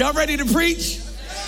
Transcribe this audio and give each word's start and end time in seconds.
Y'all 0.00 0.14
ready 0.14 0.34
to 0.34 0.46
preach? 0.46 0.98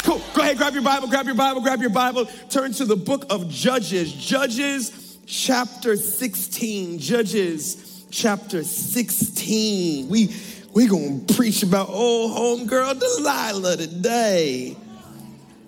Cool. 0.02 0.20
Go 0.34 0.42
ahead, 0.42 0.58
grab 0.58 0.74
your 0.74 0.82
Bible, 0.82 1.08
grab 1.08 1.24
your 1.24 1.34
Bible, 1.34 1.62
grab 1.62 1.80
your 1.80 1.88
Bible. 1.88 2.26
Turn 2.50 2.70
to 2.74 2.84
the 2.84 2.96
book 2.96 3.24
of 3.30 3.48
Judges. 3.48 4.12
Judges 4.12 5.16
chapter 5.24 5.96
16. 5.96 6.98
Judges 6.98 8.04
chapter 8.10 8.62
16. 8.62 10.06
We 10.10 10.36
we 10.74 10.86
gonna 10.86 11.20
preach 11.34 11.62
about 11.62 11.88
old 11.88 12.68
homegirl 12.68 13.00
Delilah 13.00 13.78
today. 13.78 14.76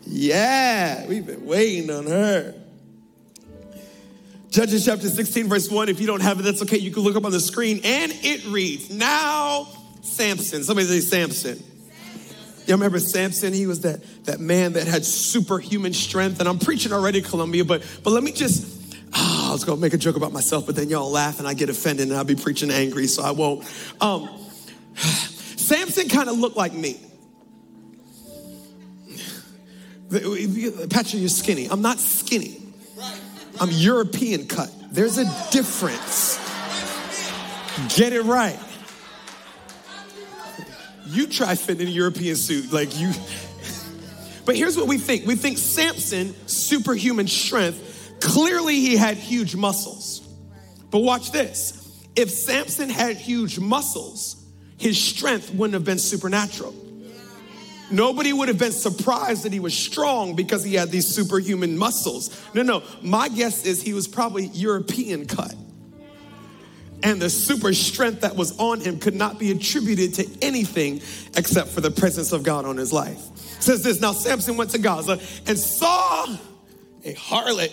Yeah, 0.06 1.06
we've 1.06 1.24
been 1.24 1.46
waiting 1.46 1.88
on 1.88 2.06
her. 2.06 2.54
Judges 4.50 4.84
chapter 4.84 5.08
16, 5.08 5.48
verse 5.48 5.70
1. 5.70 5.88
If 5.88 6.00
you 6.00 6.06
don't 6.06 6.20
have 6.20 6.38
it, 6.38 6.42
that's 6.42 6.60
okay. 6.60 6.76
You 6.76 6.90
can 6.90 7.02
look 7.02 7.16
up 7.16 7.24
on 7.24 7.32
the 7.32 7.40
screen. 7.40 7.80
And 7.82 8.12
it 8.12 8.44
reads, 8.44 8.90
Now 8.90 9.68
Samson. 10.02 10.64
Somebody 10.64 10.86
say 10.86 11.00
Samson. 11.00 11.64
You 12.66 12.74
remember 12.74 12.98
Samson? 12.98 13.52
He 13.52 13.66
was 13.66 13.82
that, 13.82 14.02
that 14.24 14.40
man 14.40 14.74
that 14.74 14.86
had 14.86 15.04
superhuman 15.04 15.92
strength. 15.92 16.40
And 16.40 16.48
I'm 16.48 16.58
preaching 16.58 16.92
already, 16.92 17.20
Columbia, 17.20 17.64
but, 17.64 17.82
but 18.02 18.10
let 18.10 18.22
me 18.22 18.32
just, 18.32 18.96
oh, 19.14 19.46
I 19.50 19.52
was 19.52 19.64
gonna 19.64 19.80
make 19.80 19.92
a 19.92 19.98
joke 19.98 20.16
about 20.16 20.32
myself, 20.32 20.64
but 20.66 20.74
then 20.74 20.88
y'all 20.88 21.10
laugh 21.10 21.38
and 21.38 21.46
I 21.46 21.54
get 21.54 21.68
offended 21.68 22.08
and 22.08 22.16
I'll 22.16 22.24
be 22.24 22.36
preaching 22.36 22.70
angry, 22.70 23.06
so 23.06 23.22
I 23.22 23.32
won't. 23.32 23.64
Um, 24.00 24.28
Samson 24.96 26.08
kind 26.08 26.28
of 26.28 26.38
looked 26.38 26.56
like 26.56 26.72
me. 26.72 27.00
Patrick, 30.10 31.14
you're 31.14 31.28
skinny. 31.28 31.66
I'm 31.66 31.82
not 31.82 31.98
skinny. 31.98 32.62
I'm 33.60 33.70
European 33.70 34.46
cut. 34.46 34.72
There's 34.90 35.18
a 35.18 35.24
difference. 35.50 36.38
Get 37.96 38.12
it 38.12 38.22
right. 38.22 38.58
You 41.14 41.26
try 41.28 41.54
fitting 41.54 41.82
in 41.82 41.88
a 41.88 41.90
European 41.90 42.36
suit, 42.36 42.72
like 42.72 42.98
you. 42.98 43.12
But 44.44 44.56
here's 44.56 44.76
what 44.76 44.88
we 44.88 44.98
think 44.98 45.26
we 45.26 45.36
think 45.36 45.58
Samson, 45.58 46.34
superhuman 46.46 47.28
strength, 47.28 48.16
clearly 48.20 48.80
he 48.80 48.96
had 48.96 49.16
huge 49.16 49.56
muscles. 49.56 50.20
But 50.90 50.98
watch 50.98 51.32
this 51.32 52.04
if 52.16 52.30
Samson 52.30 52.90
had 52.90 53.16
huge 53.16 53.58
muscles, 53.58 54.44
his 54.76 55.00
strength 55.02 55.52
wouldn't 55.52 55.74
have 55.74 55.84
been 55.84 55.98
supernatural. 55.98 56.74
Nobody 57.90 58.32
would 58.32 58.48
have 58.48 58.58
been 58.58 58.72
surprised 58.72 59.44
that 59.44 59.52
he 59.52 59.60
was 59.60 59.76
strong 59.76 60.34
because 60.34 60.64
he 60.64 60.74
had 60.74 60.90
these 60.90 61.06
superhuman 61.06 61.76
muscles. 61.76 62.42
No, 62.54 62.62
no. 62.62 62.82
My 63.02 63.28
guess 63.28 63.66
is 63.66 63.82
he 63.82 63.92
was 63.92 64.08
probably 64.08 64.46
European 64.46 65.26
cut. 65.26 65.54
And 67.04 67.20
the 67.20 67.30
super 67.30 67.72
strength 67.74 68.22
that 68.22 68.34
was 68.34 68.58
on 68.58 68.80
him 68.80 68.98
could 68.98 69.14
not 69.14 69.38
be 69.38 69.50
attributed 69.50 70.14
to 70.14 70.26
anything 70.42 71.02
except 71.36 71.68
for 71.68 71.80
the 71.82 71.90
presence 71.90 72.32
of 72.32 72.42
God 72.42 72.64
on 72.64 72.78
his 72.78 72.92
life. 72.92 73.18
It 73.58 73.62
says 73.62 73.84
this 73.84 74.00
Now 74.00 74.12
Samson 74.12 74.56
went 74.56 74.70
to 74.70 74.78
Gaza 74.78 75.20
and 75.46 75.58
saw 75.58 76.26
a 77.04 77.14
harlot. 77.14 77.72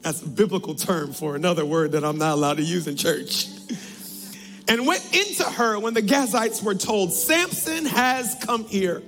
That's 0.00 0.22
a 0.22 0.28
biblical 0.28 0.74
term 0.74 1.12
for 1.12 1.36
another 1.36 1.66
word 1.66 1.92
that 1.92 2.04
I'm 2.04 2.18
not 2.18 2.32
allowed 2.32 2.56
to 2.56 2.62
use 2.62 2.88
in 2.88 2.96
church 2.96 3.46
and 4.68 4.86
went 4.86 5.02
into 5.14 5.44
her 5.44 5.78
when 5.78 5.94
the 5.94 6.02
Gazites 6.02 6.62
were 6.62 6.74
told, 6.74 7.12
Samson 7.12 7.86
has 7.86 8.36
come 8.42 8.64
here. 8.66 9.02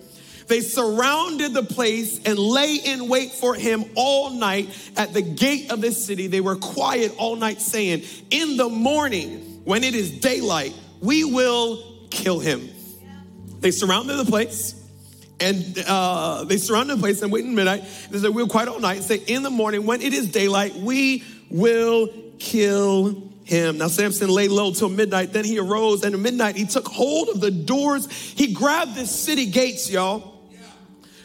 They 0.50 0.62
surrounded 0.62 1.54
the 1.54 1.62
place 1.62 2.20
and 2.24 2.36
lay 2.36 2.74
in 2.74 3.06
wait 3.06 3.30
for 3.30 3.54
him 3.54 3.84
all 3.94 4.30
night 4.30 4.68
at 4.96 5.14
the 5.14 5.22
gate 5.22 5.70
of 5.70 5.80
the 5.80 5.92
city. 5.92 6.26
They 6.26 6.40
were 6.40 6.56
quiet 6.56 7.14
all 7.18 7.36
night, 7.36 7.60
saying, 7.60 8.02
In 8.32 8.56
the 8.56 8.68
morning, 8.68 9.60
when 9.62 9.84
it 9.84 9.94
is 9.94 10.10
daylight, 10.10 10.74
we 11.00 11.22
will 11.22 11.80
kill 12.10 12.40
him. 12.40 12.68
They 13.60 13.70
surrounded 13.70 14.16
the 14.16 14.24
place 14.24 14.74
and 15.38 15.84
uh, 15.86 16.42
they 16.42 16.56
surrounded 16.56 16.96
the 16.96 17.00
place 17.00 17.22
and 17.22 17.30
waited 17.30 17.52
midnight. 17.52 17.84
They 18.10 18.18
said, 18.18 18.34
We'll 18.34 18.48
quiet 18.48 18.68
all 18.68 18.80
night 18.80 19.04
say, 19.04 19.22
In 19.28 19.44
the 19.44 19.50
morning, 19.50 19.86
when 19.86 20.02
it 20.02 20.12
is 20.12 20.32
daylight, 20.32 20.75
we 20.75 21.22
will 21.48 22.08
kill 22.41 23.30
him. 23.44 23.78
Now 23.78 23.86
Samson 23.86 24.28
lay 24.28 24.48
low 24.48 24.72
till 24.72 24.88
midnight. 24.88 25.32
Then 25.32 25.44
he 25.44 25.60
arose, 25.60 26.02
and 26.02 26.12
at 26.12 26.20
midnight 26.20 26.56
he 26.56 26.66
took 26.66 26.88
hold 26.88 27.28
of 27.28 27.41
the 27.41 27.52
doors. 27.52 28.10
He 28.10 28.52
grabbed 28.52 28.96
the 28.96 29.06
city 29.06 29.46
gates, 29.46 29.88
y'all, 29.88 30.39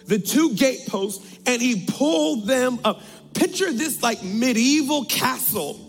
the 0.08 0.20
two 0.20 0.54
gateposts, 0.56 1.40
and 1.46 1.62
he 1.62 1.86
pulled 1.88 2.48
them 2.48 2.80
up. 2.84 3.02
Picture 3.34 3.72
this 3.72 4.02
like 4.02 4.24
medieval 4.24 5.06
castle 5.06 5.80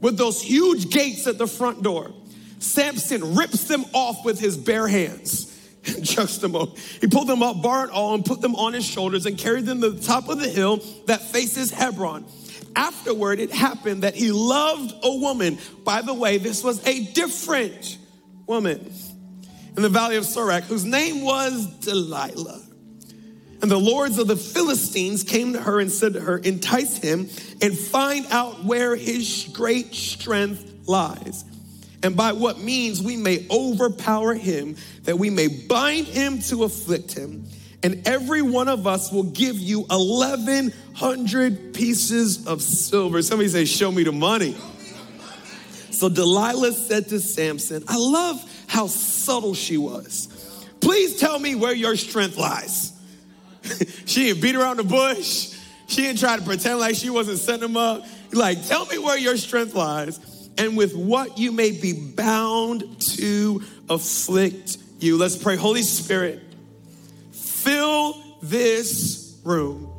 with 0.00 0.16
those 0.16 0.42
huge 0.42 0.90
gates 0.90 1.26
at 1.26 1.38
the 1.38 1.46
front 1.46 1.82
door. 1.82 2.12
Samson 2.58 3.36
rips 3.36 3.64
them 3.64 3.84
off 3.92 4.24
with 4.24 4.40
his 4.40 4.56
bare 4.56 4.88
hands 4.88 5.52
and 5.86 6.04
chucks 6.04 6.38
them 6.38 6.56
up. 6.56 6.76
He 6.78 7.06
pulled 7.06 7.28
them 7.28 7.42
up, 7.42 7.62
bar 7.62 7.82
and 7.82 7.90
all, 7.92 8.14
and 8.14 8.24
put 8.24 8.40
them 8.40 8.56
on 8.56 8.72
his 8.72 8.84
shoulders 8.84 9.26
and 9.26 9.38
carried 9.38 9.66
them 9.66 9.80
to 9.82 9.90
the 9.90 10.02
top 10.02 10.28
of 10.28 10.40
the 10.40 10.48
hill 10.48 10.78
that 11.06 11.20
faces 11.22 11.70
Hebron 11.70 12.24
afterward, 12.76 13.40
it 13.40 13.50
happened 13.50 14.02
that 14.02 14.14
he 14.14 14.30
loved 14.30 14.94
a 15.02 15.16
woman. 15.16 15.58
By 15.82 16.02
the 16.02 16.14
way, 16.14 16.38
this 16.38 16.62
was 16.62 16.86
a 16.86 17.06
different 17.12 17.98
woman 18.46 18.92
in 19.76 19.82
the 19.82 19.88
valley 19.88 20.16
of 20.16 20.24
Sorek, 20.24 20.62
whose 20.62 20.84
name 20.84 21.22
was 21.22 21.66
Delilah. 21.80 22.62
And 23.62 23.70
the 23.70 23.78
lords 23.78 24.18
of 24.18 24.26
the 24.26 24.36
Philistines 24.36 25.22
came 25.22 25.54
to 25.54 25.60
her 25.60 25.80
and 25.80 25.90
said 25.90 26.14
to 26.14 26.20
her, 26.20 26.38
Entice 26.38 26.98
him 26.98 27.28
and 27.62 27.76
find 27.76 28.26
out 28.30 28.64
where 28.64 28.94
his 28.96 29.48
great 29.52 29.94
strength 29.94 30.72
lies, 30.86 31.44
and 32.02 32.16
by 32.16 32.32
what 32.32 32.60
means 32.60 33.02
we 33.02 33.16
may 33.16 33.46
overpower 33.50 34.34
him, 34.34 34.76
that 35.04 35.18
we 35.18 35.30
may 35.30 35.48
bind 35.48 36.06
him 36.06 36.38
to 36.40 36.64
afflict 36.64 37.14
him 37.14 37.46
and 37.86 38.06
every 38.08 38.42
one 38.42 38.66
of 38.66 38.86
us 38.88 39.12
will 39.12 39.22
give 39.22 39.56
you 39.56 39.82
1,100 39.82 41.72
pieces 41.72 42.44
of 42.46 42.60
silver. 42.60 43.22
Somebody 43.22 43.48
say, 43.48 43.64
Show 43.64 43.92
me 43.92 44.02
the 44.02 44.10
money. 44.10 44.56
So 45.92 46.08
Delilah 46.08 46.72
said 46.72 47.06
to 47.10 47.20
Samson, 47.20 47.84
I 47.86 47.96
love 47.96 48.42
how 48.66 48.88
subtle 48.88 49.54
she 49.54 49.78
was. 49.78 50.66
Please 50.80 51.20
tell 51.20 51.38
me 51.38 51.54
where 51.54 51.72
your 51.72 51.94
strength 51.94 52.36
lies. 52.36 52.92
she 54.06 54.24
didn't 54.26 54.42
beat 54.42 54.56
around 54.56 54.78
the 54.78 54.84
bush. 54.84 55.54
She 55.86 56.02
didn't 56.02 56.18
try 56.18 56.36
to 56.36 56.42
pretend 56.42 56.78
like 56.78 56.96
she 56.96 57.10
wasn't 57.10 57.38
setting 57.38 57.60
them 57.60 57.76
up. 57.76 58.04
Like, 58.32 58.66
tell 58.66 58.86
me 58.86 58.98
where 58.98 59.18
your 59.18 59.36
strength 59.36 59.74
lies 59.74 60.18
and 60.58 60.76
with 60.76 60.94
what 60.94 61.38
you 61.38 61.52
may 61.52 61.70
be 61.70 61.92
bound 61.92 63.00
to 63.16 63.62
afflict 63.88 64.78
you. 64.98 65.16
Let's 65.16 65.36
pray. 65.36 65.56
Holy 65.56 65.82
Spirit, 65.82 66.42
fill 67.30 68.16
this 68.42 69.38
room. 69.44 69.92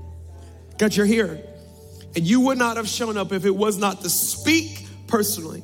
God, 0.78 0.96
you're 0.96 1.06
here. 1.06 1.42
And 2.16 2.26
you 2.26 2.42
would 2.42 2.58
not 2.58 2.78
have 2.78 2.88
shown 2.88 3.18
up 3.18 3.32
if 3.32 3.46
it 3.46 3.56
was 3.56 3.78
not 3.78 4.02
to 4.02 4.10
speak 4.10 4.86
personally 5.08 5.64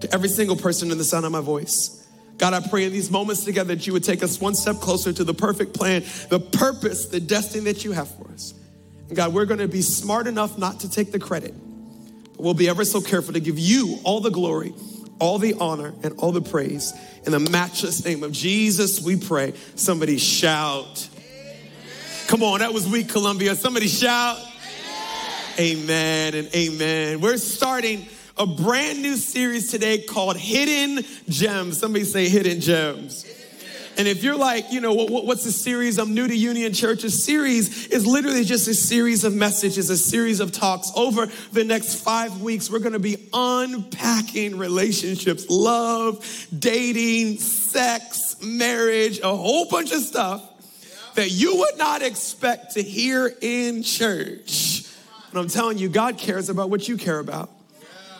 to 0.00 0.12
every 0.14 0.28
single 0.28 0.56
person 0.56 0.90
in 0.90 0.98
the 0.98 1.04
sound 1.04 1.26
of 1.26 1.32
my 1.32 1.40
voice. 1.40 2.06
God, 2.38 2.54
I 2.54 2.66
pray 2.66 2.84
in 2.84 2.92
these 2.92 3.10
moments 3.10 3.44
together 3.44 3.74
that 3.74 3.86
you 3.86 3.92
would 3.92 4.04
take 4.04 4.22
us 4.22 4.40
one 4.40 4.54
step 4.54 4.76
closer 4.76 5.12
to 5.12 5.24
the 5.24 5.34
perfect 5.34 5.74
plan, 5.74 6.04
the 6.30 6.38
purpose, 6.38 7.06
the 7.06 7.18
destiny 7.18 7.64
that 7.64 7.84
you 7.84 7.90
have 7.92 8.08
for 8.16 8.30
us. 8.30 8.54
And 9.08 9.16
God, 9.16 9.34
we're 9.34 9.44
going 9.44 9.58
to 9.58 9.68
be 9.68 9.82
smart 9.82 10.28
enough 10.28 10.56
not 10.56 10.80
to 10.80 10.90
take 10.90 11.10
the 11.10 11.18
credit, 11.18 11.52
but 11.52 12.40
we'll 12.40 12.54
be 12.54 12.68
ever 12.68 12.84
so 12.84 13.00
careful 13.00 13.34
to 13.34 13.40
give 13.40 13.58
you 13.58 13.98
all 14.04 14.20
the 14.20 14.30
glory, 14.30 14.72
all 15.18 15.38
the 15.38 15.54
honor, 15.54 15.94
and 16.04 16.14
all 16.18 16.30
the 16.30 16.40
praise. 16.40 16.92
In 17.26 17.32
the 17.32 17.40
matchless 17.40 18.04
name 18.04 18.22
of 18.22 18.30
Jesus, 18.30 19.00
we 19.00 19.16
pray. 19.16 19.54
Somebody 19.74 20.16
shout. 20.18 21.08
Come 22.28 22.44
on, 22.44 22.60
that 22.60 22.72
was 22.72 22.86
weak, 22.86 23.08
Columbia. 23.08 23.56
Somebody 23.56 23.88
shout. 23.88 24.38
Amen. 25.58 26.34
amen 26.34 26.34
and 26.34 26.54
amen. 26.54 27.20
We're 27.20 27.38
starting 27.38 28.06
a 28.38 28.46
brand 28.46 29.02
new 29.02 29.16
series 29.16 29.70
today 29.70 29.98
called 29.98 30.36
Hidden 30.36 31.04
Gems. 31.28 31.78
Somebody 31.78 32.04
say 32.04 32.28
Hidden 32.28 32.60
Gems. 32.60 33.24
And 33.98 34.06
if 34.06 34.22
you're 34.22 34.36
like, 34.36 34.70
you 34.70 34.80
know, 34.80 34.94
what, 34.94 35.26
what's 35.26 35.42
the 35.42 35.50
series? 35.50 35.98
I'm 35.98 36.14
new 36.14 36.28
to 36.28 36.34
Union 36.34 36.72
Church. 36.72 37.02
A 37.02 37.10
series 37.10 37.88
is 37.88 38.06
literally 38.06 38.44
just 38.44 38.68
a 38.68 38.74
series 38.74 39.24
of 39.24 39.34
messages, 39.34 39.90
a 39.90 39.96
series 39.96 40.38
of 40.38 40.52
talks. 40.52 40.92
Over 40.94 41.26
the 41.52 41.64
next 41.64 41.96
five 41.96 42.40
weeks, 42.40 42.70
we're 42.70 42.78
going 42.78 42.92
to 42.92 43.00
be 43.00 43.28
unpacking 43.32 44.56
relationships, 44.56 45.46
love, 45.50 46.24
dating, 46.56 47.38
sex, 47.38 48.36
marriage, 48.40 49.18
a 49.18 49.34
whole 49.34 49.68
bunch 49.68 49.90
of 49.90 50.00
stuff 50.00 50.48
that 51.16 51.32
you 51.32 51.56
would 51.56 51.76
not 51.76 52.00
expect 52.00 52.74
to 52.74 52.82
hear 52.82 53.34
in 53.40 53.82
church. 53.82 54.84
And 55.30 55.40
I'm 55.40 55.48
telling 55.48 55.76
you, 55.76 55.88
God 55.88 56.18
cares 56.18 56.48
about 56.48 56.70
what 56.70 56.86
you 56.86 56.96
care 56.96 57.18
about. 57.18 57.50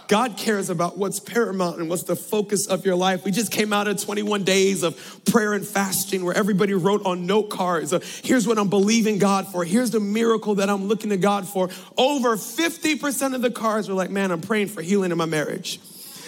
God 0.08 0.38
cares 0.38 0.70
about 0.70 0.96
what's 0.96 1.20
paramount 1.20 1.78
and 1.78 1.88
what's 1.88 2.04
the 2.04 2.16
focus 2.16 2.66
of 2.66 2.86
your 2.86 2.96
life. 2.96 3.24
We 3.24 3.30
just 3.30 3.52
came 3.52 3.74
out 3.74 3.88
of 3.88 4.02
21 4.02 4.42
days 4.42 4.82
of 4.82 5.22
prayer 5.26 5.52
and 5.52 5.66
fasting 5.66 6.24
where 6.24 6.34
everybody 6.34 6.72
wrote 6.72 7.04
on 7.04 7.26
note 7.26 7.50
cards, 7.50 7.92
here's 8.24 8.46
what 8.46 8.58
I'm 8.58 8.70
believing 8.70 9.18
God 9.18 9.46
for. 9.48 9.64
Here's 9.64 9.90
the 9.90 10.00
miracle 10.00 10.56
that 10.56 10.70
I'm 10.70 10.88
looking 10.88 11.10
to 11.10 11.18
God 11.18 11.46
for. 11.46 11.68
Over 11.96 12.36
50% 12.36 13.34
of 13.34 13.42
the 13.42 13.50
cards 13.50 13.88
were 13.88 13.94
like, 13.94 14.10
man, 14.10 14.30
I'm 14.30 14.40
praying 14.40 14.68
for 14.68 14.80
healing 14.80 15.12
in 15.12 15.18
my 15.18 15.26
marriage. 15.26 15.78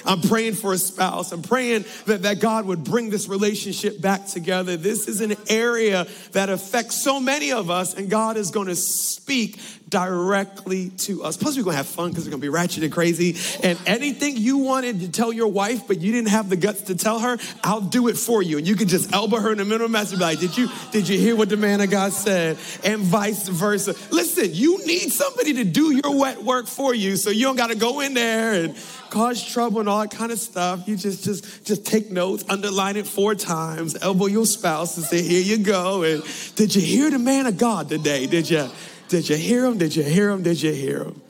I'm 0.04 0.20
praying 0.20 0.54
for 0.54 0.72
a 0.72 0.78
spouse. 0.78 1.32
I'm 1.32 1.42
praying 1.42 1.84
that, 2.06 2.22
that 2.22 2.40
God 2.40 2.66
would 2.66 2.84
bring 2.84 3.10
this 3.10 3.28
relationship 3.28 4.00
back 4.00 4.26
together. 4.26 4.76
This 4.76 5.08
is 5.08 5.20
an 5.20 5.34
area 5.48 6.06
that 6.32 6.48
affects 6.48 6.96
so 6.96 7.20
many 7.20 7.52
of 7.52 7.70
us, 7.70 7.94
and 7.94 8.10
God 8.10 8.36
is 8.36 8.50
going 8.50 8.68
to 8.68 8.76
speak 8.76 9.58
directly 9.90 10.90
to 10.90 11.24
us. 11.24 11.36
Plus, 11.36 11.56
we're 11.56 11.64
gonna 11.64 11.76
have 11.76 11.86
fun 11.86 12.10
because 12.10 12.24
we're 12.24 12.30
gonna 12.30 12.40
be 12.40 12.48
ratchet 12.48 12.84
and 12.84 12.92
crazy. 12.92 13.36
And 13.62 13.78
anything 13.86 14.36
you 14.36 14.58
wanted 14.58 15.00
to 15.00 15.10
tell 15.10 15.32
your 15.32 15.48
wife, 15.48 15.86
but 15.86 16.00
you 16.00 16.12
didn't 16.12 16.28
have 16.28 16.48
the 16.48 16.56
guts 16.56 16.82
to 16.82 16.94
tell 16.94 17.18
her, 17.18 17.38
I'll 17.62 17.80
do 17.80 18.08
it 18.08 18.16
for 18.16 18.42
you. 18.42 18.58
And 18.58 18.66
you 18.66 18.76
can 18.76 18.88
just 18.88 19.12
elbow 19.12 19.38
her 19.38 19.52
in 19.52 19.58
the 19.58 19.64
middle 19.64 19.86
of 19.86 19.92
the 19.92 19.98
message, 19.98 20.18
be 20.18 20.24
like, 20.24 20.38
"Did 20.38 20.56
you 20.56 20.68
did 20.92 21.08
you 21.08 21.18
hear 21.18 21.34
what 21.36 21.48
the 21.48 21.56
man 21.56 21.80
of 21.80 21.90
God 21.90 22.12
said?" 22.12 22.56
And 22.84 23.00
vice 23.00 23.48
versa. 23.48 23.94
Listen, 24.10 24.50
you 24.52 24.84
need 24.86 25.12
somebody 25.12 25.54
to 25.54 25.64
do 25.64 25.90
your 25.90 26.16
wet 26.16 26.42
work 26.42 26.68
for 26.68 26.94
you, 26.94 27.16
so 27.16 27.30
you 27.30 27.44
don't 27.44 27.56
got 27.56 27.70
to 27.70 27.76
go 27.76 28.00
in 28.00 28.14
there 28.14 28.52
and 28.52 28.76
cause 29.10 29.44
trouble 29.44 29.80
and 29.80 29.88
all 29.88 30.00
that 30.00 30.10
kind 30.10 30.32
of 30.32 30.38
stuff. 30.38 30.86
You 30.86 30.96
just 30.96 31.24
just 31.24 31.66
just 31.66 31.84
take 31.84 32.10
notes, 32.10 32.44
underline 32.48 32.96
it 32.96 33.06
four 33.06 33.34
times, 33.34 33.96
elbow 34.00 34.26
your 34.26 34.46
spouse, 34.46 34.96
and 34.96 35.04
say, 35.04 35.22
"Here 35.22 35.42
you 35.42 35.58
go." 35.58 36.02
And 36.02 36.22
did 36.56 36.74
you 36.74 36.82
hear 36.82 37.10
the 37.10 37.18
man 37.18 37.46
of 37.46 37.58
God 37.58 37.88
today? 37.88 38.26
Did 38.26 38.48
you? 38.48 38.68
Did 39.10 39.28
you 39.28 39.36
hear 39.36 39.66
him? 39.66 39.76
Did 39.76 39.96
you 39.96 40.04
hear 40.04 40.30
him? 40.30 40.44
Did 40.44 40.62
you 40.62 40.72
hear 40.72 41.02
him? 41.02 41.20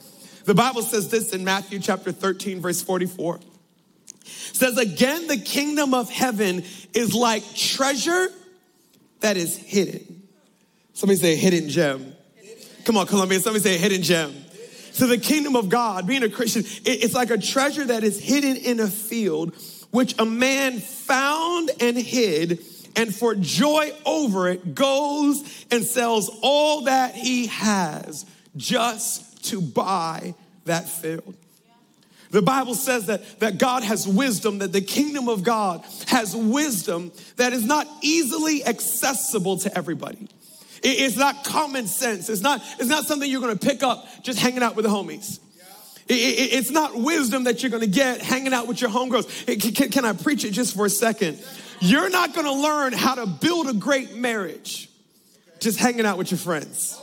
The 0.45 0.53
Bible 0.53 0.83
says 0.83 1.09
this 1.09 1.33
in 1.33 1.43
Matthew 1.43 1.79
chapter 1.79 2.11
13, 2.11 2.61
verse 2.61 2.81
44. 2.81 3.37
It 3.37 4.27
says, 4.27 4.77
Again, 4.77 5.27
the 5.27 5.37
kingdom 5.37 5.93
of 5.95 6.09
heaven 6.09 6.63
is 6.93 7.15
like 7.15 7.43
treasure 7.55 8.27
that 9.21 9.35
is 9.35 9.57
hidden. 9.57 10.23
Somebody 10.93 11.19
say 11.19 11.35
hidden 11.35 11.69
gem. 11.69 12.13
Come 12.85 12.97
on, 12.97 13.07
Columbia. 13.07 13.39
Somebody 13.39 13.63
say 13.63 13.77
hidden 13.77 14.03
gem. 14.03 14.33
So 14.91 15.07
the 15.07 15.17
kingdom 15.17 15.55
of 15.55 15.69
God, 15.69 16.07
being 16.07 16.23
a 16.23 16.29
Christian, 16.29 16.63
it's 16.85 17.13
like 17.13 17.31
a 17.31 17.37
treasure 17.37 17.85
that 17.85 18.03
is 18.03 18.19
hidden 18.19 18.57
in 18.57 18.79
a 18.79 18.87
field, 18.87 19.55
which 19.91 20.17
a 20.19 20.25
man 20.25 20.79
found 20.79 21.71
and 21.79 21.97
hid 21.97 22.63
and 22.95 23.13
for 23.13 23.35
joy 23.35 23.93
over 24.05 24.49
it 24.49 24.75
goes 24.75 25.65
and 25.71 25.83
sells 25.83 26.29
all 26.41 26.85
that 26.85 27.15
he 27.15 27.47
has 27.47 28.25
just 28.55 29.45
to 29.45 29.61
buy 29.61 30.35
that 30.65 30.87
field. 30.87 31.35
The 32.31 32.41
Bible 32.41 32.75
says 32.75 33.07
that, 33.07 33.39
that 33.41 33.57
God 33.57 33.83
has 33.83 34.07
wisdom, 34.07 34.59
that 34.59 34.71
the 34.71 34.81
kingdom 34.81 35.27
of 35.27 35.43
God 35.43 35.85
has 36.07 36.33
wisdom 36.33 37.11
that 37.35 37.51
is 37.51 37.65
not 37.65 37.87
easily 38.01 38.65
accessible 38.65 39.57
to 39.59 39.77
everybody. 39.77 40.29
It's 40.83 41.17
not 41.17 41.43
common 41.43 41.87
sense. 41.87 42.29
It's 42.29 42.41
not, 42.41 42.61
it's 42.79 42.89
not 42.89 43.05
something 43.05 43.29
you're 43.29 43.41
gonna 43.41 43.55
pick 43.55 43.83
up 43.83 44.05
just 44.23 44.39
hanging 44.39 44.63
out 44.63 44.75
with 44.75 44.85
the 44.85 44.91
homies. 44.91 45.39
it's 46.07 46.71
not 46.71 46.95
wisdom 46.95 47.45
that 47.45 47.61
you're 47.61 47.69
gonna 47.69 47.87
get 47.87 48.21
hanging 48.21 48.53
out 48.53 48.67
with 48.67 48.81
your 48.81 48.89
homegirls. 48.89 49.91
can, 49.91 50.05
I 50.05 50.13
preach 50.13 50.43
it 50.43 50.51
just 50.51 50.75
for 50.75 50.85
a 50.85 50.89
second? 50.89 51.39
You're 51.79 52.09
not 52.09 52.33
gonna 52.33 52.53
learn 52.53 52.93
how 52.93 53.15
to 53.15 53.25
build 53.25 53.69
a 53.69 53.73
great 53.73 54.15
marriage 54.15 54.89
just 55.59 55.79
hanging 55.79 56.05
out 56.05 56.17
with 56.17 56.31
your 56.31 56.37
friends. 56.37 56.99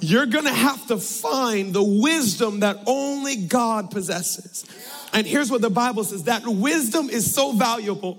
You're 0.00 0.26
gonna 0.26 0.52
have 0.52 0.86
to 0.88 0.96
find 0.96 1.74
the 1.74 1.82
wisdom 1.82 2.60
that 2.60 2.78
only 2.86 3.36
God 3.36 3.90
possesses. 3.90 4.64
And 5.12 5.26
here's 5.26 5.50
what 5.50 5.60
the 5.60 5.70
Bible 5.70 6.04
says 6.04 6.24
that 6.24 6.46
wisdom 6.46 7.10
is 7.10 7.34
so 7.34 7.52
valuable, 7.52 8.18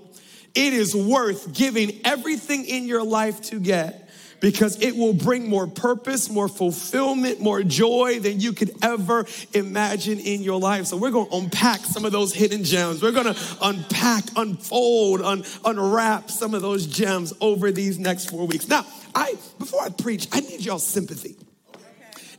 it 0.54 0.72
is 0.72 0.94
worth 0.94 1.52
giving 1.52 2.00
everything 2.04 2.66
in 2.66 2.86
your 2.86 3.02
life 3.02 3.40
to 3.42 3.58
get 3.58 4.01
because 4.42 4.82
it 4.82 4.96
will 4.96 5.14
bring 5.14 5.48
more 5.48 5.66
purpose, 5.66 6.28
more 6.28 6.48
fulfillment, 6.48 7.40
more 7.40 7.62
joy 7.62 8.18
than 8.20 8.40
you 8.40 8.52
could 8.52 8.72
ever 8.82 9.24
imagine 9.54 10.18
in 10.18 10.42
your 10.42 10.60
life. 10.60 10.86
So 10.86 10.98
we're 10.98 11.12
going 11.12 11.30
to 11.30 11.36
unpack 11.36 11.80
some 11.80 12.04
of 12.04 12.12
those 12.12 12.34
hidden 12.34 12.64
gems. 12.64 13.00
We're 13.00 13.12
going 13.12 13.32
to 13.32 13.56
unpack, 13.62 14.24
unfold, 14.36 15.22
un- 15.22 15.44
unwrap 15.64 16.30
some 16.30 16.52
of 16.52 16.60
those 16.60 16.86
gems 16.86 17.32
over 17.40 17.70
these 17.70 17.98
next 17.98 18.28
four 18.28 18.46
weeks. 18.46 18.68
Now, 18.68 18.84
I 19.14 19.34
before 19.58 19.80
I 19.80 19.90
preach, 19.90 20.26
I 20.32 20.40
need 20.40 20.60
y'all 20.60 20.80
sympathy. 20.80 21.36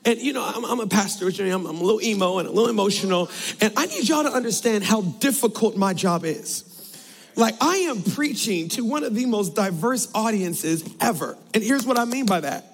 And 0.06 0.20
you 0.20 0.34
know, 0.34 0.44
I'm, 0.44 0.66
I'm 0.66 0.80
a 0.82 0.88
pastor, 0.88 1.30
I'm, 1.30 1.66
I'm 1.66 1.78
a 1.78 1.84
little 1.84 2.02
emo 2.02 2.40
and 2.40 2.48
a 2.48 2.52
little 2.52 2.70
emotional, 2.70 3.30
and 3.62 3.72
I 3.78 3.86
need 3.86 4.10
y'all 4.10 4.24
to 4.24 4.34
understand 4.34 4.84
how 4.84 5.02
difficult 5.02 5.78
my 5.78 5.94
job 5.94 6.26
is. 6.26 6.73
Like, 7.36 7.56
I 7.62 7.78
am 7.78 8.04
preaching 8.04 8.70
to 8.70 8.86
one 8.86 9.04
of 9.04 9.16
the 9.16 9.26
most 9.26 9.56
diverse 9.56 10.10
audiences 10.14 10.84
ever. 11.02 11.38
And 11.54 11.64
here's 11.64 11.86
what 11.86 11.98
I 11.98 12.06
mean 12.06 12.26
by 12.26 12.42
that 12.42 12.66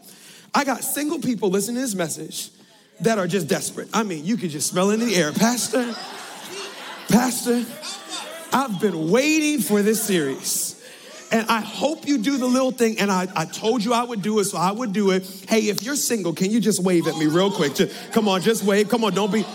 I 0.54 0.66
got 0.66 0.84
single 0.84 1.20
people 1.20 1.50
listening 1.50 1.76
to 1.76 1.82
this 1.82 1.96
message 1.96 2.52
that 3.02 3.18
are 3.18 3.28
just 3.28 3.48
desperate. 3.48 3.90
I 3.94 4.04
mean, 4.04 4.26
you 4.26 4.36
could 4.36 4.50
just 4.50 4.70
smell 4.70 4.90
it 4.90 4.96
in 4.96 5.08
the 5.08 5.16
air. 5.16 5.32
Pastor, 5.32 5.96
Pastor, 7.08 7.66
I've 8.52 8.82
been 8.82 9.10
waiting 9.10 9.60
for 9.62 9.82
this 9.82 10.02
series. 10.02 10.76
And 11.32 11.48
I 11.48 11.62
hope 11.62 12.08
you 12.08 12.18
do 12.18 12.38
the 12.38 12.48
little 12.48 12.72
thing. 12.72 13.00
And 13.00 13.12
I, 13.12 13.28
I 13.36 13.46
told 13.46 13.84
you 13.84 13.94
I 13.94 14.04
would 14.04 14.24
do 14.24 14.40
it, 14.40 14.46
so 14.46 14.58
I 14.58 14.72
would 14.72 14.94
do 14.94 15.12
it. 15.12 15.28
Hey, 15.48 15.70
if 15.70 15.84
you're 15.84 15.96
single, 15.96 16.34
can 16.34 16.50
you 16.50 16.60
just 16.60 16.82
wave 16.82 17.08
at 17.08 17.16
me 17.18 17.28
real 17.28 17.52
quick? 17.52 17.76
Just, 17.76 18.12
come 18.12 18.28
on, 18.28 18.42
just 18.42 18.64
wave. 18.64 18.90
Come 18.90 19.04
on, 19.04 19.14
don't 19.14 19.32
be. 19.32 19.46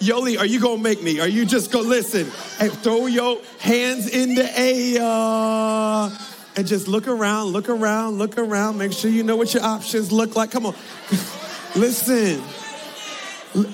Yoli, 0.00 0.38
are 0.38 0.46
you 0.46 0.60
gonna 0.60 0.80
make 0.80 1.02
me? 1.02 1.20
Are 1.20 1.28
you 1.28 1.44
just 1.44 1.70
gonna 1.70 1.86
listen? 1.86 2.30
And 2.58 2.72
throw 2.72 3.04
your 3.06 3.38
hands 3.58 4.08
in 4.08 4.34
the 4.34 4.58
air 4.58 6.10
and 6.56 6.66
just 6.66 6.88
look 6.88 7.06
around, 7.06 7.48
look 7.48 7.68
around, 7.68 8.16
look 8.16 8.38
around. 8.38 8.78
Make 8.78 8.92
sure 8.92 9.10
you 9.10 9.22
know 9.22 9.36
what 9.36 9.52
your 9.52 9.62
options 9.62 10.10
look 10.10 10.36
like. 10.36 10.52
Come 10.52 10.64
on, 10.64 10.74
listen, 11.76 12.42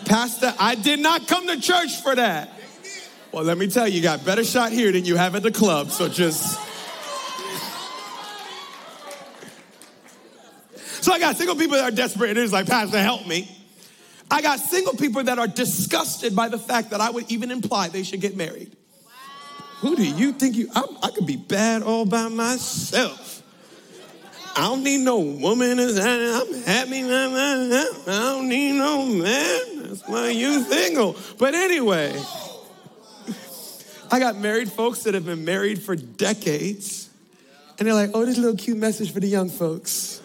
Pastor. 0.05 0.53
I 0.59 0.75
did 0.75 0.99
not 0.99 1.29
come 1.29 1.47
to 1.47 1.61
church 1.61 2.03
for 2.03 2.17
that. 2.17 2.53
Well, 3.31 3.45
let 3.45 3.57
me 3.57 3.69
tell 3.69 3.87
you, 3.87 3.95
you 3.95 4.03
got 4.03 4.25
better 4.25 4.43
shot 4.43 4.73
here 4.73 4.91
than 4.91 5.05
you 5.05 5.15
have 5.15 5.37
at 5.37 5.45
the 5.45 5.53
club. 5.53 5.93
So 5.93 6.09
just. 6.09 6.59
So 11.03 11.13
I 11.13 11.21
got 11.21 11.37
single 11.37 11.55
people 11.55 11.77
that 11.77 11.85
are 11.85 11.95
desperate 11.95 12.31
and 12.31 12.39
it's 12.41 12.53
like, 12.53 12.67
Pastor, 12.67 13.01
help 13.01 13.29
me. 13.29 13.56
I 14.31 14.43
got 14.43 14.59
single 14.59 14.95
people 14.95 15.23
that 15.25 15.39
are 15.39 15.47
disgusted 15.47 16.35
by 16.35 16.49
the 16.49 16.59
fact 16.59 16.91
that 16.91 17.01
I 17.01 17.11
would 17.11 17.31
even 17.31 17.51
imply 17.51 17.89
they 17.89 18.03
should 18.03 18.21
get 18.21 18.37
married. 18.37 18.77
Wow. 19.05 19.11
Who 19.81 19.97
do 19.97 20.05
you 20.05 20.33
think 20.33 20.57
you? 20.57 20.69
I'm, 20.75 20.85
i 21.03 21.11
could 21.11 21.27
be 21.27 21.37
bad 21.37 21.83
all 21.83 22.05
by 22.05 22.29
myself. 22.29 23.43
I 24.57 24.63
don't 24.63 24.83
need 24.83 25.05
no 25.05 25.19
woman. 25.19 25.79
I'm 25.79 26.63
happy. 26.63 27.03
I 27.05 27.97
don't 28.07 28.49
need 28.49 28.73
no 28.73 29.05
man. 29.05 29.83
That's 29.83 30.03
why 30.09 30.31
you 30.31 30.63
single. 30.63 31.15
But 31.39 31.55
anyway, 31.55 32.19
I 34.11 34.19
got 34.19 34.39
married 34.39 34.73
folks 34.73 35.03
that 35.03 35.13
have 35.13 35.27
been 35.27 35.45
married 35.45 35.83
for 35.83 35.95
decades, 35.95 37.11
and 37.79 37.87
they're 37.87 37.95
like, 37.95 38.11
"Oh, 38.15 38.25
this 38.25 38.39
little 38.39 38.57
cute 38.57 38.79
message 38.79 39.13
for 39.13 39.21
the 39.21 39.29
young 39.29 39.51
folks." 39.51 40.23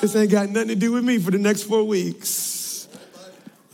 This 0.00 0.14
ain't 0.16 0.30
got 0.30 0.50
nothing 0.50 0.68
to 0.68 0.74
do 0.74 0.92
with 0.92 1.04
me 1.04 1.18
for 1.18 1.30
the 1.30 1.38
next 1.38 1.62
four 1.62 1.84
weeks. 1.84 2.55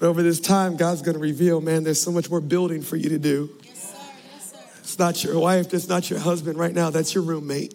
But 0.03 0.09
over 0.09 0.25
this 0.25 0.41
time, 0.41 0.77
God's 0.77 1.01
going 1.01 1.15
to 1.15 1.21
reveal, 1.21 1.61
man, 1.61 1.85
there's 1.85 2.03
so 2.03 2.11
much 2.11 2.29
more 2.29 2.41
building 2.41 2.83
for 2.83 2.97
you 2.97 3.11
to 3.11 3.21
do. 3.21 3.57
Yes, 3.63 3.93
sir. 3.93 3.99
Yes, 4.35 4.51
sir. 4.51 4.59
It's 4.81 4.99
not 4.99 5.23
your 5.23 5.39
wife, 5.39 5.71
that's 5.71 5.87
not 5.87 6.11
your 6.11 6.19
husband 6.19 6.59
right 6.59 6.75
now, 6.75 6.91
that's 6.91 7.15
your 7.15 7.23
roommate. 7.23 7.73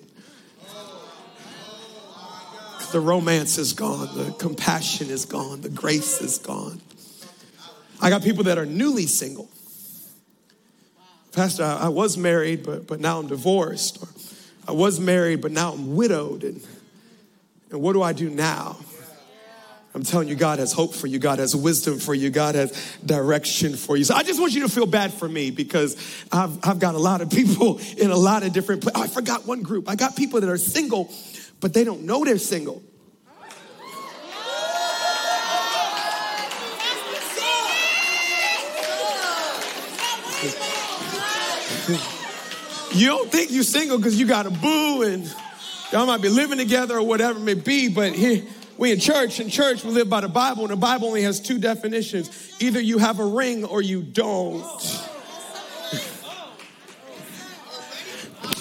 The 2.91 2.99
romance 2.99 3.57
is 3.57 3.71
gone, 3.71 4.09
the 4.17 4.33
compassion 4.33 5.09
is 5.09 5.23
gone, 5.23 5.61
the 5.61 5.69
grace 5.69 6.19
is 6.19 6.37
gone. 6.37 6.81
I 8.01 8.09
got 8.09 8.23
people 8.23 8.43
that 8.43 8.57
are 8.57 8.65
newly 8.65 9.05
single. 9.05 9.49
Pastor, 11.31 11.63
I, 11.63 11.83
I 11.83 11.87
was 11.87 12.17
married, 12.17 12.61
but, 12.65 12.87
but 12.87 12.99
now 12.99 13.19
I'm 13.19 13.27
divorced. 13.27 14.03
Or 14.03 14.09
I 14.67 14.73
was 14.73 14.99
married, 14.99 15.39
but 15.39 15.51
now 15.51 15.71
I'm 15.71 15.95
widowed. 15.95 16.43
And, 16.43 16.61
and 17.71 17.81
what 17.81 17.93
do 17.93 18.01
I 18.01 18.11
do 18.11 18.29
now? 18.29 18.75
I'm 19.93 20.03
telling 20.03 20.27
you, 20.27 20.35
God 20.35 20.59
has 20.59 20.73
hope 20.73 20.93
for 20.93 21.07
you. 21.07 21.17
God 21.17 21.39
has 21.39 21.55
wisdom 21.55 21.97
for 21.97 22.13
you. 22.13 22.29
God 22.29 22.55
has 22.55 22.97
direction 23.05 23.75
for 23.75 23.97
you. 23.97 24.03
So 24.03 24.13
I 24.13 24.23
just 24.23 24.39
want 24.39 24.53
you 24.53 24.61
to 24.61 24.69
feel 24.69 24.85
bad 24.85 25.13
for 25.13 25.27
me 25.27 25.49
because 25.49 25.95
I've, 26.31 26.59
I've 26.63 26.79
got 26.79 26.93
a 26.95 26.99
lot 26.99 27.21
of 27.21 27.29
people 27.29 27.79
in 27.97 28.11
a 28.11 28.17
lot 28.17 28.43
of 28.43 28.53
different 28.53 28.83
places. 28.83 29.01
Oh, 29.01 29.03
I 29.03 29.07
forgot 29.07 29.47
one 29.47 29.63
group. 29.63 29.89
I 29.89 29.95
got 29.95 30.15
people 30.15 30.41
that 30.41 30.49
are 30.49 30.57
single, 30.57 31.11
but 31.59 31.73
they 31.73 31.83
don't 31.83 32.03
know 32.03 32.23
they're 32.23 32.37
single. 32.37 32.83
you 42.91 43.07
don't 43.07 43.31
think 43.31 43.49
you're 43.49 43.63
single 43.63 43.97
because 43.97 44.19
you 44.19 44.27
got 44.27 44.45
a 44.45 44.49
boo 44.51 45.03
and 45.03 45.33
y'all 45.91 46.05
might 46.05 46.21
be 46.21 46.29
living 46.29 46.57
together 46.57 46.97
or 46.97 47.03
whatever 47.03 47.39
it 47.39 47.43
may 47.43 47.53
be, 47.53 47.87
but 47.87 48.13
here, 48.13 48.43
we 48.77 48.91
in 48.91 48.99
church, 48.99 49.39
in 49.39 49.49
church, 49.49 49.83
we 49.83 49.91
live 49.91 50.09
by 50.09 50.21
the 50.21 50.27
Bible, 50.27 50.63
and 50.63 50.71
the 50.71 50.75
Bible 50.75 51.07
only 51.07 51.23
has 51.23 51.39
two 51.39 51.57
definitions. 51.57 52.53
Either 52.59 52.79
you 52.79 52.97
have 52.99 53.19
a 53.19 53.25
ring 53.25 53.65
or 53.65 53.81
you 53.81 54.01
don't. 54.01 54.63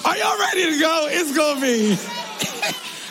Are 0.04 0.16
y'all 0.16 0.38
ready 0.38 0.72
to 0.72 0.80
go? 0.80 1.06
It's 1.10 1.36
gonna 1.36 1.60
be. 1.60 2.25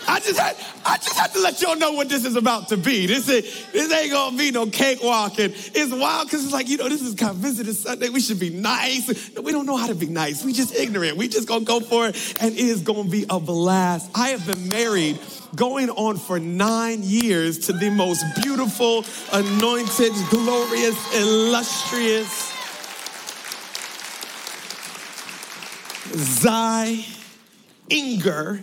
I 0.08 0.20
just 0.20 0.40
had 0.40 0.56
I 0.86 0.98
just 0.98 1.18
had 1.18 1.34
to 1.34 1.42
let 1.42 1.62
y'all 1.62 1.76
know 1.76 1.94
what 1.94 2.10
this 2.10 2.26
is 2.26 2.36
about 2.36 2.70
to 2.70 2.78
be. 2.78 3.06
This 3.06 3.28
is 3.28 3.72
this 3.72 3.92
ain't 3.92 4.12
gonna 4.12 4.38
be 4.38 4.52
no 4.52 4.68
cakewalk. 4.68 5.40
And 5.40 5.54
it's 5.54 5.94
wild 5.94 6.28
because 6.28 6.44
it's 6.44 6.54
like, 6.54 6.70
you 6.70 6.78
know, 6.78 6.90
this 6.90 7.02
is 7.02 7.16
kind 7.16 7.32
of 7.32 7.38
visitor 7.38 7.74
Sunday. 7.74 8.10
We 8.10 8.20
should 8.20 8.40
be 8.40 8.50
nice. 8.50 9.34
No, 9.36 9.42
we 9.42 9.52
don't 9.52 9.66
know 9.66 9.78
how 9.78 9.88
to 9.88 9.96
be 9.96 10.08
nice. 10.08 10.44
We 10.44 10.54
just 10.54 10.76
ignorant. 10.76 11.18
We 11.18 11.28
just 11.28 11.48
gonna 11.48 11.66
go 11.66 11.80
for 11.80 12.08
it, 12.08 12.36
and 12.40 12.54
it 12.54 12.60
is 12.60 12.82
gonna 12.82 13.10
be 13.10 13.26
a 13.30 13.40
blast. 13.40 14.10
I 14.16 14.30
have 14.30 14.46
been 14.46 14.70
married 14.70 15.20
going 15.56 15.90
on 15.90 16.18
for 16.18 16.40
nine 16.40 17.02
years 17.02 17.60
to 17.68 17.74
the 17.74 17.90
most 17.90 18.24
beautiful, 18.42 19.06
anointed, 19.32 20.12
glorious, 20.30 21.16
illustrious 21.16 22.54
Zai 26.14 27.06
Inger 27.90 28.62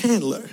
Chandler. 0.00 0.48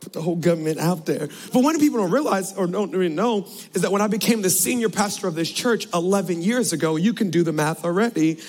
Put 0.00 0.12
the 0.12 0.20
whole 0.20 0.36
government 0.36 0.78
out 0.78 1.06
there. 1.06 1.28
But 1.52 1.62
one 1.62 1.78
people 1.78 2.00
don't 2.00 2.10
realize 2.10 2.52
or 2.54 2.66
don't 2.66 2.90
really 2.90 3.14
know 3.14 3.46
is 3.72 3.82
that 3.82 3.92
when 3.92 4.02
I 4.02 4.08
became 4.08 4.42
the 4.42 4.50
senior 4.50 4.88
pastor 4.88 5.28
of 5.28 5.36
this 5.36 5.50
church 5.50 5.86
11 5.94 6.42
years 6.42 6.72
ago, 6.72 6.96
you 6.96 7.14
can 7.14 7.30
do 7.30 7.44
the 7.44 7.52
math 7.52 7.84
already, 7.84 8.40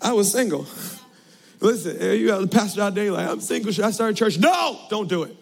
I 0.00 0.14
was 0.14 0.32
single. 0.32 0.66
Listen, 1.60 2.00
you 2.18 2.26
got 2.28 2.40
the 2.40 2.46
pastor 2.46 2.82
out 2.82 2.94
there 2.94 3.12
like, 3.12 3.28
I'm 3.28 3.40
single, 3.40 3.70
should 3.72 3.84
I 3.84 3.90
start 3.90 4.12
a 4.12 4.14
church? 4.14 4.38
No, 4.38 4.80
don't 4.88 5.08
do 5.08 5.24
it. 5.24 5.36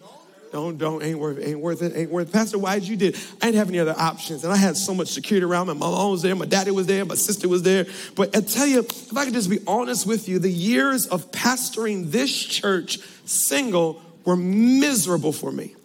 Don't, 0.53 0.77
don't, 0.77 1.01
ain't 1.01 1.17
worth 1.17 1.39
it, 1.39 1.47
ain't 1.47 1.59
worth 1.59 1.81
it, 1.81 1.97
ain't 1.97 2.11
worth 2.11 2.29
it. 2.29 2.31
Pastor, 2.31 2.59
why'd 2.59 2.83
you 2.83 2.95
did? 2.95 3.15
I 3.41 3.47
didn't 3.47 3.55
have 3.55 3.69
any 3.69 3.79
other 3.79 3.95
options. 3.97 4.43
And 4.43 4.53
I 4.53 4.55
had 4.55 4.77
so 4.77 4.93
much 4.93 5.07
security 5.07 5.43
around 5.43 5.65
me. 5.65 5.73
My 5.73 5.79
mom 5.79 6.11
was 6.11 6.21
there, 6.21 6.35
my 6.35 6.45
daddy 6.45 6.69
was 6.69 6.85
there, 6.85 7.03
my 7.05 7.15
sister 7.15 7.49
was 7.49 7.63
there. 7.63 7.87
But 8.13 8.37
I 8.37 8.41
tell 8.41 8.67
you, 8.67 8.81
if 8.81 9.17
I 9.17 9.25
could 9.25 9.33
just 9.33 9.49
be 9.49 9.57
honest 9.65 10.05
with 10.05 10.29
you, 10.29 10.37
the 10.37 10.51
years 10.51 11.07
of 11.07 11.31
pastoring 11.31 12.11
this 12.11 12.31
church 12.31 12.99
single 13.25 13.99
were 14.25 14.35
miserable 14.35 15.33
for 15.33 15.51
me 15.51 15.75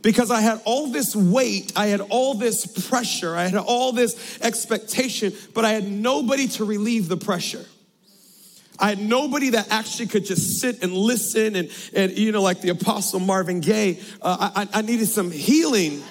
because 0.00 0.30
I 0.30 0.42
had 0.42 0.62
all 0.64 0.92
this 0.92 1.16
weight, 1.16 1.72
I 1.74 1.88
had 1.88 2.02
all 2.02 2.34
this 2.34 2.86
pressure, 2.88 3.34
I 3.34 3.48
had 3.48 3.58
all 3.58 3.90
this 3.90 4.38
expectation, 4.40 5.32
but 5.54 5.64
I 5.64 5.72
had 5.72 5.90
nobody 5.90 6.46
to 6.46 6.64
relieve 6.64 7.08
the 7.08 7.16
pressure. 7.16 7.64
I 8.80 8.88
had 8.88 8.98
nobody 8.98 9.50
that 9.50 9.70
actually 9.70 10.06
could 10.06 10.24
just 10.24 10.58
sit 10.58 10.82
and 10.82 10.92
listen 10.94 11.54
and, 11.54 11.70
and 11.94 12.16
you 12.16 12.32
know, 12.32 12.40
like 12.40 12.62
the 12.62 12.70
Apostle 12.70 13.20
Marvin 13.20 13.60
Gaye, 13.60 14.00
uh, 14.22 14.50
I, 14.56 14.68
I 14.78 14.82
needed 14.82 15.06
some 15.06 15.30
healing. 15.30 16.02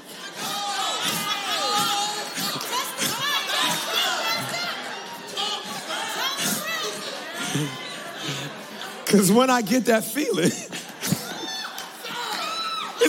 Because 9.03 9.31
when 9.31 9.49
I 9.49 9.63
get 9.63 9.85
that 9.85 10.03
feeling, 10.03 10.43
and 10.43 10.53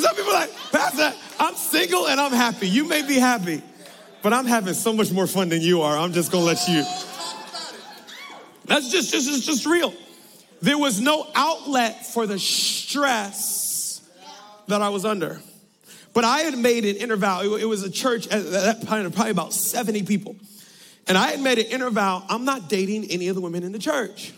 some 0.03 0.17
people 0.17 0.33
like, 0.33 0.51
Pastor, 0.73 1.13
I'm 1.39 1.55
single 1.55 2.09
and 2.09 2.19
I'm 2.19 2.33
happy. 2.33 2.67
You 2.67 2.89
may 2.89 3.07
be 3.07 3.19
happy, 3.19 3.63
but 4.23 4.33
I'm 4.33 4.47
having 4.47 4.73
so 4.73 4.95
much 4.95 5.13
more 5.13 5.27
fun 5.27 5.51
than 5.51 5.61
you 5.61 5.83
are. 5.83 5.99
I'm 5.99 6.15
just 6.15 6.33
gonna 6.33 6.47
let 6.47 6.67
you. 6.67 7.10
That's 8.71 8.89
just, 8.89 9.11
just, 9.11 9.27
just, 9.27 9.47
just 9.47 9.67
real. 9.67 9.93
There 10.63 10.79
was 10.79 11.01
no 11.01 11.27
outlet 11.35 12.07
for 12.07 12.29
the 12.29 12.39
stress 12.39 14.01
that 14.69 14.81
I 14.81 14.91
was 14.91 15.05
under. 15.05 15.41
But 16.15 16.23
I 16.23 16.43
had 16.43 16.57
made 16.57 16.85
an 16.85 16.95
interval. 16.95 17.57
It 17.57 17.65
was 17.65 17.83
a 17.83 17.91
church 17.91 18.29
at 18.29 18.49
that 18.53 18.87
point, 18.87 19.13
probably 19.13 19.33
about 19.33 19.53
70 19.53 20.05
people. 20.05 20.37
And 21.09 21.19
I 21.19 21.33
had 21.33 21.41
made 21.41 21.59
an 21.59 21.67
interval. 21.67 22.23
I'm 22.29 22.45
not 22.45 22.69
dating 22.69 23.07
any 23.11 23.27
of 23.27 23.35
the 23.35 23.41
women 23.41 23.65
in 23.65 23.73
the 23.73 23.81
church. 23.81 24.35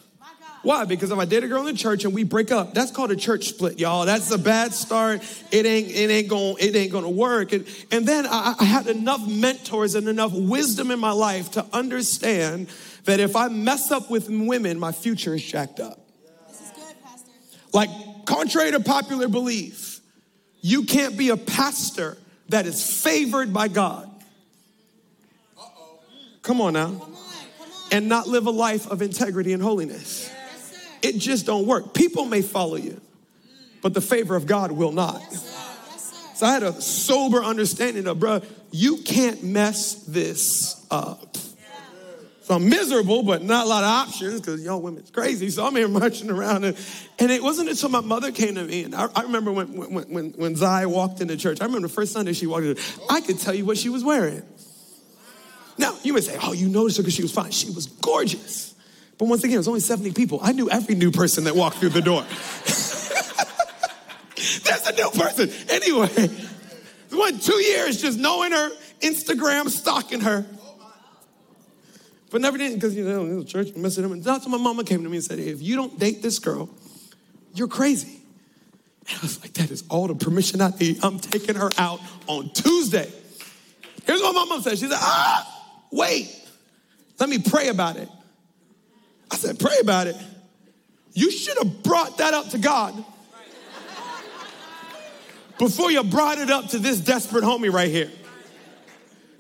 Why? 0.62 0.86
Because 0.86 1.10
if 1.10 1.18
I 1.18 1.26
date 1.26 1.44
a 1.44 1.48
girl 1.48 1.60
in 1.60 1.66
the 1.66 1.74
church 1.74 2.06
and 2.06 2.14
we 2.14 2.24
break 2.24 2.50
up, 2.50 2.72
that's 2.72 2.90
called 2.90 3.10
a 3.10 3.16
church 3.16 3.48
split, 3.48 3.78
y'all. 3.78 4.06
That's 4.06 4.30
a 4.30 4.38
bad 4.38 4.72
start. 4.72 5.20
It 5.50 5.66
ain't, 5.66 5.90
it 5.90 6.10
ain't 6.10 6.28
going, 6.28 6.56
it 6.58 6.74
ain't 6.74 6.92
going 6.92 7.04
to 7.04 7.10
work. 7.10 7.52
And, 7.52 7.66
and 7.90 8.06
then 8.08 8.26
I, 8.26 8.54
I 8.58 8.64
had 8.64 8.86
enough 8.86 9.28
mentors 9.28 9.94
and 9.94 10.08
enough 10.08 10.32
wisdom 10.32 10.90
in 10.90 11.00
my 11.00 11.10
life 11.10 11.50
to 11.52 11.66
understand 11.72 12.68
that 13.04 13.20
if 13.20 13.34
I 13.36 13.48
mess 13.48 13.90
up 13.90 14.10
with 14.10 14.28
women, 14.28 14.78
my 14.78 14.92
future 14.92 15.34
is 15.34 15.42
jacked 15.42 15.80
up. 15.80 15.98
This 16.48 16.60
is 16.60 16.70
good, 16.70 16.94
Pastor. 17.02 17.30
Like, 17.72 17.90
contrary 18.26 18.70
to 18.72 18.80
popular 18.80 19.28
belief, 19.28 20.00
you 20.60 20.84
can't 20.84 21.16
be 21.16 21.30
a 21.30 21.36
pastor 21.36 22.16
that 22.48 22.66
is 22.66 23.02
favored 23.02 23.52
by 23.52 23.68
God. 23.68 24.08
Uh-oh. 25.58 25.98
Come 26.42 26.60
on 26.60 26.74
now. 26.74 26.86
Come 26.86 27.00
on, 27.00 27.00
come 27.00 27.12
on. 27.12 27.70
And 27.90 28.08
not 28.08 28.28
live 28.28 28.46
a 28.46 28.50
life 28.50 28.86
of 28.88 29.02
integrity 29.02 29.52
and 29.52 29.62
holiness. 29.62 30.30
Yeah. 30.30 31.10
It 31.10 31.18
just 31.18 31.46
don't 31.46 31.66
work. 31.66 31.94
People 31.94 32.24
may 32.26 32.42
follow 32.42 32.76
you, 32.76 33.00
but 33.80 33.94
the 33.94 34.00
favor 34.00 34.36
of 34.36 34.46
God 34.46 34.70
will 34.70 34.92
not. 34.92 35.20
So 36.34 36.46
I 36.46 36.52
had 36.52 36.62
a 36.62 36.80
sober 36.80 37.42
understanding 37.42 38.06
of, 38.06 38.20
bro, 38.20 38.40
you 38.70 38.98
can't 38.98 39.42
mess 39.42 39.94
this 39.94 40.86
up. 40.90 41.36
So 42.42 42.56
I'm 42.56 42.68
miserable, 42.68 43.22
but 43.22 43.42
not 43.42 43.66
a 43.66 43.68
lot 43.68 43.84
of 43.84 43.90
options 43.90 44.40
because 44.40 44.64
y'all 44.64 44.80
women's 44.80 45.10
crazy. 45.10 45.48
So 45.50 45.64
I'm 45.64 45.76
here 45.76 45.86
marching 46.00 46.28
around. 46.28 46.64
And, 46.64 46.76
and 47.18 47.30
it 47.30 47.42
wasn't 47.42 47.68
until 47.68 47.88
my 47.88 48.00
mother 48.00 48.32
came 48.32 48.56
to 48.56 48.64
me. 48.64 48.82
And 48.84 48.94
I, 48.94 49.08
I 49.14 49.22
remember 49.22 49.52
when, 49.52 49.74
when, 49.76 50.10
when, 50.10 50.30
when 50.32 50.56
Zai 50.56 50.86
walked 50.86 51.20
into 51.20 51.36
church, 51.36 51.60
I 51.60 51.66
remember 51.66 51.86
the 51.86 51.94
first 51.94 52.12
Sunday 52.12 52.32
she 52.32 52.46
walked 52.46 52.64
in, 52.64 52.76
I 53.08 53.20
could 53.20 53.38
tell 53.38 53.54
you 53.54 53.64
what 53.64 53.78
she 53.78 53.88
was 53.88 54.02
wearing. 54.02 54.42
Now, 55.78 55.96
you 56.02 56.12
may 56.12 56.20
say, 56.20 56.36
oh, 56.42 56.52
you 56.52 56.68
noticed 56.68 56.96
her 56.96 57.02
because 57.02 57.14
she 57.14 57.22
was 57.22 57.32
fine. 57.32 57.52
She 57.52 57.70
was 57.70 57.86
gorgeous. 57.86 58.74
But 59.18 59.28
once 59.28 59.44
again, 59.44 59.54
it 59.54 59.58
was 59.58 59.68
only 59.68 59.80
70 59.80 60.12
people. 60.12 60.40
I 60.42 60.52
knew 60.52 60.68
every 60.68 60.96
new 60.96 61.12
person 61.12 61.44
that 61.44 61.54
walked 61.54 61.76
through 61.76 61.90
the 61.90 62.02
door. 62.02 62.22
There's 64.64 64.86
a 64.86 64.92
new 64.94 65.10
person. 65.10 65.48
Anyway, 65.68 66.30
went 67.12 67.42
two 67.42 67.62
years 67.62 68.02
just 68.02 68.18
knowing 68.18 68.52
her, 68.52 68.70
Instagram, 69.00 69.68
stalking 69.68 70.20
her. 70.20 70.44
But 72.32 72.40
never 72.40 72.56
did 72.56 72.74
because, 72.74 72.96
you 72.96 73.04
know, 73.04 73.40
the 73.40 73.44
church 73.44 73.76
messing 73.76 74.06
up. 74.06 74.10
And 74.10 74.24
that's 74.24 74.46
when 74.46 74.52
my 74.52 74.58
mama 74.58 74.84
came 74.84 75.02
to 75.02 75.08
me 75.08 75.18
and 75.18 75.24
said, 75.24 75.38
if 75.38 75.60
you 75.60 75.76
don't 75.76 75.98
date 75.98 76.22
this 76.22 76.38
girl, 76.38 76.70
you're 77.54 77.68
crazy. 77.68 78.20
And 79.06 79.18
I 79.18 79.20
was 79.20 79.38
like, 79.42 79.52
that 79.54 79.70
is 79.70 79.84
all 79.90 80.08
the 80.08 80.14
permission 80.14 80.62
I 80.62 80.70
need. 80.80 81.04
I'm 81.04 81.18
taking 81.18 81.56
her 81.56 81.70
out 81.76 82.00
on 82.26 82.50
Tuesday. 82.54 83.12
Here's 84.06 84.22
what 84.22 84.34
my 84.34 84.46
mom 84.46 84.62
said. 84.62 84.78
She 84.78 84.86
said, 84.86 84.96
ah, 84.98 85.66
wait, 85.90 86.34
let 87.20 87.28
me 87.28 87.38
pray 87.38 87.68
about 87.68 87.98
it. 87.98 88.08
I 89.30 89.36
said, 89.36 89.58
pray 89.58 89.76
about 89.82 90.06
it. 90.06 90.16
You 91.12 91.30
should 91.30 91.58
have 91.58 91.82
brought 91.82 92.16
that 92.16 92.32
up 92.32 92.48
to 92.50 92.58
God 92.58 93.04
before 95.58 95.90
you 95.90 96.02
brought 96.02 96.38
it 96.38 96.48
up 96.48 96.68
to 96.70 96.78
this 96.78 96.98
desperate 96.98 97.44
homie 97.44 97.70
right 97.70 97.90
here. 97.90 98.10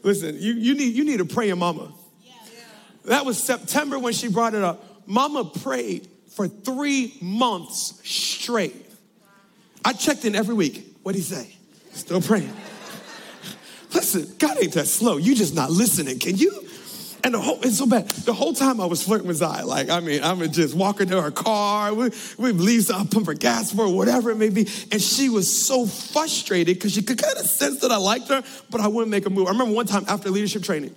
Listen, 0.02 0.36
you, 0.38 0.52
you, 0.52 0.74
need, 0.74 0.94
you 0.94 1.04
need 1.04 1.22
a 1.22 1.24
praying 1.24 1.58
mama. 1.58 1.94
That 3.04 3.26
was 3.26 3.42
September 3.42 3.98
when 3.98 4.12
she 4.12 4.28
brought 4.28 4.54
it 4.54 4.62
up. 4.62 4.84
Mama 5.06 5.44
prayed 5.44 6.08
for 6.30 6.48
three 6.48 7.14
months 7.20 8.00
straight. 8.04 8.74
I 9.84 9.92
checked 9.92 10.24
in 10.24 10.34
every 10.34 10.54
week. 10.54 10.96
What'd 11.02 11.20
he 11.20 11.24
say? 11.24 11.56
Still 11.92 12.20
praying. 12.20 12.52
Listen, 13.94 14.32
God 14.38 14.56
ain't 14.62 14.72
that 14.74 14.86
slow. 14.86 15.16
You 15.16 15.34
just 15.34 15.54
not 15.54 15.70
listening. 15.70 16.18
Can 16.18 16.36
you? 16.36 16.62
And 17.24 17.34
the 17.34 17.40
whole, 17.40 17.60
it's 17.62 17.78
so 17.78 17.86
bad. 17.86 18.08
The 18.08 18.32
whole 18.32 18.52
time 18.52 18.80
I 18.80 18.86
was 18.86 19.02
flirting 19.04 19.28
with 19.28 19.36
Zai, 19.36 19.62
like, 19.62 19.90
I 19.90 20.00
mean, 20.00 20.24
I'm 20.24 20.50
just 20.50 20.74
walking 20.74 21.08
to 21.08 21.22
her 21.22 21.30
car, 21.30 21.94
we, 21.94 22.10
we 22.36 22.50
leave, 22.50 22.90
i 22.90 23.04
pump 23.04 23.26
her 23.26 23.34
gas 23.34 23.72
for 23.72 23.82
her, 23.82 23.88
whatever 23.88 24.32
it 24.32 24.36
may 24.38 24.48
be. 24.48 24.68
And 24.90 25.00
she 25.00 25.28
was 25.28 25.64
so 25.64 25.86
frustrated 25.86 26.76
because 26.76 26.92
she 26.92 27.02
could 27.02 27.22
kind 27.22 27.38
of 27.38 27.46
sense 27.46 27.80
that 27.80 27.92
I 27.92 27.96
liked 27.96 28.28
her, 28.28 28.42
but 28.70 28.80
I 28.80 28.88
wouldn't 28.88 29.10
make 29.10 29.24
a 29.26 29.30
move. 29.30 29.46
I 29.46 29.50
remember 29.50 29.72
one 29.72 29.86
time 29.86 30.04
after 30.08 30.30
leadership 30.30 30.64
training, 30.64 30.96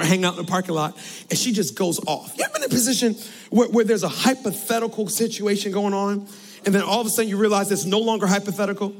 we're 0.00 0.06
hanging 0.06 0.24
out 0.24 0.32
in 0.38 0.44
the 0.44 0.50
parking 0.50 0.74
lot 0.74 0.96
and 1.28 1.38
she 1.38 1.52
just 1.52 1.74
goes 1.74 2.00
off. 2.06 2.36
You 2.38 2.44
ever 2.44 2.54
been 2.54 2.62
in 2.62 2.70
a 2.70 2.70
position 2.70 3.14
where, 3.50 3.68
where 3.68 3.84
there's 3.84 4.02
a 4.02 4.08
hypothetical 4.08 5.08
situation 5.08 5.72
going 5.72 5.92
on 5.92 6.26
and 6.64 6.74
then 6.74 6.82
all 6.82 7.02
of 7.02 7.06
a 7.06 7.10
sudden 7.10 7.28
you 7.28 7.36
realize 7.36 7.70
it's 7.70 7.84
no 7.84 7.98
longer 7.98 8.26
hypothetical? 8.26 8.94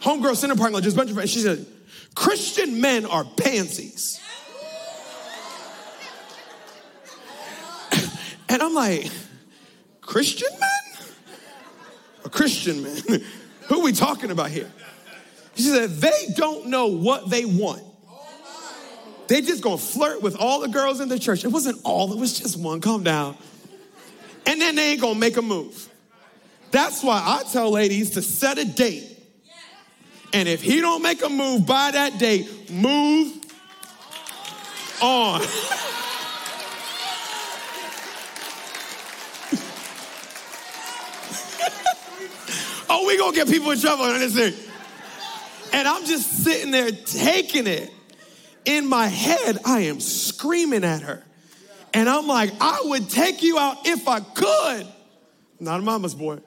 Homegirl 0.00 0.36
center 0.36 0.54
parking 0.54 0.74
lot, 0.74 0.84
just 0.84 0.94
a 0.94 0.98
bunch 0.98 1.10
of, 1.10 1.16
friends. 1.16 1.30
she 1.30 1.40
said, 1.40 1.66
Christian 2.14 2.80
men 2.80 3.06
are 3.06 3.24
pansies. 3.24 4.20
And 8.50 8.62
I'm 8.62 8.72
like, 8.72 9.10
Christian 10.00 10.48
men? 10.58 11.10
A 12.24 12.30
Christian 12.30 12.82
man? 12.82 12.96
Who 13.68 13.80
are 13.80 13.82
we 13.82 13.92
talking 13.92 14.30
about 14.30 14.50
here? 14.50 14.70
She 15.54 15.64
said, 15.64 15.90
they 15.90 16.28
don't 16.34 16.68
know 16.68 16.86
what 16.86 17.28
they 17.28 17.44
want. 17.44 17.82
They 19.28 19.42
just 19.42 19.62
gonna 19.62 19.76
flirt 19.76 20.22
with 20.22 20.36
all 20.36 20.60
the 20.60 20.68
girls 20.68 21.00
in 21.00 21.08
the 21.08 21.18
church. 21.18 21.44
It 21.44 21.48
wasn't 21.48 21.80
all, 21.84 22.12
it 22.12 22.18
was 22.18 22.38
just 22.38 22.58
one. 22.58 22.80
Calm 22.80 23.04
down. 23.04 23.36
And 24.46 24.58
then 24.60 24.74
they 24.74 24.92
ain't 24.92 25.02
gonna 25.02 25.18
make 25.18 25.36
a 25.36 25.42
move. 25.42 25.88
That's 26.70 27.04
why 27.04 27.22
I 27.24 27.42
tell 27.50 27.70
ladies 27.70 28.10
to 28.12 28.22
set 28.22 28.56
a 28.58 28.64
date. 28.64 29.04
And 30.32 30.48
if 30.48 30.62
he 30.62 30.80
don't 30.80 31.02
make 31.02 31.22
a 31.22 31.28
move 31.28 31.66
by 31.66 31.90
that 31.90 32.18
date, 32.18 32.70
move 32.70 33.34
on. 35.02 35.40
oh, 42.90 43.04
we 43.06 43.18
gonna 43.18 43.34
get 43.34 43.48
people 43.48 43.70
in 43.70 43.78
trouble 43.78 44.04
this 44.06 44.34
thing. 44.34 44.54
And 45.72 45.86
I'm 45.86 46.06
just 46.06 46.44
sitting 46.44 46.70
there 46.70 46.90
taking 46.90 47.66
it. 47.66 47.92
In 48.68 48.86
my 48.86 49.06
head, 49.06 49.56
I 49.64 49.80
am 49.84 49.98
screaming 49.98 50.84
at 50.84 51.00
her. 51.00 51.24
And 51.94 52.06
I'm 52.06 52.26
like, 52.26 52.52
I 52.60 52.82
would 52.84 53.08
take 53.08 53.42
you 53.42 53.58
out 53.58 53.86
if 53.86 54.06
I 54.06 54.20
could. 54.20 54.86
Not 55.58 55.80
a 55.80 55.82
mama's 55.82 56.14
boy. 56.14 56.40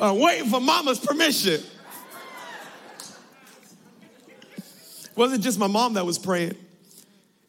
I'm 0.00 0.20
waiting 0.20 0.48
for 0.48 0.60
mama's 0.60 1.00
permission. 1.00 1.60
wasn't 5.16 5.42
just 5.42 5.58
my 5.58 5.66
mom 5.66 5.94
that 5.94 6.06
was 6.06 6.18
praying. 6.18 6.54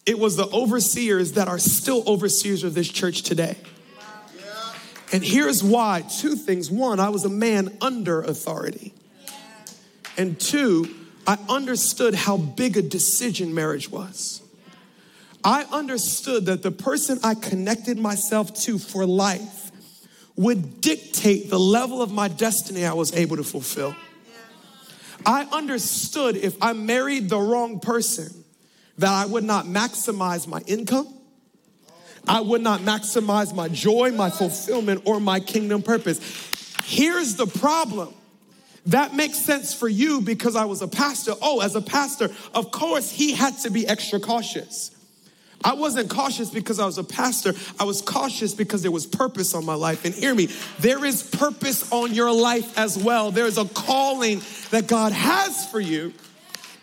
It 0.08 0.18
was 0.18 0.36
the 0.36 0.48
overseers 0.48 1.34
that 1.34 1.48
are 1.48 1.60
still 1.60 2.04
overseers 2.08 2.64
of 2.64 2.74
this 2.74 2.90
church 2.90 3.22
today. 3.22 3.56
And 5.14 5.24
here's 5.24 5.64
why 5.64 6.02
two 6.02 6.36
things. 6.36 6.72
One, 6.72 7.00
I 7.00 7.10
was 7.10 7.24
a 7.24 7.30
man 7.30 7.78
under 7.82 8.24
authority. 8.24 8.96
And 10.18 10.40
two, 10.40 10.96
I 11.28 11.38
understood 11.50 12.16
how 12.16 12.38
big 12.38 12.78
a 12.78 12.82
decision 12.82 13.54
marriage 13.54 13.90
was. 13.90 14.42
I 15.44 15.64
understood 15.72 16.46
that 16.46 16.62
the 16.64 16.72
person 16.72 17.20
I 17.24 17.36
connected 17.36 17.98
myself 17.98 18.54
to 18.62 18.78
for 18.78 19.06
life 19.06 19.72
would 20.36 20.82
dictate 20.82 21.50
the 21.50 21.60
level 21.60 22.02
of 22.02 22.12
my 22.12 22.28
destiny 22.28 22.86
I 22.86 22.94
was 22.94 23.14
able 23.14 23.38
to 23.38 23.44
fulfill. 23.44 23.96
I 25.26 25.44
understood 25.52 26.36
if 26.36 26.62
I 26.62 26.74
married 26.74 27.30
the 27.30 27.40
wrong 27.40 27.80
person, 27.80 28.42
that 28.98 29.12
I 29.12 29.26
would 29.26 29.44
not 29.44 29.66
maximize 29.66 30.48
my 30.48 30.62
income, 30.68 31.08
I 32.28 32.42
would 32.42 32.62
not 32.62 32.82
maximize 32.82 33.54
my 33.54 33.68
joy, 33.68 34.12
my 34.12 34.30
fulfillment, 34.30 35.04
or 35.06 35.20
my 35.20 35.40
kingdom 35.40 35.82
purpose. 35.82 36.20
Here's 36.84 37.36
the 37.36 37.48
problem. 37.48 38.14
That 38.88 39.16
makes 39.16 39.38
sense 39.38 39.74
for 39.74 39.88
you 39.88 40.22
because 40.22 40.56
I 40.56 40.66
was 40.66 40.82
a 40.82 40.88
pastor. 40.88 41.34
Oh, 41.42 41.62
as 41.62 41.76
a 41.76 41.82
pastor, 41.82 42.30
of 42.54 42.72
course, 42.72 43.12
he 43.12 43.34
had 43.34 43.58
to 43.60 43.70
be 43.70 43.88
extra 43.88 44.20
cautious. 44.20 44.92
I 45.64 45.74
wasn't 45.74 46.10
cautious 46.10 46.50
because 46.50 46.80
I 46.80 46.86
was 46.86 46.98
a 46.98 47.04
pastor. 47.04 47.54
I 47.80 47.84
was 47.84 48.02
cautious 48.02 48.56
because 48.56 48.82
there 48.82 48.92
was 48.92 49.06
purpose 49.06 49.54
on 49.54 49.64
my 49.64 49.76
life. 49.76 50.06
And 50.06 50.16
hear 50.16 50.34
me, 50.34 50.48
there 50.80 51.06
is 51.06 51.22
purpose 51.22 51.92
on 51.92 52.16
your 52.16 52.32
life 52.32 52.76
as 52.80 52.98
well. 52.98 53.30
There's 53.30 53.60
a 53.60 53.66
calling 53.66 54.42
that 54.72 54.88
God 54.88 55.12
has 55.12 55.70
for 55.70 55.80
you. 55.80 56.14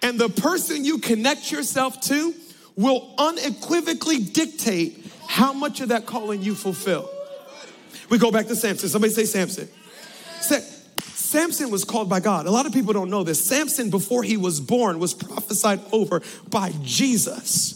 And 0.01 0.21
the 0.21 0.29
person 0.29 0.85
you 0.85 0.99
connect 0.99 1.51
yourself 1.51 2.01
to 2.03 2.33
will 2.77 3.13
unequivocally 3.19 4.21
dictate 4.21 5.05
how 5.27 5.53
much 5.53 5.81
of 5.81 5.89
that 5.89 6.07
calling 6.07 6.43
you 6.43 6.55
fulfill. 6.55 7.11
We 8.09 8.19
go 8.19 8.31
back 8.31 8.47
to 8.47 8.55
Samson. 8.55 8.89
Somebody 8.89 9.13
say 9.13 9.25
Samson. 9.25 9.69
Samson 10.41 10.78
was 11.71 11.85
called 11.85 12.09
by 12.09 12.21
God. 12.21 12.47
A 12.47 12.51
lot 12.51 12.67
of 12.67 12.73
people 12.73 12.93
don't 12.93 13.11
know 13.11 13.25
this. 13.25 13.45
Samson, 13.45 13.91
before 13.91 14.23
he 14.23 14.37
was 14.37 14.61
born, 14.61 14.99
was 14.99 15.15
prophesied 15.15 15.81
over 15.93 16.23
by 16.51 16.73
Jesus. 16.83 17.75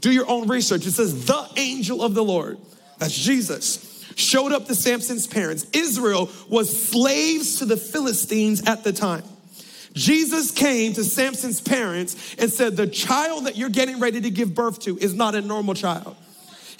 Do 0.00 0.10
your 0.10 0.28
own 0.28 0.48
research. 0.48 0.86
It 0.86 0.92
says, 0.92 1.26
the 1.26 1.48
angel 1.56 2.02
of 2.02 2.14
the 2.14 2.24
Lord, 2.24 2.58
that's 2.98 3.16
Jesus, 3.16 4.04
showed 4.16 4.52
up 4.52 4.66
to 4.66 4.74
Samson's 4.74 5.26
parents. 5.26 5.66
Israel 5.72 6.30
was 6.48 6.88
slaves 6.90 7.58
to 7.58 7.64
the 7.64 7.76
Philistines 7.76 8.62
at 8.66 8.84
the 8.84 8.92
time. 8.92 9.22
Jesus 9.92 10.52
came 10.52 10.92
to 10.92 11.04
Samson's 11.04 11.60
parents 11.60 12.36
and 12.38 12.50
said, 12.50 12.76
The 12.76 12.86
child 12.86 13.46
that 13.46 13.56
you're 13.56 13.70
getting 13.70 13.98
ready 13.98 14.20
to 14.20 14.30
give 14.30 14.54
birth 14.54 14.80
to 14.80 14.96
is 14.96 15.14
not 15.14 15.34
a 15.34 15.40
normal 15.40 15.74
child. 15.74 16.16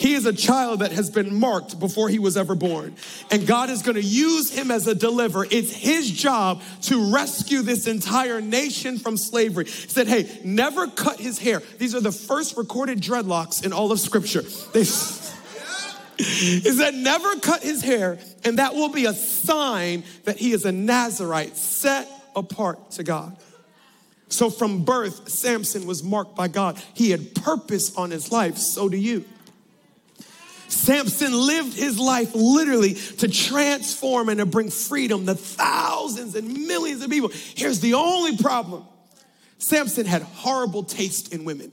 He 0.00 0.14
is 0.14 0.24
a 0.24 0.32
child 0.32 0.80
that 0.80 0.92
has 0.92 1.10
been 1.10 1.38
marked 1.38 1.78
before 1.78 2.08
he 2.08 2.18
was 2.18 2.38
ever 2.38 2.54
born. 2.54 2.94
And 3.30 3.46
God 3.46 3.68
is 3.68 3.82
going 3.82 3.96
to 3.96 4.02
use 4.02 4.50
him 4.50 4.70
as 4.70 4.86
a 4.86 4.94
deliverer. 4.94 5.46
It's 5.50 5.74
his 5.74 6.10
job 6.10 6.62
to 6.84 7.12
rescue 7.12 7.60
this 7.60 7.86
entire 7.86 8.40
nation 8.40 8.98
from 8.98 9.18
slavery. 9.18 9.66
He 9.66 9.70
said, 9.70 10.08
Hey, 10.08 10.40
never 10.42 10.86
cut 10.86 11.20
his 11.20 11.38
hair. 11.38 11.60
These 11.76 11.94
are 11.94 12.00
the 12.00 12.12
first 12.12 12.56
recorded 12.56 13.02
dreadlocks 13.02 13.62
in 13.62 13.74
all 13.74 13.92
of 13.92 14.00
Scripture. 14.00 14.40
They, 14.72 14.80
he 16.16 16.60
said, 16.60 16.94
Never 16.94 17.36
cut 17.36 17.62
his 17.62 17.82
hair, 17.82 18.18
and 18.42 18.58
that 18.58 18.74
will 18.74 18.88
be 18.88 19.04
a 19.04 19.12
sign 19.12 20.04
that 20.24 20.38
he 20.38 20.52
is 20.52 20.64
a 20.64 20.72
Nazarite 20.72 21.58
set 21.58 22.08
apart 22.34 22.92
to 22.92 23.02
God. 23.02 23.36
So 24.30 24.48
from 24.48 24.82
birth, 24.82 25.28
Samson 25.28 25.86
was 25.86 26.02
marked 26.02 26.36
by 26.36 26.48
God. 26.48 26.82
He 26.94 27.10
had 27.10 27.34
purpose 27.34 27.94
on 27.96 28.10
his 28.10 28.32
life, 28.32 28.56
so 28.56 28.88
do 28.88 28.96
you. 28.96 29.26
Samson 30.72 31.32
lived 31.32 31.74
his 31.74 31.98
life 31.98 32.34
literally 32.34 32.94
to 32.94 33.28
transform 33.28 34.28
and 34.28 34.38
to 34.38 34.46
bring 34.46 34.70
freedom 34.70 35.26
to 35.26 35.34
thousands 35.34 36.34
and 36.34 36.66
millions 36.66 37.02
of 37.02 37.10
people. 37.10 37.30
Here's 37.54 37.80
the 37.80 37.94
only 37.94 38.36
problem 38.36 38.84
Samson 39.58 40.06
had 40.06 40.22
horrible 40.22 40.84
taste 40.84 41.34
in 41.34 41.44
women. 41.44 41.72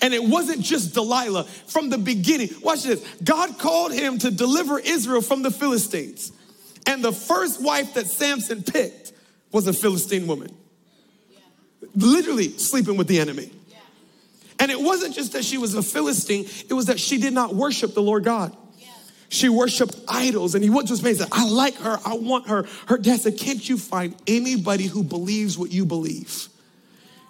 And 0.00 0.12
it 0.12 0.24
wasn't 0.24 0.60
just 0.60 0.92
Delilah 0.92 1.44
from 1.44 1.88
the 1.88 1.98
beginning. 1.98 2.50
Watch 2.62 2.82
this. 2.82 3.06
God 3.22 3.58
called 3.58 3.92
him 3.92 4.18
to 4.18 4.30
deliver 4.30 4.78
Israel 4.78 5.20
from 5.20 5.42
the 5.42 5.50
Philistines. 5.50 6.32
And 6.86 7.02
the 7.02 7.12
first 7.12 7.62
wife 7.62 7.94
that 7.94 8.06
Samson 8.06 8.62
picked 8.62 9.12
was 9.52 9.66
a 9.66 9.72
Philistine 9.72 10.26
woman, 10.26 10.54
literally 11.94 12.50
sleeping 12.58 12.96
with 12.96 13.06
the 13.06 13.20
enemy. 13.20 13.52
And 14.58 14.70
it 14.70 14.80
wasn't 14.80 15.14
just 15.14 15.32
that 15.32 15.44
she 15.44 15.58
was 15.58 15.74
a 15.74 15.82
Philistine, 15.82 16.46
it 16.68 16.74
was 16.74 16.86
that 16.86 17.00
she 17.00 17.18
did 17.18 17.32
not 17.32 17.54
worship 17.54 17.94
the 17.94 18.02
Lord 18.02 18.24
God. 18.24 18.56
She 19.28 19.48
worshiped 19.48 19.96
idols, 20.06 20.54
and 20.54 20.62
he 20.62 20.70
went 20.70 20.86
to 20.88 20.92
his 20.92 21.00
face 21.00 21.20
and 21.20 21.28
said, 21.28 21.36
I 21.36 21.48
like 21.48 21.74
her, 21.78 21.98
I 22.04 22.14
want 22.14 22.48
her. 22.48 22.66
Her 22.86 22.98
dad 22.98 23.20
said, 23.20 23.36
Can't 23.36 23.68
you 23.68 23.76
find 23.76 24.14
anybody 24.28 24.84
who 24.84 25.02
believes 25.02 25.58
what 25.58 25.72
you 25.72 25.84
believe? 25.84 26.48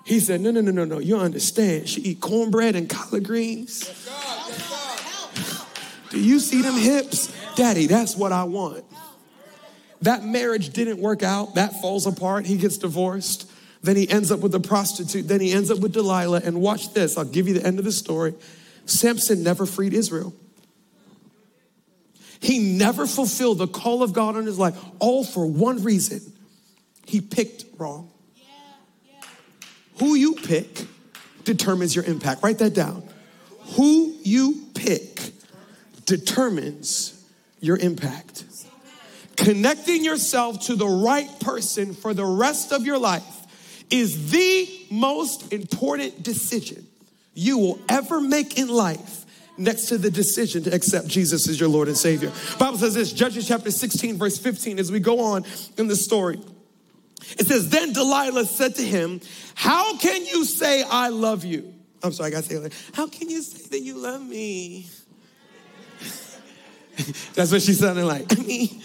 He 0.04 0.20
said, 0.20 0.42
No, 0.42 0.50
no, 0.50 0.60
no, 0.60 0.70
no, 0.70 0.84
no. 0.84 0.98
You 0.98 1.16
understand. 1.16 1.88
She 1.88 2.02
eat 2.02 2.20
cornbread 2.20 2.76
and 2.76 2.90
collard 2.90 3.24
greens. 3.24 3.90
Do 6.10 6.20
you 6.20 6.40
see 6.40 6.60
them 6.60 6.74
hips? 6.74 7.34
Daddy, 7.56 7.86
that's 7.86 8.14
what 8.16 8.32
I 8.32 8.44
want. 8.44 8.84
That 10.02 10.22
marriage 10.24 10.70
didn't 10.70 10.98
work 10.98 11.22
out. 11.22 11.54
That 11.54 11.80
falls 11.80 12.06
apart. 12.06 12.44
He 12.44 12.58
gets 12.58 12.76
divorced. 12.76 13.50
Then 13.84 13.96
he 13.96 14.08
ends 14.08 14.32
up 14.32 14.40
with 14.40 14.54
a 14.54 14.60
prostitute. 14.60 15.28
Then 15.28 15.40
he 15.40 15.52
ends 15.52 15.70
up 15.70 15.78
with 15.78 15.92
Delilah. 15.92 16.40
And 16.42 16.62
watch 16.62 16.94
this. 16.94 17.18
I'll 17.18 17.26
give 17.26 17.46
you 17.46 17.52
the 17.52 17.66
end 17.66 17.78
of 17.78 17.84
the 17.84 17.92
story. 17.92 18.34
Samson 18.86 19.42
never 19.42 19.66
freed 19.66 19.92
Israel. 19.92 20.32
He 22.40 22.58
never 22.58 23.06
fulfilled 23.06 23.58
the 23.58 23.66
call 23.66 24.02
of 24.02 24.14
God 24.14 24.36
on 24.36 24.46
his 24.46 24.58
life, 24.58 24.78
all 24.98 25.22
for 25.22 25.46
one 25.46 25.82
reason 25.82 26.20
he 27.06 27.20
picked 27.20 27.64
wrong. 27.78 28.10
Who 29.98 30.14
you 30.14 30.34
pick 30.34 30.86
determines 31.44 31.94
your 31.94 32.04
impact. 32.04 32.42
Write 32.42 32.58
that 32.58 32.74
down. 32.74 33.02
Who 33.76 34.14
you 34.22 34.66
pick 34.74 35.20
determines 36.06 37.22
your 37.60 37.76
impact. 37.76 38.44
Connecting 39.36 40.04
yourself 40.04 40.66
to 40.66 40.74
the 40.74 40.86
right 40.86 41.28
person 41.40 41.94
for 41.94 42.14
the 42.14 42.24
rest 42.24 42.72
of 42.72 42.84
your 42.84 42.98
life 42.98 43.43
is 43.90 44.30
the 44.30 44.86
most 44.90 45.52
important 45.52 46.22
decision 46.22 46.86
you 47.34 47.58
will 47.58 47.78
ever 47.88 48.20
make 48.20 48.58
in 48.58 48.68
life 48.68 49.24
next 49.56 49.86
to 49.86 49.98
the 49.98 50.10
decision 50.10 50.64
to 50.64 50.74
accept 50.74 51.06
Jesus 51.06 51.48
as 51.48 51.58
your 51.60 51.68
Lord 51.68 51.88
and 51.88 51.96
Savior. 51.96 52.32
Bible 52.58 52.78
says 52.78 52.94
this, 52.94 53.12
Judges 53.12 53.46
chapter 53.46 53.70
16 53.70 54.18
verse 54.18 54.38
15 54.38 54.78
as 54.78 54.90
we 54.90 55.00
go 55.00 55.20
on 55.20 55.44
in 55.78 55.86
the 55.86 55.96
story. 55.96 56.40
It 57.38 57.46
says, 57.46 57.70
then 57.70 57.92
Delilah 57.92 58.44
said 58.44 58.74
to 58.76 58.82
him, 58.82 59.20
how 59.54 59.96
can 59.96 60.26
you 60.26 60.44
say 60.44 60.82
I 60.82 61.08
love 61.08 61.44
you? 61.44 61.72
I'm 62.02 62.12
sorry, 62.12 62.28
I 62.28 62.30
gotta 62.32 62.44
say 62.44 62.56
it. 62.56 62.72
How 62.92 63.06
can 63.06 63.30
you 63.30 63.40
say 63.42 63.68
that 63.70 63.80
you 63.80 63.96
love 63.96 64.22
me? 64.22 64.86
That's 67.34 67.50
what 67.50 67.62
she 67.62 67.72
sounded 67.72 68.04
like. 68.04 68.38
I 68.38 68.42
mean, 68.42 68.82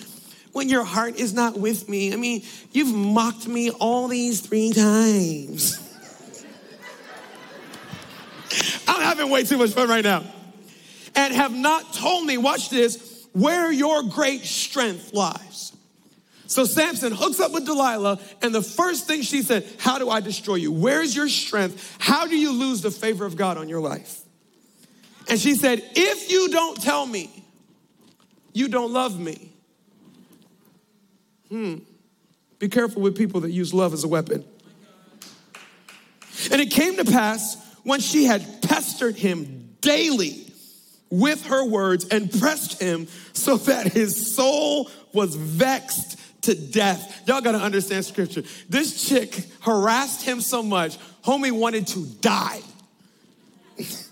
when 0.52 0.70
your 0.70 0.84
heart 0.84 1.18
is 1.18 1.34
not 1.34 1.60
with 1.60 1.88
me. 1.88 2.14
I 2.14 2.16
mean, 2.16 2.44
you've 2.72 2.94
mocked 2.94 3.48
me 3.48 3.72
all 3.72 4.08
these 4.08 4.42
three 4.42 4.72
times. 4.72 5.78
I'm 8.88 9.02
having 9.02 9.30
way 9.30 9.44
too 9.44 9.58
much 9.58 9.72
fun 9.72 9.90
right 9.90 10.04
now. 10.04 10.24
And 11.16 11.34
have 11.34 11.54
not 11.54 11.94
told 11.94 12.26
me, 12.26 12.38
watch 12.38 12.70
this, 12.70 13.28
where 13.34 13.72
your 13.72 14.04
great 14.04 14.42
strength 14.42 15.14
lies. 15.14 15.74
So 16.48 16.66
Samson 16.66 17.12
hooks 17.12 17.40
up 17.40 17.52
with 17.52 17.66
Delilah, 17.66 18.20
and 18.42 18.56
the 18.56 18.64
first 18.64 19.06
thing 19.06 19.22
she 19.22 19.44
said, 19.44 19.68
How 19.78 20.00
do 20.00 20.10
I 20.10 20.20
destroy 20.20 20.56
you? 20.56 20.72
Where's 20.72 21.16
your 21.16 21.30
strength? 21.30 21.98
How 22.00 22.26
do 22.26 22.36
you 22.36 22.52
lose 22.52 22.82
the 22.82 22.90
favor 22.90 23.26
of 23.26 23.36
God 23.36 23.58
on 23.58 23.70
your 23.70 23.82
life? 23.82 24.22
And 25.28 25.40
she 25.40 25.54
said, 25.54 25.84
If 25.96 26.32
you 26.32 26.50
don't 26.50 26.82
tell 26.82 27.06
me, 27.06 27.46
you 28.52 28.68
don't 28.68 28.92
love 28.92 29.20
me. 29.20 29.49
Hmm. 31.50 31.76
Be 32.60 32.70
careful 32.70 33.02
with 33.02 33.18
people 33.18 33.42
that 33.42 33.52
use 33.52 33.74
love 33.74 33.94
as 33.94 34.04
a 34.04 34.08
weapon. 34.08 34.44
And 36.52 36.62
it 36.62 36.72
came 36.72 36.98
to 36.98 37.06
pass 37.06 37.58
when 37.84 38.00
she 38.00 38.26
had 38.26 38.62
pestered 38.62 39.16
him 39.16 39.76
daily 39.82 40.46
with 41.10 41.48
her 41.48 41.66
words 41.66 42.08
and 42.10 42.32
pressed 42.40 42.82
him 42.82 43.08
so 43.34 43.58
that 43.58 43.88
his 43.88 44.36
soul 44.36 44.90
was 45.14 45.36
vexed 45.36 46.18
to 46.44 46.56
death. 46.56 47.28
Y'all 47.28 47.42
gotta 47.42 47.58
understand 47.58 48.06
scripture. 48.06 48.44
This 48.68 49.08
chick 49.08 49.46
harassed 49.62 50.24
him 50.24 50.42
so 50.42 50.62
much, 50.62 50.98
homie 51.24 51.52
wanted 51.52 51.88
to 51.88 52.06
die. 52.22 52.62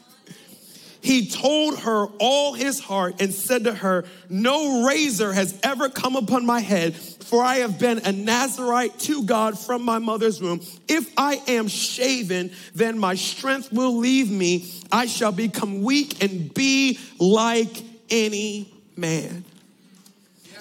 he 1.08 1.26
told 1.26 1.80
her 1.80 2.08
all 2.20 2.54
his 2.54 2.82
heart 2.82 3.22
and 3.22 3.34
said 3.34 3.64
to 3.64 3.74
her, 3.74 4.04
No 4.28 4.86
razor 4.86 5.32
has 5.32 5.58
ever 5.64 5.88
come 5.88 6.18
upon 6.18 6.46
my 6.46 6.60
head, 6.60 6.96
for 6.96 7.42
I 7.42 7.60
have 7.60 7.80
been 7.80 8.00
a 8.00 8.12
Nazarite 8.12 9.00
to 9.00 9.24
God 9.24 9.58
from 9.58 9.84
my 9.84 10.00
mother's 10.00 10.42
womb. 10.42 10.60
If 10.90 11.10
I 11.18 11.42
am 11.48 11.70
shaven, 11.70 12.52
then 12.76 13.00
my 13.00 13.16
strength 13.16 13.72
will 13.72 13.96
leave 13.96 14.30
me. 14.30 14.70
I 14.92 15.06
shall 15.06 15.32
become 15.32 15.82
weak 15.82 16.22
and 16.22 16.54
be 16.54 17.00
like 17.20 17.84
any 18.10 18.74
man 18.98 19.46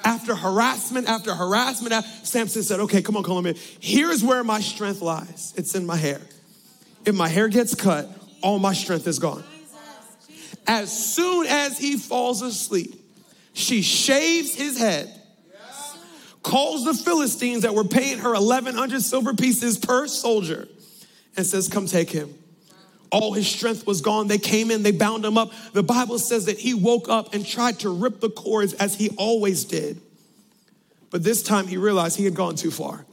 after 0.05 0.37
harassment 0.37 1.09
after 1.09 1.35
harassment, 1.35 1.93
Samson 2.23 2.63
said, 2.63 2.79
Okay, 2.79 3.03
come 3.03 3.17
on, 3.17 3.25
come 3.25 3.45
on. 3.45 3.55
Here's 3.81 4.23
where 4.23 4.45
my 4.45 4.61
strength 4.61 5.03
lies 5.03 5.53
it's 5.57 5.75
in 5.75 5.85
my 5.85 5.97
hair. 5.97 6.21
If 7.05 7.17
my 7.17 7.27
hair 7.27 7.49
gets 7.49 7.75
cut, 7.75 8.09
all 8.41 8.61
my 8.61 8.73
strength 8.73 9.09
is 9.09 9.19
gone. 9.19 9.43
As 10.67 11.15
soon 11.15 11.47
as 11.47 11.79
he 11.79 11.97
falls 11.97 12.43
asleep, 12.43 12.95
she 13.53 13.83
shaves 13.83 14.55
his 14.55 14.79
head, 14.79 15.13
calls 16.43 16.85
the 16.85 16.95
Philistines 16.95 17.63
that 17.63 17.75
were 17.75 17.85
paying 17.85 18.19
her 18.19 18.33
1,100 18.33 19.03
silver 19.03 19.35
pieces 19.35 19.79
per 19.79 20.07
soldier, 20.07 20.69
and 21.37 21.47
says, 21.47 21.69
Come 21.69 21.87
take 21.87 22.11
him. 22.11 22.35
All 23.13 23.33
his 23.33 23.47
strength 23.47 23.87
was 23.87 24.01
gone. 24.01 24.27
They 24.27 24.39
came 24.39 24.71
in, 24.71 24.83
they 24.83 24.91
bound 24.91 25.25
him 25.25 25.39
up. 25.39 25.53
The 25.73 25.83
Bible 25.83 26.19
says 26.19 26.47
that 26.47 26.59
he 26.59 26.75
woke 26.75 27.09
up 27.09 27.35
and 27.35 27.47
tried 27.47 27.79
to 27.81 27.91
rip 27.91 28.21
the 28.21 28.31
cords 28.31 28.73
as 28.75 28.97
he 28.97 29.11
always 29.11 29.65
did. 29.65 30.01
But 31.11 31.23
this 31.23 31.43
time 31.43 31.69
he 31.69 31.77
realized 31.77 32.17
he 32.17 32.25
had 32.25 32.35
gone 32.35 32.57
too 32.57 32.71
far. 32.71 33.07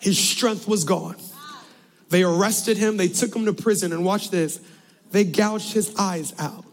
His 0.00 0.18
strength 0.18 0.66
was 0.66 0.84
gone. 0.84 1.16
They 2.10 2.22
arrested 2.22 2.76
him, 2.76 2.96
they 2.96 3.08
took 3.08 3.34
him 3.34 3.46
to 3.46 3.52
prison, 3.52 3.92
and 3.92 4.04
watch 4.04 4.30
this 4.30 4.60
they 5.14 5.22
gouged 5.22 5.72
his 5.72 5.94
eyes 5.96 6.34
out. 6.40 6.64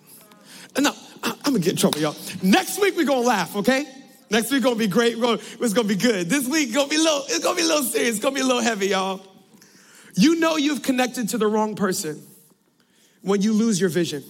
Now, 0.78 0.96
I'm 1.24 1.36
gonna 1.44 1.60
get 1.60 1.74
in 1.74 1.78
trouble, 1.78 2.00
y'all. 2.00 2.16
Next 2.42 2.82
week 2.82 2.98
we're 2.98 3.06
gonna 3.06 3.28
laugh, 3.28 3.56
okay? 3.58 3.86
Next 4.32 4.52
week 4.52 4.64
gonna 4.64 4.76
be 4.76 4.88
great. 4.88 5.22
Gonna, 5.22 5.40
it's 5.60 5.74
gonna 5.74 5.88
be 5.88 5.96
good. 5.96 6.28
This 6.28 6.48
week 6.48 6.74
gonna 6.74 6.88
be 6.88 6.96
a 6.96 7.00
little, 7.00 7.24
it's 7.28 7.44
gonna 7.44 7.56
be 7.56 7.62
a 7.62 7.68
little 7.68 7.84
serious. 7.84 8.16
It's 8.16 8.20
gonna 8.24 8.34
be 8.34 8.42
a 8.42 8.46
little 8.46 8.64
heavy, 8.64 8.88
y'all. 8.88 9.22
You 10.16 10.40
know 10.40 10.58
you've 10.58 10.82
connected 10.82 11.30
to 11.30 11.38
the 11.38 11.46
wrong 11.46 11.76
person 11.76 12.22
when 13.22 13.44
you 13.44 13.54
lose 13.54 13.80
your 13.80 13.92
vision. 13.92 14.24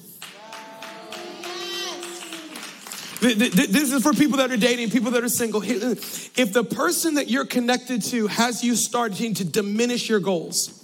This 3.22 3.94
is 3.94 4.04
for 4.04 4.12
people 4.12 4.40
that 4.40 4.52
are 4.52 4.58
dating, 4.58 4.90
people 4.90 5.12
that 5.12 5.24
are 5.24 5.30
single. 5.30 5.62
If 5.64 6.52
the 6.52 6.66
person 6.66 7.14
that 7.14 7.30
you're 7.30 7.46
connected 7.46 8.02
to 8.06 8.28
has 8.28 8.62
you 8.62 8.76
starting 8.76 9.36
to 9.36 9.46
diminish 9.46 10.10
your 10.10 10.20
goals, 10.20 10.81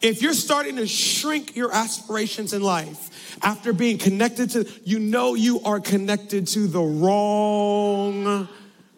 if 0.00 0.22
you're 0.22 0.34
starting 0.34 0.76
to 0.76 0.86
shrink 0.86 1.56
your 1.56 1.72
aspirations 1.72 2.52
in 2.52 2.62
life 2.62 3.38
after 3.42 3.72
being 3.72 3.98
connected 3.98 4.50
to, 4.50 4.68
you 4.84 4.98
know 4.98 5.34
you 5.34 5.60
are 5.64 5.80
connected 5.80 6.46
to 6.48 6.66
the 6.66 6.80
wrong 6.80 8.48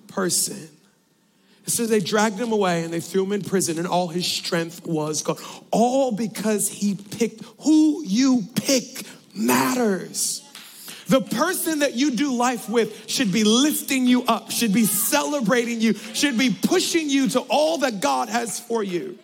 person. 0.08 0.68
It 1.66 1.70
says 1.70 1.88
they 1.88 2.00
dragged 2.00 2.38
him 2.38 2.52
away 2.52 2.84
and 2.84 2.92
they 2.92 3.00
threw 3.00 3.24
him 3.24 3.32
in 3.32 3.42
prison, 3.42 3.78
and 3.78 3.86
all 3.86 4.08
his 4.08 4.26
strength 4.26 4.86
was 4.86 5.22
gone. 5.22 5.36
All 5.70 6.12
because 6.12 6.68
he 6.68 6.96
picked 6.96 7.44
who 7.60 8.02
you 8.04 8.44
pick 8.56 9.06
matters. 9.34 10.42
The 11.06 11.20
person 11.20 11.80
that 11.80 11.94
you 11.94 12.12
do 12.12 12.34
life 12.34 12.68
with 12.68 13.08
should 13.08 13.32
be 13.32 13.44
lifting 13.44 14.06
you 14.06 14.24
up, 14.24 14.50
should 14.50 14.72
be 14.72 14.84
celebrating 14.84 15.80
you, 15.80 15.94
should 15.94 16.38
be 16.38 16.50
pushing 16.50 17.08
you 17.10 17.28
to 17.30 17.40
all 17.40 17.78
that 17.78 18.00
God 18.00 18.28
has 18.28 18.60
for 18.60 18.82
you. 18.82 19.18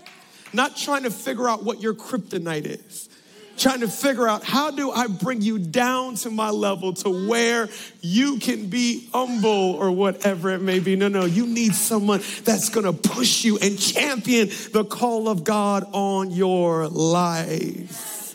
Not 0.52 0.76
trying 0.76 1.02
to 1.04 1.10
figure 1.10 1.48
out 1.48 1.64
what 1.64 1.80
your 1.80 1.94
kryptonite 1.94 2.66
is 2.66 3.08
trying 3.56 3.80
to 3.80 3.88
figure 3.88 4.28
out 4.28 4.44
how 4.44 4.70
do 4.70 4.90
I 4.90 5.06
bring 5.06 5.40
you 5.40 5.58
down 5.58 6.16
to 6.16 6.30
my 6.30 6.50
level 6.50 6.92
to 6.94 7.28
where 7.28 7.68
you 8.00 8.38
can 8.38 8.68
be 8.68 9.08
humble 9.12 9.74
or 9.74 9.90
whatever 9.90 10.50
it 10.50 10.60
may 10.60 10.78
be. 10.78 10.96
No, 10.96 11.08
no, 11.08 11.24
you 11.24 11.46
need 11.46 11.74
someone 11.74 12.20
that's 12.44 12.68
to 12.84 12.92
push 12.92 13.44
you 13.44 13.58
and 13.58 13.78
champion 13.78 14.48
the 14.72 14.84
call 14.84 15.28
of 15.28 15.44
God 15.44 15.84
on 15.92 16.30
your 16.30 16.88
life. 16.88 18.34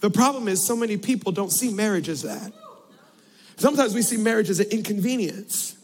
The 0.00 0.10
problem 0.10 0.48
is 0.48 0.64
so 0.64 0.76
many 0.76 0.96
people 0.98 1.32
don't 1.32 1.50
see 1.50 1.72
marriage 1.72 2.08
as 2.08 2.22
that. 2.22 2.52
Sometimes 3.56 3.94
we 3.94 4.02
see 4.02 4.18
marriage 4.18 4.50
as 4.50 4.60
an 4.60 4.68
inconvenience. 4.70 5.75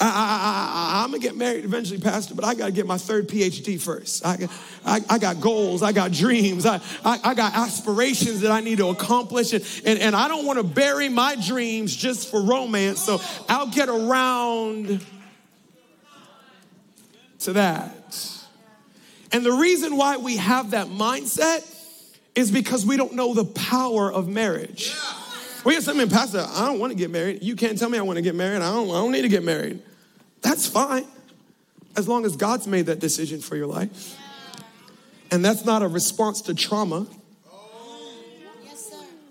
I, 0.00 1.02
am 1.04 1.10
gonna 1.10 1.22
get 1.22 1.36
married 1.36 1.64
eventually, 1.64 1.98
Pastor, 1.98 2.34
but 2.34 2.44
I 2.44 2.54
gotta 2.54 2.72
get 2.72 2.86
my 2.86 2.98
third 2.98 3.28
PhD 3.28 3.80
first. 3.80 4.24
I, 4.24 4.48
I, 4.84 5.00
I 5.08 5.18
got 5.18 5.40
goals, 5.40 5.82
I 5.82 5.92
got 5.92 6.12
dreams, 6.12 6.66
I, 6.66 6.80
I, 7.04 7.20
I, 7.24 7.34
got 7.34 7.54
aspirations 7.54 8.40
that 8.42 8.50
I 8.50 8.60
need 8.60 8.78
to 8.78 8.88
accomplish, 8.88 9.52
and, 9.52 9.64
and, 9.84 9.98
and 9.98 10.16
I 10.16 10.28
don't 10.28 10.46
wanna 10.46 10.62
bury 10.62 11.08
my 11.08 11.36
dreams 11.36 11.94
just 11.94 12.30
for 12.30 12.42
romance, 12.42 13.00
so 13.00 13.20
I'll 13.48 13.70
get 13.70 13.88
around 13.88 15.04
to 17.40 17.52
that. 17.54 17.94
And 19.32 19.44
the 19.44 19.52
reason 19.52 19.96
why 19.96 20.16
we 20.16 20.36
have 20.36 20.70
that 20.70 20.86
mindset 20.88 21.74
is 22.34 22.50
because 22.50 22.86
we 22.86 22.96
don't 22.96 23.14
know 23.14 23.34
the 23.34 23.44
power 23.44 24.12
of 24.12 24.28
marriage. 24.28 24.94
Well, 25.64 25.74
yes, 25.74 25.88
I 25.88 25.92
mean, 25.92 26.08
Pastor, 26.08 26.46
I 26.48 26.66
don't 26.66 26.78
want 26.78 26.92
to 26.92 26.96
get 26.96 27.10
married. 27.10 27.42
You 27.42 27.56
can't 27.56 27.76
tell 27.76 27.88
me 27.88 27.98
I 27.98 28.02
want 28.02 28.16
to 28.16 28.22
get 28.22 28.34
married. 28.34 28.62
I 28.62 28.70
don't, 28.70 28.88
I 28.88 28.94
don't 28.94 29.12
need 29.12 29.22
to 29.22 29.28
get 29.28 29.42
married. 29.42 29.82
That's 30.42 30.66
fine, 30.66 31.06
as 31.96 32.08
long 32.08 32.24
as 32.24 32.36
God's 32.36 32.66
made 32.66 32.86
that 32.86 33.00
decision 33.00 33.40
for 33.40 33.56
your 33.56 33.66
life. 33.66 34.16
And 35.30 35.44
that's 35.44 35.64
not 35.64 35.82
a 35.82 35.88
response 35.88 36.42
to 36.42 36.54
trauma 36.54 37.06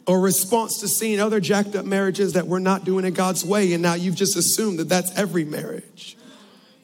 or 0.05 0.21
response 0.21 0.79
to 0.79 0.87
seeing 0.87 1.19
other 1.19 1.39
jacked 1.39 1.75
up 1.75 1.85
marriages 1.85 2.33
that 2.33 2.47
we're 2.47 2.59
not 2.59 2.85
doing 2.85 3.03
it 3.03 3.11
God's 3.11 3.43
way, 3.43 3.73
and 3.73 3.83
now 3.83 3.93
you've 3.93 4.15
just 4.15 4.37
assumed 4.37 4.79
that 4.79 4.87
that's 4.87 5.15
every 5.17 5.43
marriage. 5.43 6.17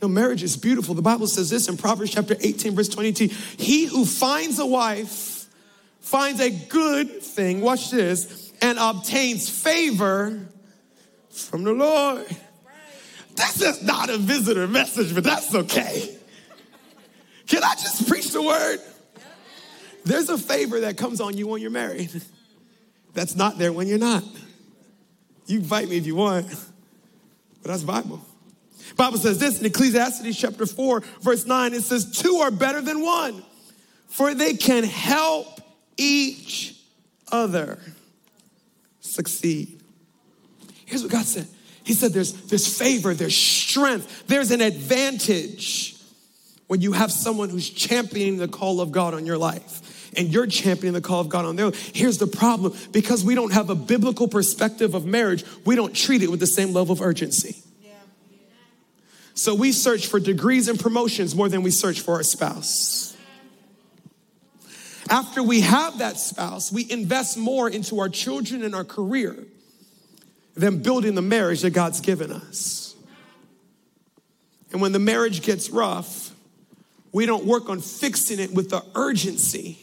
No, 0.02 0.10
marriage 0.10 0.44
is 0.44 0.58
beautiful. 0.58 0.94
The 0.94 1.02
Bible 1.02 1.28
says 1.28 1.50
this 1.50 1.70
in 1.70 1.78
Proverbs 1.78 2.12
chapter 2.12 2.36
18, 2.38 2.76
verse 2.76 2.90
22 2.90 3.28
He 3.58 3.86
who 3.86 4.06
finds 4.06 4.60
a 4.60 4.66
wife 4.66 5.48
finds 6.02 6.42
a 6.42 6.50
good 6.50 7.22
thing, 7.22 7.62
watch 7.62 7.90
this, 7.90 8.52
and 8.62 8.78
obtains 8.78 9.50
favor 9.50 10.46
from 11.30 11.64
the 11.64 11.72
Lord. 11.72 12.28
That's 13.36 13.60
just 13.60 13.84
not 13.84 14.10
a 14.10 14.18
visitor 14.18 14.68
message, 14.68 15.14
but 15.14 15.24
that's 15.24 15.54
okay. 15.54 16.18
Can 17.48 17.64
I 17.64 17.74
just 17.74 18.08
preach 18.08 18.32
the 18.32 18.42
word? 18.42 18.80
There's 20.06 20.30
a 20.30 20.38
favor 20.38 20.82
that 20.82 20.98
comes 20.98 21.22
on 21.22 21.38
you 21.38 21.48
when 21.48 21.62
you're 21.62 21.72
married 21.72 22.12
that's 23.14 23.36
not 23.36 23.58
there 23.58 23.72
when 23.72 23.88
you're 23.88 24.00
not. 24.00 24.24
You 25.46 25.60
can 25.60 25.68
fight 25.68 25.90
me 25.90 25.98
if 25.98 26.06
you 26.06 26.16
want, 26.16 26.48
but 26.50 27.72
that's 27.72 27.84
Bible. 27.84 28.22
Bible 28.96 29.18
says 29.18 29.40
this 29.40 29.60
in 29.60 29.66
Ecclesiastes 29.66 30.38
chapter 30.38 30.66
4, 30.66 31.02
verse 31.22 31.46
9, 31.46 31.74
it 31.74 31.82
says, 31.82 32.12
Two 32.12 32.38
are 32.38 32.52
better 32.52 32.82
than 32.82 33.02
one, 33.02 33.44
for 34.08 34.34
they 34.34 34.54
can 34.54 34.84
help 34.84 35.62
each 35.98 36.76
other 37.32 37.80
succeed. 39.00 39.82
Here's 40.86 41.04
what 41.04 41.12
God 41.12 41.26
said 41.26 41.48
he 41.84 41.94
said 41.94 42.14
there's, 42.14 42.34
there's 42.48 42.78
favor, 42.78 43.14
there's 43.14 43.36
strength, 43.36 44.28
there's 44.28 44.52
an 44.52 44.62
advantage 44.62 45.96
when 46.68 46.82
you 46.82 46.94
have 46.94 47.12
someone 47.12 47.50
who's 47.50 47.70
championing 47.70 48.38
the 48.38 48.48
call 48.48 48.82
of 48.82 48.92
God 48.92 49.14
on 49.14 49.26
your 49.26 49.38
life 49.38 50.12
and 50.18 50.30
you're 50.30 50.48
championing 50.48 50.94
the 50.94 51.02
call 51.02 51.20
of 51.20 51.30
God 51.30 51.46
on 51.46 51.56
their 51.56 51.68
life. 51.68 51.92
Here's 51.94 52.18
the 52.18 52.28
problem 52.28 52.74
because 52.92 53.24
we 53.24 53.36
don't 53.36 53.54
have 53.54 53.70
a 53.70 53.76
biblical 53.76 54.28
perspective 54.28 54.94
of 54.94 55.06
marriage, 55.06 55.44
we 55.66 55.76
don't 55.76 55.96
treat 55.96 56.24
it 56.24 56.32
with 56.32 56.40
the 56.40 56.48
same 56.48 56.74
level 56.74 56.94
of 56.94 57.02
urgency. 57.02 57.58
So 59.36 59.56
we 59.56 59.72
search 59.72 60.08
for 60.08 60.20
degrees 60.20 60.68
and 60.68 60.80
promotions 60.80 61.36
more 61.36 61.50
than 61.50 61.64
we 61.64 61.72
search 61.72 62.02
for 62.02 62.16
our 62.16 62.24
spouse. 62.24 63.18
After 65.10 65.44
we 65.44 65.62
have 65.62 65.98
that 65.98 66.18
spouse, 66.18 66.72
we 66.72 66.90
invest 66.90 67.38
more 67.38 67.68
into 67.68 68.00
our 68.00 68.10
children 68.10 68.64
and 68.64 68.74
our 68.74 68.86
career 68.86 69.36
than 70.56 70.82
building 70.82 71.16
the 71.16 71.22
marriage 71.22 71.62
that 71.62 71.72
God's 71.72 72.00
given 72.00 72.32
us. 72.32 72.96
And 74.72 74.82
when 74.82 74.92
the 74.92 75.00
marriage 75.00 75.42
gets 75.42 75.70
rough, 75.70 76.32
we 77.12 77.26
don't 77.26 77.46
work 77.46 77.70
on 77.70 77.80
fixing 77.80 78.40
it 78.40 78.52
with 78.54 78.70
the 78.70 78.84
urgency 78.96 79.78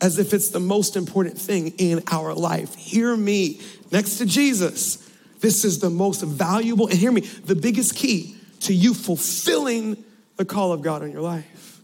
as 0.00 0.18
if 0.18 0.34
it's 0.34 0.48
the 0.48 0.60
most 0.60 0.96
important 0.96 1.38
thing 1.38 1.68
in 1.78 2.02
our 2.10 2.34
life. 2.34 2.74
Hear 2.74 3.16
me, 3.16 3.60
next 3.92 4.18
to 4.18 4.26
Jesus, 4.26 4.96
this 5.40 5.64
is 5.64 5.78
the 5.78 5.90
most 5.90 6.22
valuable, 6.22 6.88
and 6.88 6.98
hear 6.98 7.12
me, 7.12 7.20
the 7.20 7.54
biggest 7.54 7.94
key 7.94 8.36
to 8.60 8.74
you 8.74 8.94
fulfilling 8.94 10.02
the 10.36 10.44
call 10.44 10.72
of 10.72 10.82
God 10.82 11.02
on 11.02 11.12
your 11.12 11.20
life. 11.20 11.80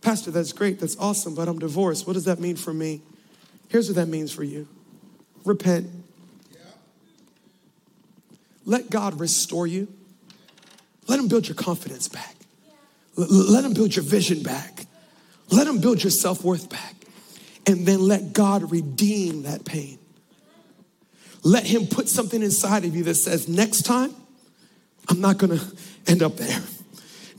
Pastor, 0.00 0.30
that's 0.30 0.52
great, 0.52 0.80
that's 0.80 0.96
awesome, 0.98 1.34
but 1.34 1.48
I'm 1.48 1.58
divorced. 1.58 2.06
What 2.06 2.14
does 2.14 2.24
that 2.24 2.40
mean 2.40 2.56
for 2.56 2.74
me? 2.74 3.00
Here's 3.68 3.88
what 3.88 3.96
that 3.96 4.08
means 4.08 4.32
for 4.32 4.42
you 4.42 4.66
repent 5.44 5.88
let 8.70 8.88
God 8.88 9.18
restore 9.18 9.66
you. 9.66 9.88
Let 11.08 11.18
Him 11.18 11.26
build 11.26 11.48
your 11.48 11.56
confidence 11.56 12.06
back. 12.06 12.36
Let 13.16 13.64
Him 13.64 13.74
build 13.74 13.96
your 13.96 14.04
vision 14.04 14.44
back. 14.44 14.86
Let 15.50 15.66
Him 15.66 15.80
build 15.80 16.04
your 16.04 16.12
self 16.12 16.44
worth 16.44 16.70
back. 16.70 16.94
And 17.66 17.84
then 17.84 17.98
let 17.98 18.32
God 18.32 18.70
redeem 18.70 19.42
that 19.42 19.64
pain. 19.64 19.98
Let 21.42 21.66
Him 21.66 21.88
put 21.88 22.08
something 22.08 22.40
inside 22.40 22.84
of 22.84 22.94
you 22.94 23.02
that 23.04 23.16
says, 23.16 23.48
next 23.48 23.82
time, 23.82 24.14
I'm 25.08 25.20
not 25.20 25.38
gonna 25.38 25.60
end 26.06 26.22
up 26.22 26.36
there. 26.36 26.62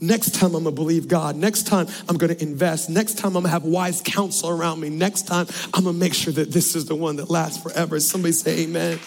Next 0.02 0.34
time 0.34 0.54
I'm 0.54 0.64
gonna 0.64 0.76
believe 0.76 1.08
God. 1.08 1.36
Next 1.36 1.66
time 1.66 1.86
I'm 2.10 2.18
gonna 2.18 2.36
invest. 2.40 2.90
Next 2.90 3.16
time 3.16 3.28
I'm 3.36 3.44
gonna 3.44 3.48
have 3.48 3.64
wise 3.64 4.02
counsel 4.04 4.50
around 4.50 4.80
me. 4.80 4.90
Next 4.90 5.28
time 5.28 5.46
I'm 5.72 5.84
gonna 5.84 5.96
make 5.96 6.12
sure 6.12 6.34
that 6.34 6.52
this 6.52 6.76
is 6.76 6.84
the 6.84 6.94
one 6.94 7.16
that 7.16 7.30
lasts 7.30 7.62
forever. 7.62 7.98
Somebody 8.00 8.32
say 8.32 8.64
amen. 8.64 8.98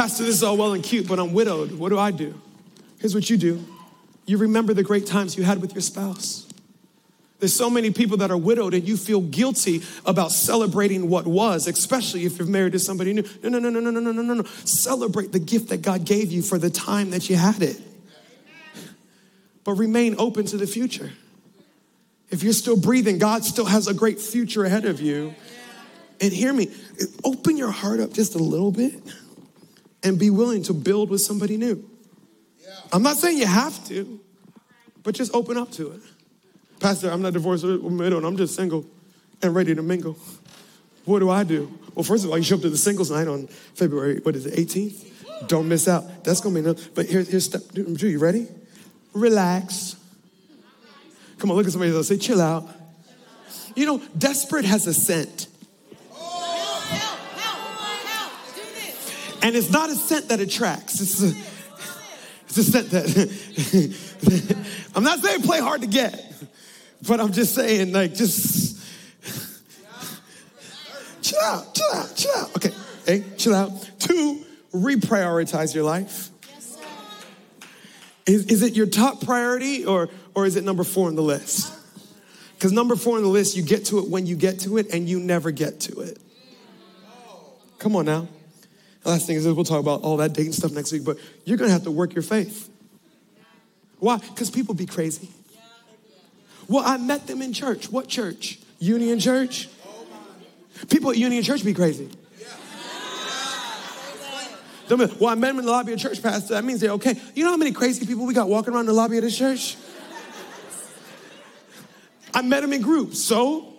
Pastor, 0.00 0.24
this 0.24 0.36
is 0.36 0.42
all 0.42 0.56
well 0.56 0.72
and 0.72 0.82
cute, 0.82 1.06
but 1.06 1.18
I'm 1.18 1.34
widowed. 1.34 1.72
What 1.72 1.90
do 1.90 1.98
I 1.98 2.10
do? 2.10 2.40
Here's 3.00 3.14
what 3.14 3.28
you 3.28 3.36
do 3.36 3.62
you 4.24 4.38
remember 4.38 4.72
the 4.72 4.82
great 4.82 5.04
times 5.06 5.36
you 5.36 5.42
had 5.42 5.60
with 5.60 5.74
your 5.74 5.82
spouse. 5.82 6.48
There's 7.38 7.54
so 7.54 7.68
many 7.68 7.90
people 7.90 8.16
that 8.16 8.30
are 8.30 8.36
widowed 8.38 8.72
and 8.72 8.88
you 8.88 8.96
feel 8.96 9.20
guilty 9.20 9.82
about 10.06 10.32
celebrating 10.32 11.10
what 11.10 11.26
was, 11.26 11.66
especially 11.66 12.24
if 12.24 12.38
you're 12.38 12.48
married 12.48 12.72
to 12.72 12.78
somebody 12.78 13.12
new. 13.12 13.24
No, 13.42 13.50
no, 13.50 13.58
no, 13.58 13.68
no, 13.68 13.90
no, 13.90 14.00
no, 14.00 14.10
no, 14.10 14.22
no, 14.22 14.32
no. 14.32 14.44
Celebrate 14.64 15.32
the 15.32 15.38
gift 15.38 15.68
that 15.68 15.82
God 15.82 16.06
gave 16.06 16.32
you 16.32 16.40
for 16.40 16.56
the 16.56 16.70
time 16.70 17.10
that 17.10 17.28
you 17.28 17.36
had 17.36 17.60
it. 17.60 17.78
But 19.64 19.74
remain 19.74 20.14
open 20.18 20.46
to 20.46 20.56
the 20.56 20.66
future. 20.66 21.12
If 22.30 22.42
you're 22.42 22.54
still 22.54 22.80
breathing, 22.80 23.18
God 23.18 23.44
still 23.44 23.66
has 23.66 23.86
a 23.86 23.92
great 23.92 24.18
future 24.18 24.64
ahead 24.64 24.86
of 24.86 25.02
you. 25.02 25.34
And 26.22 26.32
hear 26.32 26.54
me, 26.54 26.70
open 27.22 27.58
your 27.58 27.70
heart 27.70 28.00
up 28.00 28.14
just 28.14 28.34
a 28.34 28.38
little 28.38 28.72
bit 28.72 28.94
and 30.02 30.18
be 30.18 30.30
willing 30.30 30.62
to 30.64 30.72
build 30.72 31.10
with 31.10 31.20
somebody 31.20 31.56
new. 31.56 31.88
I'm 32.92 33.02
not 33.02 33.16
saying 33.16 33.38
you 33.38 33.46
have 33.46 33.86
to, 33.88 34.20
but 35.02 35.14
just 35.14 35.34
open 35.34 35.56
up 35.56 35.70
to 35.72 35.92
it. 35.92 36.00
Pastor, 36.80 37.10
I'm 37.10 37.22
not 37.22 37.32
divorced 37.32 37.64
or 37.64 37.78
widowed, 37.78 38.24
I'm 38.24 38.36
just 38.36 38.54
single 38.54 38.86
and 39.42 39.54
ready 39.54 39.74
to 39.74 39.82
mingle. 39.82 40.16
What 41.04 41.20
do 41.20 41.30
I 41.30 41.44
do? 41.44 41.78
Well, 41.94 42.04
first 42.04 42.24
of 42.24 42.30
all, 42.30 42.38
you 42.38 42.44
show 42.44 42.56
up 42.56 42.62
to 42.62 42.70
the 42.70 42.78
singles 42.78 43.10
night 43.10 43.28
on 43.28 43.46
February, 43.46 44.20
what 44.22 44.36
is 44.36 44.46
it, 44.46 44.54
18th? 44.54 45.48
Don't 45.48 45.68
miss 45.68 45.88
out. 45.88 46.24
That's 46.24 46.40
gonna 46.40 46.54
be 46.54 46.60
no, 46.60 46.74
but 46.94 47.06
here's, 47.06 47.28
here's 47.28 47.44
step 47.44 47.62
number 47.74 47.98
two. 47.98 48.08
You 48.08 48.18
ready? 48.18 48.46
Relax. 49.12 49.96
Come 51.38 51.50
on, 51.50 51.56
look 51.56 51.66
at 51.66 51.72
somebody 51.72 51.92
else. 51.94 52.08
Say, 52.08 52.18
chill 52.18 52.40
out. 52.40 52.68
You 53.74 53.86
know, 53.86 54.02
desperate 54.16 54.66
has 54.66 54.86
a 54.86 54.92
scent. 54.92 55.48
And 59.42 59.56
it's 59.56 59.70
not 59.70 59.90
a 59.90 59.94
scent 59.94 60.28
that 60.28 60.40
attracts. 60.40 61.00
It's 61.00 61.22
a, 61.22 61.34
it's 62.46 62.58
a 62.58 62.64
scent 62.64 62.90
that, 62.90 64.66
I'm 64.94 65.04
not 65.04 65.20
saying 65.20 65.42
play 65.42 65.60
hard 65.60 65.80
to 65.82 65.86
get. 65.86 66.26
But 67.06 67.20
I'm 67.20 67.32
just 67.32 67.54
saying, 67.54 67.92
like, 67.92 68.14
just 68.14 68.78
chill 71.22 71.40
out, 71.40 71.74
chill 71.74 71.92
out, 71.94 72.14
chill 72.14 72.36
out. 72.36 72.56
Okay, 72.56 72.70
hey, 73.06 73.24
chill 73.38 73.54
out. 73.54 73.90
Two, 73.98 74.44
reprioritize 74.72 75.74
your 75.74 75.84
life. 75.84 76.28
Is, 78.26 78.46
is 78.46 78.62
it 78.62 78.74
your 78.74 78.86
top 78.86 79.24
priority 79.24 79.84
or, 79.84 80.08
or 80.34 80.46
is 80.46 80.56
it 80.56 80.64
number 80.64 80.84
four 80.84 81.08
on 81.08 81.16
the 81.16 81.22
list? 81.22 81.74
Because 82.54 82.72
number 82.72 82.94
four 82.94 83.16
on 83.16 83.22
the 83.22 83.28
list, 83.28 83.56
you 83.56 83.62
get 83.62 83.86
to 83.86 83.98
it 83.98 84.08
when 84.08 84.26
you 84.26 84.36
get 84.36 84.60
to 84.60 84.76
it 84.76 84.92
and 84.92 85.08
you 85.08 85.18
never 85.18 85.50
get 85.50 85.80
to 85.80 86.00
it. 86.00 86.18
Come 87.78 87.96
on 87.96 88.04
now. 88.04 88.28
The 89.02 89.10
last 89.10 89.26
thing 89.26 89.36
is 89.36 89.46
we'll 89.46 89.64
talk 89.64 89.80
about 89.80 90.02
all 90.02 90.18
that 90.18 90.32
dating 90.32 90.52
stuff 90.52 90.72
next 90.72 90.92
week, 90.92 91.04
but 91.04 91.18
you're 91.44 91.56
gonna 91.56 91.70
have 91.70 91.84
to 91.84 91.90
work 91.90 92.14
your 92.14 92.22
faith. 92.22 92.68
Why? 93.98 94.18
Because 94.18 94.50
people 94.50 94.74
be 94.74 94.86
crazy. 94.86 95.30
Well, 96.68 96.84
I 96.86 96.96
met 96.98 97.26
them 97.26 97.42
in 97.42 97.52
church. 97.52 97.90
What 97.90 98.08
church? 98.08 98.58
Union 98.78 99.18
Church? 99.18 99.68
People 100.88 101.10
at 101.10 101.16
Union 101.16 101.42
Church 101.42 101.64
be 101.64 101.74
crazy. 101.74 102.08
Well, 104.88 105.28
I 105.28 105.34
met 105.36 105.48
them 105.48 105.60
in 105.60 105.66
the 105.66 105.70
lobby 105.70 105.92
of 105.92 106.00
church, 106.00 106.20
Pastor. 106.20 106.54
That 106.54 106.64
means 106.64 106.80
they're 106.80 106.90
okay. 106.92 107.14
You 107.34 107.44
know 107.44 107.50
how 107.50 107.56
many 107.56 107.70
crazy 107.70 108.06
people 108.06 108.26
we 108.26 108.34
got 108.34 108.48
walking 108.48 108.74
around 108.74 108.86
the 108.86 108.92
lobby 108.92 109.18
of 109.18 109.22
this 109.22 109.38
church? 109.38 109.76
I 112.34 112.42
met 112.42 112.62
them 112.62 112.72
in 112.72 112.82
groups, 112.82 113.20
so 113.20 113.72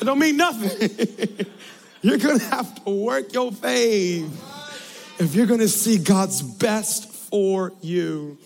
it 0.00 0.04
don't 0.04 0.18
mean 0.18 0.36
nothing. 0.36 1.46
you're 2.04 2.18
gonna 2.18 2.38
have 2.38 2.84
to 2.84 2.90
work 2.90 3.32
your 3.32 3.50
faith 3.50 5.20
if 5.20 5.34
you're 5.34 5.46
gonna 5.46 5.68
see 5.68 5.98
God's 5.98 6.42
best 6.42 7.10
for 7.10 7.72
you 7.80 8.38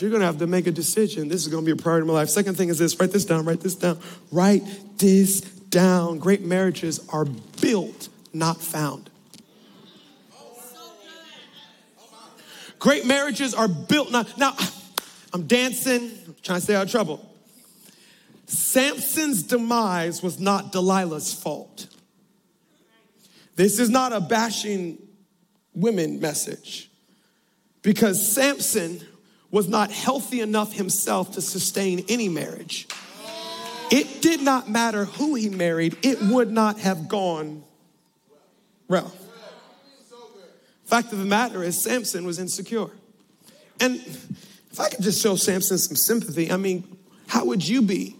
you're 0.00 0.10
going 0.10 0.20
to 0.20 0.26
have 0.26 0.38
to 0.38 0.46
make 0.46 0.66
a 0.66 0.70
decision. 0.70 1.28
This 1.28 1.42
is 1.42 1.48
going 1.48 1.64
to 1.64 1.74
be 1.74 1.78
a 1.78 1.82
priority 1.82 2.02
in 2.02 2.08
my 2.08 2.14
life. 2.14 2.28
Second 2.28 2.56
thing 2.56 2.68
is 2.68 2.78
this 2.78 2.98
write 2.98 3.12
this 3.12 3.24
down, 3.24 3.44
write 3.44 3.60
this 3.60 3.74
down, 3.74 3.98
write 4.30 4.62
this 4.98 5.40
down. 5.40 6.18
Great 6.18 6.42
marriages 6.42 7.06
are 7.08 7.24
built, 7.60 8.08
not 8.32 8.60
found. 8.60 9.10
Great 12.78 13.04
marriages 13.04 13.52
are 13.52 13.68
built 13.68 14.10
not. 14.10 14.38
Now, 14.38 14.56
I'm 15.34 15.46
dancing, 15.46 16.10
I'm 16.26 16.34
trying 16.42 16.58
to 16.58 16.64
stay 16.64 16.74
out 16.74 16.86
of 16.86 16.90
trouble. 16.90 17.26
Samson's 18.46 19.42
demise 19.42 20.22
was 20.22 20.40
not 20.40 20.72
Delilah's 20.72 21.32
fault. 21.32 21.86
This 23.60 23.78
is 23.78 23.90
not 23.90 24.14
a 24.14 24.22
bashing 24.22 24.96
women 25.74 26.18
message 26.18 26.90
because 27.82 28.26
Samson 28.26 29.02
was 29.50 29.68
not 29.68 29.90
healthy 29.90 30.40
enough 30.40 30.72
himself 30.72 31.32
to 31.32 31.42
sustain 31.42 32.06
any 32.08 32.30
marriage. 32.30 32.88
It 33.90 34.22
did 34.22 34.40
not 34.40 34.70
matter 34.70 35.04
who 35.04 35.34
he 35.34 35.50
married, 35.50 35.98
it 36.00 36.22
would 36.22 36.50
not 36.50 36.78
have 36.78 37.06
gone 37.06 37.62
well. 38.88 39.12
Fact 40.86 41.12
of 41.12 41.18
the 41.18 41.26
matter 41.26 41.62
is, 41.62 41.82
Samson 41.82 42.24
was 42.24 42.38
insecure. 42.38 42.88
And 43.78 43.96
if 44.70 44.80
I 44.80 44.88
could 44.88 45.02
just 45.02 45.22
show 45.22 45.36
Samson 45.36 45.76
some 45.76 45.96
sympathy, 45.96 46.50
I 46.50 46.56
mean, 46.56 46.96
how 47.26 47.44
would 47.44 47.68
you 47.68 47.82
be 47.82 48.16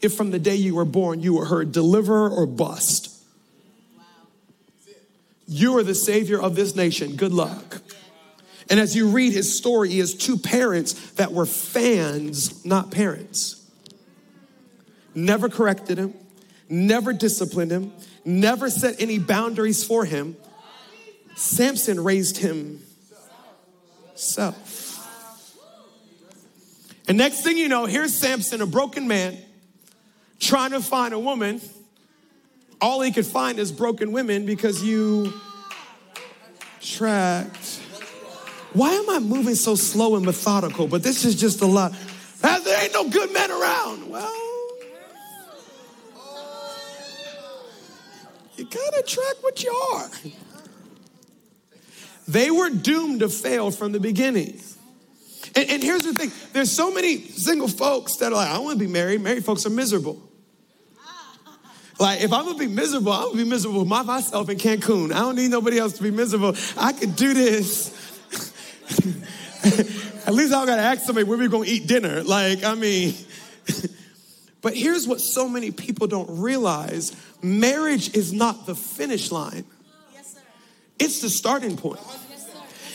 if 0.00 0.14
from 0.14 0.30
the 0.30 0.38
day 0.38 0.54
you 0.54 0.76
were 0.76 0.84
born 0.84 1.18
you 1.18 1.34
were 1.34 1.46
heard 1.46 1.72
deliver 1.72 2.30
or 2.30 2.46
bust? 2.46 3.05
You 5.46 5.78
are 5.78 5.82
the 5.82 5.94
savior 5.94 6.40
of 6.40 6.56
this 6.56 6.74
nation. 6.74 7.16
Good 7.16 7.32
luck. 7.32 7.80
And 8.68 8.80
as 8.80 8.96
you 8.96 9.08
read 9.08 9.32
his 9.32 9.56
story, 9.56 9.90
he 9.90 9.98
has 10.00 10.14
two 10.14 10.36
parents 10.36 10.92
that 11.12 11.32
were 11.32 11.46
fans, 11.46 12.64
not 12.64 12.90
parents. 12.90 13.64
Never 15.14 15.48
corrected 15.48 15.98
him, 15.98 16.14
never 16.68 17.12
disciplined 17.12 17.70
him, 17.70 17.92
never 18.24 18.68
set 18.68 19.00
any 19.00 19.18
boundaries 19.18 19.84
for 19.84 20.04
him. 20.04 20.36
Samson 21.36 22.02
raised 22.02 22.38
him 22.38 22.80
self. 24.14 24.84
And 27.08 27.16
next 27.16 27.42
thing 27.42 27.56
you 27.56 27.68
know, 27.68 27.86
here's 27.86 28.14
Samson, 28.14 28.60
a 28.60 28.66
broken 28.66 29.06
man, 29.06 29.38
trying 30.40 30.72
to 30.72 30.80
find 30.80 31.14
a 31.14 31.18
woman. 31.18 31.60
All 32.80 33.00
he 33.00 33.12
could 33.12 33.26
find 33.26 33.58
is 33.58 33.72
broken 33.72 34.12
women 34.12 34.46
because 34.46 34.82
you 34.84 35.32
tracked 36.80 37.80
why 38.76 38.92
am 38.92 39.08
I 39.08 39.20
moving 39.20 39.54
so 39.54 39.74
slow 39.74 40.16
and 40.16 40.26
methodical? 40.26 40.86
But 40.86 41.02
this 41.02 41.24
is 41.24 41.34
just 41.34 41.62
a 41.62 41.66
lot. 41.66 41.94
There 42.42 42.82
ain't 42.82 42.92
no 42.92 43.08
good 43.08 43.32
men 43.32 43.50
around. 43.50 44.10
Well, 44.10 44.32
you 48.56 48.66
gotta 48.66 49.02
track 49.06 49.36
what 49.40 49.64
you 49.64 49.72
are. 49.94 50.10
They 52.28 52.50
were 52.50 52.68
doomed 52.68 53.20
to 53.20 53.30
fail 53.30 53.70
from 53.70 53.92
the 53.92 54.00
beginning. 54.00 54.60
And, 55.54 55.70
and, 55.70 55.82
here's 55.82 56.02
the 56.02 56.12
thing 56.12 56.30
there's 56.52 56.70
so 56.70 56.92
many 56.92 57.18
single 57.18 57.68
folks 57.68 58.16
that 58.16 58.32
are 58.32 58.36
like, 58.36 58.50
I 58.50 58.58
want 58.58 58.78
to 58.78 58.84
be 58.84 58.90
married. 58.90 59.22
Married 59.22 59.44
folks 59.44 59.64
are 59.64 59.70
miserable. 59.70 60.20
Like, 61.98 62.20
if 62.20 62.32
I'm 62.32 62.44
gonna 62.44 62.58
be 62.58 62.66
miserable, 62.66 63.12
I'm 63.12 63.28
gonna 63.28 63.44
be 63.44 63.48
miserable 63.48 63.84
by 63.84 64.02
myself 64.02 64.50
in 64.50 64.58
Cancun. 64.58 65.12
I 65.12 65.20
don't 65.20 65.36
need 65.36 65.50
nobody 65.50 65.78
else 65.78 65.94
to 65.94 66.02
be 66.02 66.10
miserable. 66.10 66.54
I 66.76 66.92
could 66.92 67.16
do 67.16 67.32
this 67.32 67.94
At 70.26 70.34
least 70.34 70.52
I 70.52 70.66
gotta 70.66 70.82
ask 70.82 71.02
somebody 71.02 71.24
where 71.24 71.38
we're 71.38 71.48
gonna 71.48 71.64
eat 71.66 71.86
dinner. 71.86 72.22
Like, 72.22 72.64
I 72.64 72.74
mean, 72.74 73.14
but 74.60 74.76
here's 74.76 75.06
what 75.06 75.20
so 75.20 75.48
many 75.48 75.70
people 75.70 76.06
don't 76.06 76.40
realize 76.40 77.16
marriage 77.42 78.14
is 78.14 78.32
not 78.32 78.66
the 78.66 78.74
finish 78.74 79.32
line, 79.32 79.64
yes, 80.14 80.36
it's 80.98 81.20
the 81.20 81.30
starting 81.30 81.76
point. 81.76 82.00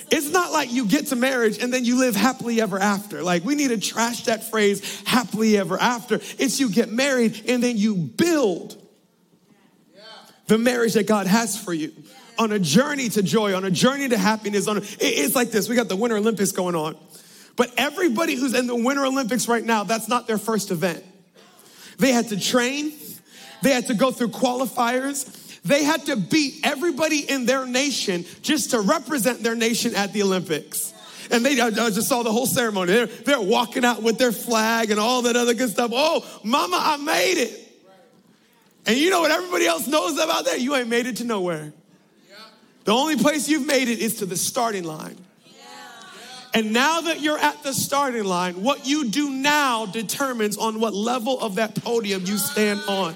It's 0.10 0.30
not 0.30 0.52
like 0.52 0.74
you 0.74 0.86
get 0.88 1.08
to 1.08 1.16
marriage 1.16 1.60
and 1.60 1.74
then 1.74 1.86
you 1.86 1.98
live 1.98 2.18
happily 2.18 2.60
ever 2.60 2.78
after. 2.78 3.24
Like, 3.24 3.46
we 3.46 3.56
need 3.56 3.70
to 3.70 3.80
trash 3.80 4.26
that 4.26 4.44
phrase, 4.44 5.02
happily 5.06 5.58
ever 5.58 5.80
after. 5.80 6.16
It's 6.38 6.60
you 6.60 6.70
get 6.70 6.90
married 6.90 7.46
and 7.48 7.64
then 7.64 7.78
you 7.78 7.96
build 7.96 8.81
the 10.48 10.58
marriage 10.58 10.94
that 10.94 11.08
God 11.08 11.28
has 11.28 11.58
for 11.58 11.74
you 11.74 11.92
on 12.38 12.52
a 12.52 12.60
journey 12.60 13.08
to 13.10 13.22
joy, 13.22 13.56
on 13.56 13.64
a 13.64 13.72
journey 13.72 14.10
to 14.10 14.18
happiness. 14.18 14.68
On 14.68 14.78
a, 14.78 14.82
it, 14.82 14.98
it's 15.00 15.36
like 15.36 15.52
this. 15.52 15.70
We 15.70 15.76
got 15.76 15.90
the 15.90 15.96
Winter 15.96 16.18
Olympics 16.18 16.52
going 16.52 16.76
on. 16.76 16.98
But 17.56 17.72
everybody 17.78 18.36
who's 18.36 18.54
in 18.54 18.68
the 18.68 18.76
Winter 18.76 19.06
Olympics 19.06 19.48
right 19.48 19.64
now, 19.64 19.84
that's 19.84 20.08
not 20.08 20.28
their 20.28 20.38
first 20.38 20.72
event. 20.72 21.04
They 22.00 22.12
had 22.12 22.30
to 22.30 22.40
train. 22.40 22.94
They 23.62 23.72
had 23.72 23.88
to 23.88 23.94
go 23.94 24.12
through 24.12 24.30
qualifiers. 24.30 25.62
They 25.62 25.84
had 25.84 26.06
to 26.08 26.16
beat 26.16 26.62
everybody 26.64 27.20
in 27.30 27.46
their 27.46 27.66
nation 27.68 28.26
just 28.42 28.72
to 28.72 28.82
represent 28.82 29.44
their 29.44 29.54
nation 29.54 29.96
at 29.96 30.12
the 30.14 30.24
Olympics. 30.24 30.94
And 31.30 31.46
they, 31.46 31.60
I 31.62 31.70
just 31.70 32.08
saw 32.08 32.24
the 32.24 32.32
whole 32.32 32.48
ceremony. 32.48 32.92
They're, 32.94 33.06
they're 33.06 33.42
walking 33.42 33.86
out 33.86 34.02
with 34.02 34.18
their 34.18 34.32
flag 34.32 34.90
and 34.90 35.00
all 35.00 35.22
that 35.24 35.36
other 35.36 35.54
good 35.54 35.70
stuff. 35.70 35.92
Oh, 35.94 36.26
mama, 36.44 36.78
I 36.80 36.98
made 36.98 37.38
it. 37.38 37.61
And 38.86 38.98
you 38.98 39.10
know 39.10 39.22
what 39.22 39.32
everybody 39.32 39.66
else 39.66 39.88
knows 39.88 40.14
about 40.14 40.46
that? 40.46 40.60
You 40.60 40.76
ain't 40.76 40.90
made 40.90 41.06
it 41.06 41.18
to 41.18 41.24
nowhere. 41.24 41.74
The 42.84 42.92
only 42.92 43.16
place 43.16 43.48
you've 43.48 43.68
made 43.68 43.90
it 43.90 44.00
is 44.00 44.18
to 44.18 44.26
the 44.26 44.36
starting 44.36 44.84
line. 44.84 45.18
And 46.54 46.74
now 46.74 47.02
that 47.02 47.22
you're 47.22 47.38
at 47.38 47.64
the 47.64 47.74
starting 47.74 48.26
line, 48.26 48.62
what 48.62 48.86
you 48.86 49.10
do 49.10 49.30
now 49.30 49.86
determines 49.86 50.58
on 50.58 50.82
what 50.82 50.94
level 50.94 51.40
of 51.40 51.56
that 51.56 51.76
podium 51.76 52.26
you 52.26 52.38
stand 52.38 52.82
on. 52.88 53.16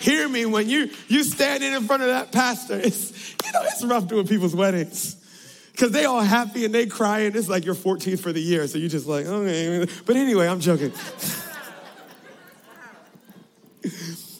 Hear 0.00 0.28
me 0.28 0.46
when 0.46 0.68
you 0.68 0.90
you 1.08 1.24
standing 1.24 1.72
in 1.72 1.82
front 1.82 2.02
of 2.02 2.08
that 2.08 2.30
pastor. 2.32 2.78
It's 2.78 3.10
you 3.44 3.52
know 3.52 3.60
it's 3.64 3.84
rough 3.84 4.06
doing 4.06 4.26
people's 4.26 4.54
weddings 4.54 5.16
because 5.72 5.90
they 5.90 6.04
all 6.04 6.20
happy 6.20 6.64
and 6.64 6.72
they 6.72 6.86
crying. 6.86 7.32
It's 7.34 7.48
like 7.48 7.64
your 7.64 7.74
14th 7.74 8.20
for 8.20 8.32
the 8.32 8.40
year, 8.40 8.66
so 8.68 8.78
you're 8.78 8.88
just 8.88 9.06
like 9.06 9.26
okay. 9.26 9.86
But 10.06 10.16
anyway, 10.16 10.46
I'm 10.46 10.60
joking. 10.60 10.92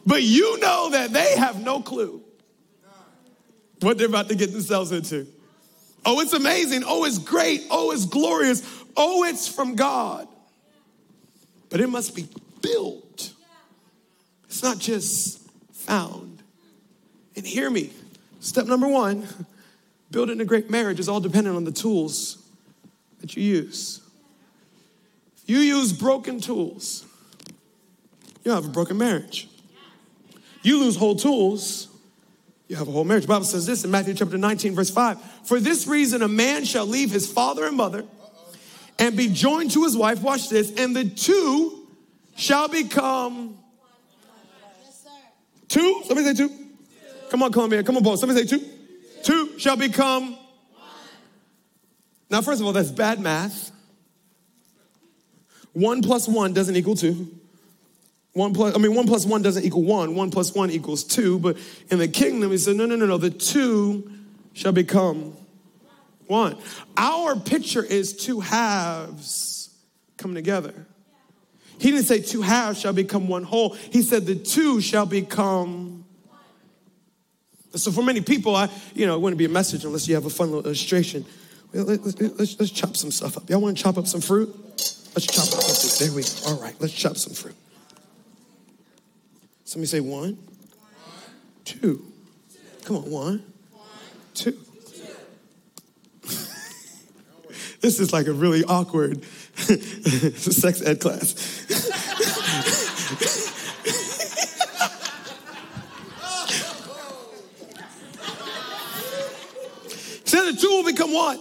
but 0.07 0.23
you 0.23 0.59
know 0.61 0.91
that 0.91 1.13
they 1.13 1.37
have 1.37 1.63
no 1.63 1.81
clue 1.81 2.23
what 3.81 3.99
they're 3.99 4.07
about 4.07 4.29
to 4.29 4.35
get 4.35 4.53
themselves 4.53 4.93
into. 4.93 5.27
Oh, 6.05 6.21
it's 6.21 6.33
amazing. 6.33 6.83
Oh, 6.87 7.05
it's 7.05 7.19
great. 7.19 7.63
Oh, 7.71 7.93
it's 7.93 8.07
glorious. 8.07 8.63
Oh, 8.97 9.25
it's 9.25 9.49
from 9.49 9.75
God. 9.75 10.29
But 11.69 11.81
it 11.81 11.89
must 11.89 12.15
be 12.15 12.29
built. 12.61 13.33
It's 14.45 14.63
not 14.63 14.79
just 14.79 15.39
found. 15.73 16.43
And 17.37 17.47
hear 17.47 17.71
me. 17.71 17.93
Step 18.41 18.67
number 18.67 18.89
one 18.89 19.27
building 20.11 20.41
a 20.41 20.45
great 20.45 20.71
marriage 20.71 20.99
is 20.99 21.09
all 21.09 21.21
dependent 21.21 21.57
on 21.57 21.65
the 21.65 21.73
tools 21.73 22.43
that 23.21 23.37
you 23.37 23.43
use. 23.43 24.01
You 25.47 25.59
use 25.59 25.93
broken 25.93 26.41
tools, 26.41 27.05
you'll 28.45 28.55
have 28.55 28.67
a 28.67 28.71
broken 28.71 28.99
marriage. 28.99 29.49
You 30.63 30.79
lose 30.81 30.97
whole 30.97 31.17
tools, 31.17 31.89
you 32.69 32.77
have 32.77 32.87
a 32.87 32.93
whole 32.93 33.05
marriage. 33.05 33.25
The 33.25 33.29
Bible 33.29 33.47
says 33.47 33.67
this 33.67 33.85
in 33.85 33.91
Matthew 33.91 34.15
chapter 34.15 34.39
19, 34.39 34.75
verse 34.75 34.91
5. 34.91 35.21
For 35.45 35.59
this 35.59 35.87
reason, 35.87 36.23
a 36.23 36.29
man 36.29 36.65
shall 36.65 36.87
leave 36.87 37.11
his 37.11 37.31
father 37.31 37.67
and 37.67 37.77
mother 37.77 38.05
and 38.99 39.17
be 39.17 39.29
joined 39.29 39.73
to 39.73 39.83
his 39.85 39.97
wife. 39.97 40.23
Watch 40.23 40.49
this. 40.49 40.73
And 40.79 40.95
the 40.95 41.09
two 41.09 41.89
shall 42.37 42.69
become 42.69 43.59
two. 45.69 46.03
Somebody 46.05 46.35
say 46.35 46.47
two. 46.47 46.55
Come 47.31 47.43
on, 47.43 47.53
Columbia. 47.53 47.83
Come 47.83 47.97
on, 47.97 48.05
Paul. 48.05 48.17
Somebody 48.17 48.47
say 48.47 48.59
two. 48.59 48.65
Two 49.23 49.59
shall 49.59 49.77
become. 49.77 50.33
One. 50.33 50.39
Now, 52.29 52.43
first 52.43 52.61
of 52.61 52.67
all, 52.67 52.73
that's 52.73 52.91
bad 52.91 53.21
math. 53.21 53.71
One 55.73 56.03
plus 56.03 56.29
one 56.29 56.53
doesn't 56.53 56.77
equal 56.77 56.97
two. 56.97 57.40
One 58.33 58.55
plus, 58.55 58.77
I 58.77 58.79
mean, 58.79 58.95
one 58.95 59.07
plus 59.07 59.27
one 59.27 59.43
doesn't 59.43 59.65
equal 59.65 59.83
one. 59.83 60.15
One 60.15 60.31
plus 60.31 60.55
one 60.55 60.71
equals 60.71 61.03
two. 61.03 61.39
But 61.39 61.57
in 61.91 61.99
the 61.99 62.09
kingdom, 62.09 62.51
he 62.51 62.59
said, 62.59 62.77
no, 62.77 62.87
no, 62.87 62.97
no, 62.97 63.07
no. 63.07 63.19
The 63.19 63.31
two 63.31 64.11
shall 64.53 64.73
become 64.73 65.37
one. 66.27 66.57
Our 66.97 67.37
picture 67.37 67.83
is 67.83 68.17
two 68.17 68.41
halves 68.41 69.77
come 70.17 70.35
together. 70.35 70.87
He 71.81 71.91
didn't 71.91 72.05
say 72.05 72.21
two 72.21 72.43
halves 72.43 72.79
shall 72.79 72.93
become 72.93 73.27
one 73.27 73.43
whole. 73.43 73.71
He 73.75 74.03
said 74.03 74.27
the 74.27 74.37
two 74.37 74.81
shall 74.81 75.07
become. 75.07 76.05
So 77.75 77.91
for 77.91 78.03
many 78.03 78.21
people, 78.21 78.55
I, 78.55 78.69
you 78.95 79.07
know, 79.07 79.15
it 79.15 79.21
wouldn't 79.21 79.39
be 79.39 79.45
a 79.47 79.49
message 79.49 79.85
unless 79.85 80.07
you 80.07 80.15
have 80.15 80.27
a 80.27 80.31
fun 80.31 80.49
little 80.49 80.65
illustration. 80.65 81.25
Let's, 81.73 82.21
let's, 82.21 82.61
let's 82.61 82.71
chop 82.71 82.97
some 82.97 83.11
stuff 83.11 83.37
up. 83.37 83.49
Y'all 83.49 83.61
want 83.61 83.77
to 83.77 83.83
chop 83.83 83.97
up 83.97 84.07
some 84.07 84.21
fruit? 84.21 84.55
Let's 85.15 85.27
chop 85.27 85.47
up 85.47 85.63
some 85.63 85.91
fruit. 85.91 86.07
There 86.07 86.17
we 86.17 86.23
go. 86.23 86.53
All 86.53 86.61
right, 86.61 86.75
let's 86.81 86.93
chop 86.93 87.17
some 87.17 87.33
fruit. 87.33 87.55
Somebody 89.71 89.87
say 89.87 90.01
one, 90.01 90.37
two. 91.65 92.05
Come 92.85 92.97
on, 92.97 93.09
one, 93.09 93.45
two. 94.35 94.59
this 97.81 98.01
is 98.01 98.13
like 98.13 98.27
a 98.27 98.33
really 98.33 98.65
awkward 98.65 99.23
sex 99.55 100.83
ed 100.83 100.99
class. 100.99 101.35
Said 110.25 110.53
the 110.53 110.59
two 110.61 110.69
will 110.69 110.85
become 110.85 111.13
one, 111.13 111.39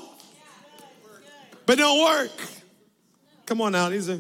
but 1.66 1.80
don't 1.80 2.06
work. 2.06 2.30
Come 3.48 3.60
on 3.62 3.72
now, 3.72 3.90
these 3.90 4.08
are 4.08 4.20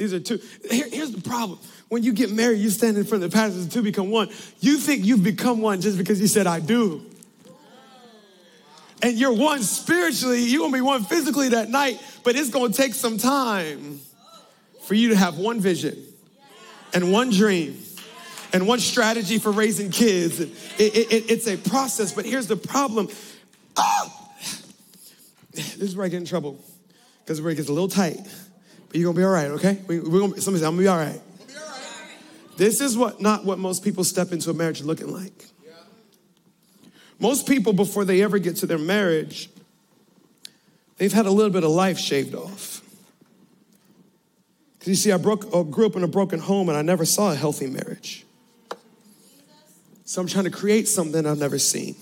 these 0.00 0.14
are 0.14 0.20
two. 0.20 0.40
Here, 0.70 0.86
here's 0.90 1.10
the 1.10 1.20
problem 1.20 1.58
when 1.90 2.02
you 2.02 2.14
get 2.14 2.32
married, 2.32 2.58
you 2.58 2.70
stand 2.70 2.96
in 2.96 3.04
front 3.04 3.22
of 3.22 3.30
the 3.30 3.36
pastors 3.36 3.64
and 3.64 3.70
two 3.70 3.82
become 3.82 4.08
one. 4.08 4.30
You 4.60 4.78
think 4.78 5.04
you've 5.04 5.22
become 5.22 5.60
one 5.60 5.82
just 5.82 5.98
because 5.98 6.18
you 6.22 6.26
said, 6.26 6.46
I 6.46 6.58
do. 6.58 7.04
And 9.02 9.18
you're 9.18 9.34
one 9.34 9.62
spiritually, 9.62 10.42
you're 10.42 10.62
gonna 10.62 10.72
be 10.72 10.80
one 10.80 11.04
physically 11.04 11.50
that 11.50 11.68
night, 11.68 12.02
but 12.24 12.34
it's 12.34 12.48
gonna 12.48 12.72
take 12.72 12.94
some 12.94 13.18
time 13.18 14.00
for 14.84 14.94
you 14.94 15.10
to 15.10 15.16
have 15.16 15.36
one 15.36 15.60
vision 15.60 16.02
and 16.94 17.12
one 17.12 17.28
dream 17.28 17.76
and 18.54 18.66
one 18.66 18.80
strategy 18.80 19.36
for 19.36 19.52
raising 19.52 19.90
kids. 19.90 20.40
It, 20.40 20.48
it, 20.78 21.12
it, 21.12 21.30
it's 21.30 21.46
a 21.46 21.58
process, 21.58 22.14
but 22.14 22.24
here's 22.24 22.46
the 22.46 22.56
problem. 22.56 23.10
Oh! 23.76 24.16
This 25.52 25.82
is 25.90 25.96
where 25.96 26.06
I 26.06 26.08
get 26.08 26.18
in 26.18 26.24
trouble 26.24 26.58
because 27.22 27.42
where 27.42 27.52
it 27.52 27.56
gets 27.56 27.68
a 27.68 27.72
little 27.72 27.88
tight, 27.88 28.18
you're 28.92 29.12
gonna 29.12 29.16
be 29.16 29.24
all 29.24 29.30
right, 29.30 29.50
okay? 29.52 29.78
We, 29.86 29.98
are 29.98 30.02
gonna, 30.02 30.40
somebody 30.40 30.62
say, 30.62 30.66
I'm 30.66 30.72
gonna 30.72 30.78
be 30.78 30.88
all 30.88 30.98
right. 30.98 31.20
This 32.56 32.80
is 32.80 32.96
what 32.96 33.20
not 33.20 33.44
what 33.44 33.58
most 33.58 33.82
people 33.82 34.04
step 34.04 34.32
into 34.32 34.50
a 34.50 34.54
marriage 34.54 34.82
looking 34.82 35.10
like. 35.10 35.46
Most 37.18 37.46
people, 37.46 37.72
before 37.72 38.04
they 38.04 38.22
ever 38.22 38.38
get 38.38 38.56
to 38.56 38.66
their 38.66 38.78
marriage, 38.78 39.50
they've 40.96 41.12
had 41.12 41.26
a 41.26 41.30
little 41.30 41.52
bit 41.52 41.64
of 41.64 41.70
life 41.70 41.98
shaved 41.98 42.34
off. 42.34 42.82
Because 44.78 44.88
you 44.88 44.94
see, 44.94 45.12
I 45.12 45.18
broke, 45.18 45.54
uh, 45.54 45.62
grew 45.62 45.84
up 45.84 45.96
in 45.96 46.02
a 46.02 46.08
broken 46.08 46.38
home 46.40 46.70
and 46.70 46.78
I 46.78 46.82
never 46.82 47.04
saw 47.04 47.30
a 47.32 47.34
healthy 47.34 47.66
marriage. 47.66 48.24
So 50.06 50.22
I'm 50.22 50.26
trying 50.26 50.44
to 50.44 50.50
create 50.50 50.88
something 50.88 51.26
I've 51.26 51.38
never 51.38 51.58
seen. 51.58 51.94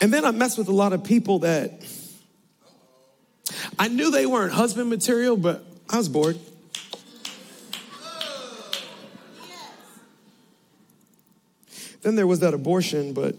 And 0.00 0.12
then 0.12 0.24
I 0.24 0.32
mess 0.32 0.58
with 0.58 0.66
a 0.68 0.72
lot 0.72 0.92
of 0.92 1.04
people 1.04 1.38
that 1.40 1.82
I 3.78 3.88
knew 3.88 4.10
they 4.10 4.26
weren't 4.26 4.52
husband 4.52 4.88
material, 4.88 5.36
but 5.36 5.64
I 5.90 5.98
was 5.98 6.08
bored. 6.08 6.38
Then 12.02 12.14
there 12.14 12.26
was 12.26 12.40
that 12.40 12.54
abortion, 12.54 13.12
but 13.12 13.34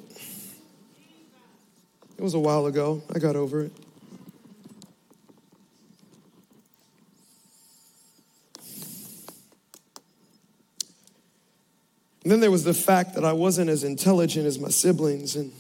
it 2.18 2.22
was 2.22 2.34
a 2.34 2.40
while 2.40 2.66
ago. 2.66 3.02
I 3.14 3.20
got 3.20 3.36
over 3.36 3.62
it. 3.62 3.72
And 12.24 12.32
then 12.34 12.42
there 12.42 12.52
was 12.52 12.66
the 12.66 12.74
fact 12.74 13.16
that 13.16 13.24
I 13.24 13.32
wasn't 13.32 13.70
as 13.70 13.86
intelligent 13.86 14.46
as 14.46 14.60
my 14.60 14.68
siblings, 14.68 15.38
and 15.38 15.54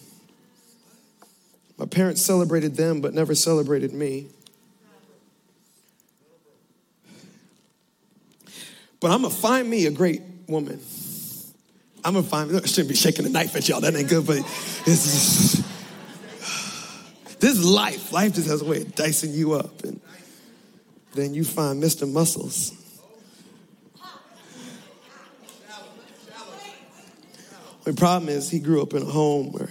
my 1.78 1.86
parents 1.86 2.22
celebrated 2.22 2.76
them 2.76 3.00
but 3.00 3.14
never 3.14 3.34
celebrated 3.34 3.94
me. 3.94 4.28
But 9.00 9.12
I'm 9.12 9.22
gonna 9.22 9.34
find 9.34 9.70
me 9.70 9.86
a 9.86 9.92
great 9.92 10.22
woman. 10.48 10.80
I'm 12.04 12.14
gonna 12.14 12.26
find. 12.26 12.56
I 12.56 12.66
shouldn't 12.66 12.90
be 12.90 12.96
shaking 12.96 13.26
a 13.26 13.30
knife 13.30 13.56
at 13.56 13.68
y'all. 13.68 13.82
That 13.82 13.96
ain't 13.96 14.10
good. 14.10 14.26
But 14.26 14.38
this 14.86 15.64
is 17.42 17.66
life. 17.66 18.12
Life 18.12 18.36
just 18.36 18.48
has 18.48 18.62
a 18.62 18.66
way 18.66 18.82
of 18.82 18.96
dicing 18.96 19.34
you 19.34 19.54
up, 19.54 19.84
and 19.84 20.00
then 21.14 21.34
you 21.34 21.44
find 21.44 21.82
Mr. 21.82 22.10
Muscles. 22.10 22.74
The 27.84 27.94
problem 27.94 28.28
is 28.28 28.50
he 28.50 28.60
grew 28.60 28.82
up 28.82 28.94
in 28.94 29.02
a 29.02 29.06
home 29.06 29.54
where 29.54 29.70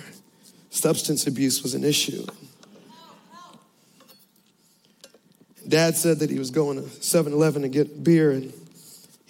substance 0.70 1.26
abuse 1.26 1.62
was 1.62 1.74
an 1.74 1.84
issue. 1.84 2.24
Dad 5.68 5.96
said 5.96 6.20
that 6.20 6.30
he 6.30 6.38
was 6.38 6.50
going 6.50 6.82
to 6.82 6.88
7 7.02 7.30
Eleven 7.30 7.60
to 7.60 7.68
get 7.68 8.02
beer 8.02 8.30
and 8.30 8.52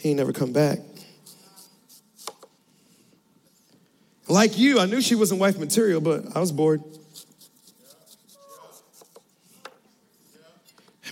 he 0.06 0.10
ain't 0.10 0.18
never 0.18 0.32
come 0.32 0.52
back. 0.52 0.78
Like 4.28 4.56
you, 4.56 4.78
I 4.78 4.86
knew 4.86 5.00
she 5.00 5.16
wasn't 5.16 5.40
wife 5.40 5.58
material, 5.58 6.00
but 6.00 6.36
I 6.36 6.38
was 6.38 6.52
bored. 6.52 6.80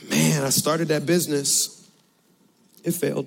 Man, 0.08 0.44
I 0.44 0.50
started 0.50 0.88
that 0.88 1.06
business. 1.06 1.90
It 2.84 2.92
failed. 2.92 3.26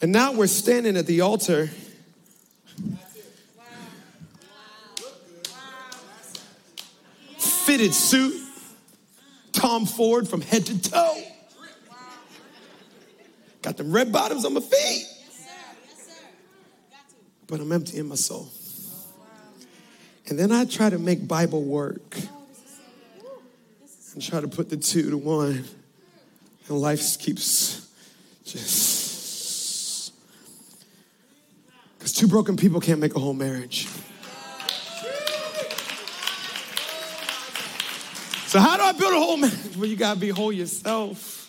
And 0.00 0.10
now 0.10 0.32
we're 0.32 0.46
standing 0.46 0.96
at 0.96 1.06
the 1.06 1.20
altar. 1.20 1.68
Fitted 7.38 7.92
suit, 7.92 8.40
Tom 9.52 9.84
Ford 9.84 10.28
from 10.28 10.40
head 10.40 10.66
to 10.66 10.80
toe. 10.80 11.31
Got 13.62 13.76
them 13.76 13.92
red 13.92 14.12
bottoms 14.12 14.44
on 14.44 14.54
my 14.54 14.60
feet. 14.60 15.06
But 17.46 17.60
I'm 17.60 17.70
empty 17.70 17.98
in 17.98 18.08
my 18.08 18.16
soul. 18.16 18.48
And 20.28 20.38
then 20.38 20.52
I 20.52 20.64
try 20.64 20.90
to 20.90 20.98
make 20.98 21.26
Bible 21.26 21.62
work 21.62 22.16
and 24.14 24.22
try 24.22 24.40
to 24.40 24.48
put 24.48 24.68
the 24.68 24.76
two 24.76 25.10
to 25.10 25.16
one. 25.16 25.64
And 26.68 26.78
life 26.78 27.18
keeps 27.18 27.88
just. 28.44 30.12
Because 31.98 32.12
two 32.12 32.26
broken 32.26 32.56
people 32.56 32.80
can't 32.80 33.00
make 33.00 33.14
a 33.14 33.18
whole 33.18 33.34
marriage. 33.34 33.88
So, 38.46 38.60
how 38.60 38.76
do 38.76 38.82
I 38.82 38.92
build 38.92 39.14
a 39.14 39.16
whole 39.16 39.36
marriage? 39.38 39.76
Well, 39.76 39.86
you 39.86 39.96
gotta 39.96 40.20
be 40.20 40.28
whole 40.28 40.52
yourself. 40.52 41.41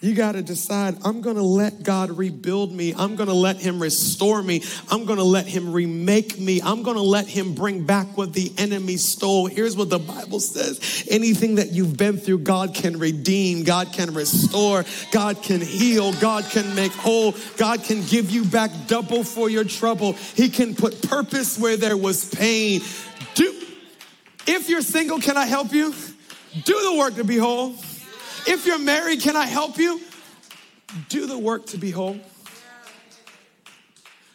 You 0.00 0.14
got 0.14 0.32
to 0.32 0.42
decide, 0.42 0.94
I'm 1.04 1.22
going 1.22 1.36
to 1.36 1.42
let 1.42 1.82
God 1.82 2.10
rebuild 2.10 2.70
me. 2.70 2.94
I'm 2.94 3.16
going 3.16 3.30
to 3.30 3.34
let 3.34 3.56
Him 3.56 3.80
restore 3.80 4.42
me. 4.42 4.62
I'm 4.90 5.06
going 5.06 5.18
to 5.18 5.24
let 5.24 5.46
Him 5.46 5.72
remake 5.72 6.38
me. 6.38 6.60
I'm 6.62 6.82
going 6.82 6.98
to 6.98 7.02
let 7.02 7.26
Him 7.26 7.54
bring 7.54 7.86
back 7.86 8.14
what 8.14 8.34
the 8.34 8.52
enemy 8.58 8.98
stole. 8.98 9.46
Here's 9.46 9.74
what 9.74 9.88
the 9.88 9.98
Bible 9.98 10.38
says 10.38 11.06
anything 11.10 11.54
that 11.54 11.72
you've 11.72 11.96
been 11.96 12.18
through, 12.18 12.40
God 12.40 12.74
can 12.74 12.98
redeem, 12.98 13.64
God 13.64 13.90
can 13.94 14.12
restore, 14.12 14.84
God 15.12 15.42
can 15.42 15.62
heal, 15.62 16.12
God 16.14 16.44
can 16.44 16.74
make 16.74 16.92
whole, 16.92 17.34
God 17.56 17.82
can 17.82 18.04
give 18.04 18.30
you 18.30 18.44
back 18.44 18.70
double 18.88 19.24
for 19.24 19.48
your 19.48 19.64
trouble. 19.64 20.12
He 20.12 20.50
can 20.50 20.74
put 20.74 21.08
purpose 21.08 21.58
where 21.58 21.78
there 21.78 21.96
was 21.96 22.28
pain. 22.28 22.82
Do, 23.34 23.50
if 24.46 24.68
you're 24.68 24.82
single, 24.82 25.20
can 25.20 25.38
I 25.38 25.46
help 25.46 25.72
you? 25.72 25.94
Do 26.64 26.80
the 26.90 26.96
work 26.98 27.14
to 27.14 27.24
be 27.24 27.38
whole. 27.38 27.74
If 28.46 28.64
you're 28.66 28.78
married, 28.78 29.20
can 29.20 29.36
I 29.36 29.46
help 29.46 29.78
you? 29.78 30.00
Do 31.08 31.26
the 31.26 31.38
work 31.38 31.66
to 31.66 31.78
be 31.78 31.90
whole. 31.90 32.18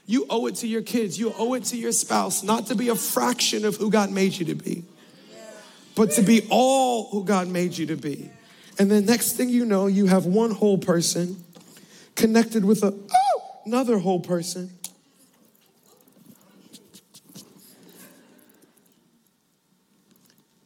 You 0.06 0.26
owe 0.30 0.48
it 0.48 0.56
to 0.56 0.68
your 0.68 0.82
kids, 0.82 1.18
you 1.18 1.34
owe 1.38 1.54
it 1.54 1.64
to 1.66 1.78
your 1.78 1.94
spouse, 1.94 2.44
not 2.44 2.68
to 2.68 2.76
be 2.76 2.90
a 2.90 2.96
fraction 2.96 3.64
of 3.64 3.78
who 3.78 3.90
God 3.90 4.12
made 4.12 4.34
you 4.34 4.46
to 4.48 4.56
be, 4.56 4.84
but 5.96 6.12
to 6.12 6.22
be 6.22 6.46
all 6.50 7.08
who 7.10 7.24
God 7.24 7.48
made 7.48 7.78
you 7.78 7.86
to 7.86 7.96
be. 7.96 8.30
And 8.78 8.92
the 8.92 9.02
next 9.02 9.34
thing 9.34 9.48
you 9.48 9.66
know, 9.66 9.88
you 9.88 10.08
have 10.08 10.26
one 10.26 10.52
whole 10.52 10.78
person 10.78 11.44
connected 12.16 12.66
with 12.66 12.84
a, 12.84 12.94
oh, 12.94 13.62
another 13.66 14.00
whole 14.00 14.20
person. 14.20 14.72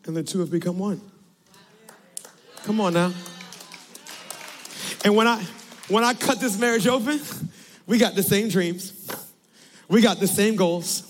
And 0.05 0.15
the 0.15 0.23
two 0.23 0.39
have 0.39 0.49
become 0.49 0.79
one. 0.79 1.01
Come 2.63 2.79
on 2.81 2.93
now. 2.93 3.13
And 5.03 5.15
when 5.15 5.27
I 5.27 5.43
when 5.87 6.03
I 6.03 6.13
cut 6.13 6.39
this 6.39 6.57
marriage 6.57 6.87
open, 6.87 7.19
we 7.85 7.97
got 7.97 8.15
the 8.15 8.23
same 8.23 8.49
dreams. 8.49 8.93
We 9.87 10.01
got 10.01 10.19
the 10.19 10.27
same 10.27 10.55
goals. 10.55 11.03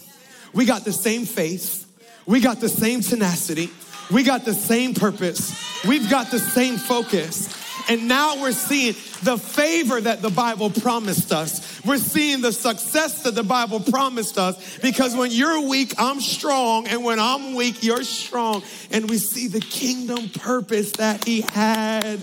We 0.54 0.66
got 0.66 0.84
the 0.84 0.94
same 0.94 1.26
faith. 1.26 1.86
We 2.26 2.42
got 2.42 2.60
the 2.60 2.70
same 2.70 3.02
tenacity. 3.02 3.70
We 4.12 4.24
got 4.24 4.46
the 4.46 4.54
same 4.54 4.94
purpose. 4.94 5.84
We've 5.86 6.10
got 6.10 6.32
the 6.32 6.40
same 6.40 6.78
focus. 6.78 7.54
And 7.88 8.08
now 8.08 8.42
we're 8.42 8.52
seeing 8.52 8.94
the 9.24 9.38
favor 9.38 10.02
that 10.02 10.22
the 10.22 10.30
Bible 10.30 10.72
promised 10.72 11.32
us. 11.32 11.84
We're 11.86 11.98
seeing 11.98 12.42
the 12.42 12.52
success 12.52 13.24
that 13.24 13.36
the 13.36 13.44
Bible 13.44 13.80
promised 13.80 14.40
us 14.40 14.80
because 14.80 15.16
when 15.16 15.32
you're 15.32 15.62
weak, 15.62 15.94
I'm 16.00 16.20
strong. 16.20 16.88
And 16.88 17.04
when 17.04 17.20
I'm 17.20 17.54
weak, 17.54 17.84
you're 17.84 18.04
strong. 18.04 18.64
And 18.92 19.08
we 19.10 19.20
see 19.20 19.48
the 19.48 19.60
kingdom 19.60 20.30
purpose 20.30 20.94
that 20.94 21.26
He 21.26 21.42
had 21.42 22.20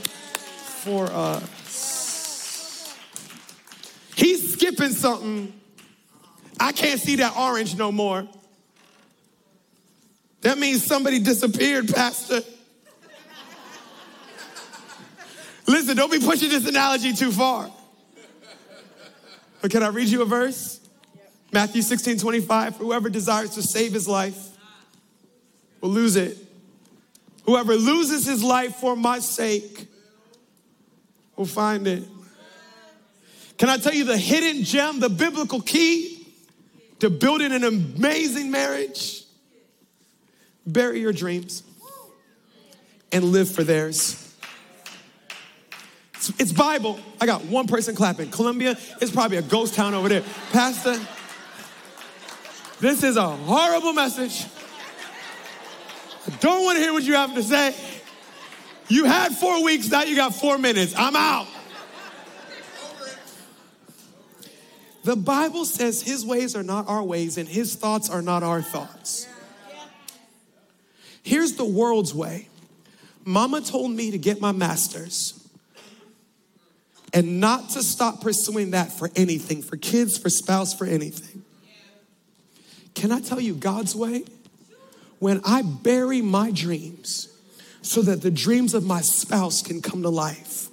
for 0.83 1.07
us. 1.07 2.97
He's 4.17 4.55
skipping 4.55 4.91
something. 4.91 5.53
I 6.59 6.73
can't 6.73 7.01
see 7.01 7.17
that 7.17 7.37
orange 7.37 7.77
no 7.77 7.93
more. 7.93 8.27
That 10.43 10.59
means 10.59 10.85
somebody 10.85 11.21
disappeared, 11.21 11.89
Pastor. 11.89 12.41
Listen, 15.67 15.97
don't 15.97 16.11
be 16.11 16.19
pushing 16.19 16.49
this 16.49 16.67
analogy 16.67 17.13
too 17.13 17.31
far. 17.31 17.71
But 19.61 19.71
can 19.71 19.85
I 19.85 19.89
read 19.89 20.09
you 20.09 20.23
a 20.23 20.27
verse? 20.27 20.81
Matthew 21.53 21.83
16, 21.83 22.19
25. 22.19 22.77
Whoever 22.79 23.09
desires 23.09 23.51
to 23.51 23.63
save 23.63 23.93
his 23.93 24.09
life 24.09 24.37
will 25.81 25.91
lose 25.91 26.17
it. 26.17 26.37
Whoever 27.45 27.77
loses 27.77 28.27
his 28.27 28.43
life 28.43 28.77
for 28.77 28.97
my 28.97 29.21
sake 29.21 29.87
will 31.37 31.47
find 31.47 31.87
it. 31.87 32.05
Can 33.59 33.69
I 33.69 33.77
tell 33.79 33.95
you 33.95 34.05
the 34.05 34.17
hidden 34.17 34.65
gem, 34.65 35.01
the 35.01 35.09
biblical 35.09 35.61
key 35.61 36.27
to 36.99 37.11
building 37.11 37.53
an 37.53 37.65
amazing 37.65 38.51
marriage? 38.51 39.25
Bury 40.67 41.01
your 41.01 41.13
dreams 41.13 41.63
and 43.11 43.25
live 43.25 43.51
for 43.51 43.65
theirs. 43.65 44.19
It's, 46.15 46.41
it's 46.41 46.53
Bible. 46.53 47.01
I 47.21 47.27
got 47.27 47.45
one 47.47 47.67
person 47.67 47.95
clapping. 47.95 48.31
Columbia 48.31 48.77
is 49.01 49.11
probably 49.11 49.39
a 49.39 49.43
ghost 49.43 49.75
town 49.75 49.95
over 49.95 50.09
there. 50.09 50.23
Pastor, 50.53 50.99
this 52.81 53.03
is 53.03 53.17
a 53.17 53.29
horrible 53.29 53.93
message. 53.93 54.47
I 56.27 56.31
don't 56.41 56.65
want 56.65 56.77
to 56.77 56.83
hear 56.83 56.93
what 56.93 57.03
you 57.03 57.15
have 57.15 57.35
to 57.35 57.43
say. 57.43 57.75
You 58.93 59.07
had 59.07 59.33
four 59.33 59.65
weeks, 59.65 59.89
now 59.89 60.03
you 60.03 60.15
got 60.15 60.35
four 60.35 60.59
minutes. 60.59 60.93
I'm 60.95 61.17
out. 61.17 61.47
The 65.05 65.17
Bible 65.17 65.65
says 65.65 66.03
his 66.03 66.27
ways 66.27 66.55
are 66.55 66.63
not 66.63 66.87
our 66.89 67.03
ways 67.03 67.39
and 67.39 67.49
his 67.49 67.75
thoughts 67.75 68.11
are 68.11 68.21
not 68.21 68.43
our 68.43 68.61
thoughts. 68.61 69.27
Here's 71.23 71.55
the 71.55 71.65
world's 71.65 72.15
way 72.15 72.49
Mama 73.25 73.63
told 73.63 73.93
me 73.93 74.11
to 74.11 74.19
get 74.19 74.43
my 74.43 74.53
master's 74.53 75.43
and 77.15 77.41
not 77.41 77.71
to 77.71 77.83
stop 77.83 78.21
pursuing 78.21 78.73
that 78.73 78.93
for 78.93 79.11
anything, 79.17 79.63
for 79.63 79.79
kids, 79.79 80.19
for 80.19 80.29
spouse, 80.29 80.75
for 80.75 80.85
anything. 80.85 81.43
Can 82.95 83.11
I 83.11 83.23
tell 83.23 83.41
you 83.41 83.55
God's 83.55 83.97
way? 83.97 84.25
When 85.19 85.41
I 85.47 85.63
bury 85.63 86.21
my 86.21 86.51
dreams 86.51 87.32
so 87.83 88.03
that 88.03 88.23
the 88.23 88.31
dreams 88.31 88.75
of 88.75 88.85
my 88.85 89.01
spouse 89.01 89.63
can 89.63 89.83
come 89.83 90.03
to 90.03 90.09
life, 90.09 90.69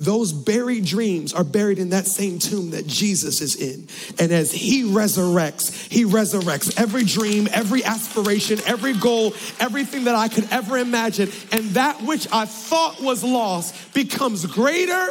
those 0.00 0.32
buried 0.32 0.84
dreams 0.84 1.32
are 1.32 1.44
buried 1.44 1.78
in 1.78 1.90
that 1.90 2.06
same 2.06 2.38
tomb 2.38 2.70
that 2.70 2.86
Jesus 2.86 3.40
is 3.40 3.56
in. 3.56 3.86
And 4.18 4.32
as 4.32 4.50
he 4.52 4.82
resurrects, 4.82 5.90
he 5.90 6.04
resurrects 6.04 6.78
every 6.80 7.04
dream, 7.04 7.48
every 7.52 7.84
aspiration, 7.84 8.58
every 8.66 8.94
goal, 8.94 9.34
everything 9.60 10.04
that 10.04 10.16
I 10.16 10.28
could 10.28 10.50
ever 10.50 10.78
imagine. 10.78 11.30
And 11.52 11.64
that 11.70 12.02
which 12.02 12.26
I 12.32 12.44
thought 12.44 13.00
was 13.00 13.22
lost 13.22 13.94
becomes 13.94 14.44
greater 14.46 15.10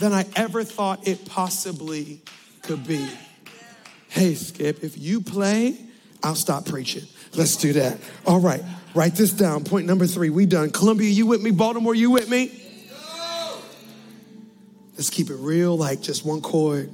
than 0.00 0.12
I 0.12 0.26
ever 0.34 0.64
thought 0.64 1.06
it 1.06 1.24
possibly 1.26 2.20
could 2.62 2.86
be. 2.86 3.08
Hey, 4.08 4.34
Skip, 4.34 4.82
if 4.82 4.98
you 4.98 5.20
play, 5.20 5.78
I'll 6.22 6.34
stop 6.34 6.66
preaching. 6.66 7.04
Let's 7.34 7.56
do 7.56 7.72
that. 7.74 7.98
All 8.26 8.40
right, 8.40 8.62
write 8.96 9.14
this 9.14 9.32
down. 9.32 9.62
Point 9.62 9.86
number 9.86 10.06
three, 10.06 10.30
we 10.30 10.46
done. 10.46 10.70
Columbia, 10.70 11.10
you 11.10 11.26
with 11.26 11.42
me? 11.42 11.50
Baltimore, 11.50 11.94
you 11.94 12.10
with 12.10 12.28
me? 12.28 12.62
Let's 14.94 15.10
keep 15.10 15.28
it 15.28 15.36
real, 15.36 15.76
like 15.76 16.00
just 16.00 16.24
one 16.24 16.40
chord. 16.40 16.90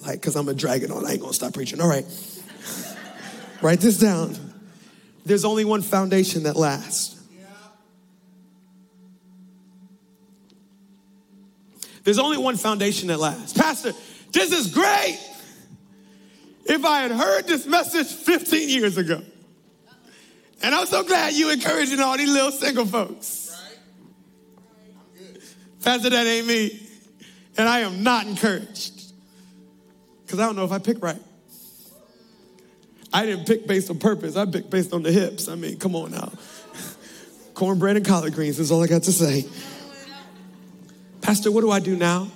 Like, 0.00 0.14
because 0.14 0.34
I'm 0.34 0.48
a 0.48 0.52
to 0.52 0.58
drag 0.58 0.82
it 0.82 0.90
on. 0.90 1.04
I 1.04 1.12
ain't 1.12 1.20
going 1.20 1.32
to 1.32 1.36
stop 1.36 1.52
preaching. 1.52 1.80
All 1.80 1.88
right. 1.88 2.06
Write 3.62 3.80
this 3.80 3.98
down. 3.98 4.36
There's 5.26 5.44
only 5.44 5.64
one 5.64 5.82
foundation 5.82 6.44
that 6.44 6.56
lasts. 6.56 7.16
There's 12.04 12.18
only 12.18 12.38
one 12.38 12.56
foundation 12.56 13.08
that 13.08 13.18
lasts. 13.18 13.52
Pastor, 13.52 13.92
this 14.32 14.52
is 14.52 14.72
great. 14.72 15.18
If 16.64 16.84
I 16.86 17.00
had 17.00 17.10
heard 17.10 17.46
this 17.46 17.66
message 17.66 18.06
15 18.06 18.70
years 18.70 18.96
ago, 18.96 19.20
and 20.62 20.74
I'm 20.74 20.86
so 20.86 21.04
glad 21.04 21.34
you 21.34 21.50
encouraging 21.50 22.00
all 22.00 22.16
these 22.16 22.32
little 22.32 22.52
single 22.52 22.86
folks. 22.86 23.46
Pastor, 25.82 26.10
that 26.10 26.26
ain't 26.26 26.46
me 26.46 26.88
and 27.58 27.68
I 27.68 27.80
am 27.80 28.02
not 28.02 28.26
encouraged. 28.26 29.12
Because 30.24 30.38
I 30.38 30.46
don't 30.46 30.56
know 30.56 30.64
if 30.64 30.72
I 30.72 30.78
pick 30.78 31.02
right. 31.02 31.20
I 33.12 33.26
didn't 33.26 33.46
pick 33.46 33.66
based 33.66 33.90
on 33.90 33.98
purpose, 33.98 34.36
I 34.36 34.46
picked 34.46 34.70
based 34.70 34.92
on 34.92 35.02
the 35.02 35.10
hips. 35.10 35.48
I 35.48 35.56
mean, 35.56 35.78
come 35.78 35.96
on 35.96 36.12
now. 36.12 36.32
Cornbread 37.54 37.96
and 37.96 38.06
collard 38.06 38.34
greens 38.34 38.58
is 38.58 38.70
all 38.70 38.82
I 38.82 38.86
got 38.86 39.02
to 39.04 39.12
say. 39.12 39.46
Pastor, 41.20 41.50
what 41.50 41.62
do 41.62 41.70
I 41.70 41.80
do 41.80 41.96
now? 41.96 42.28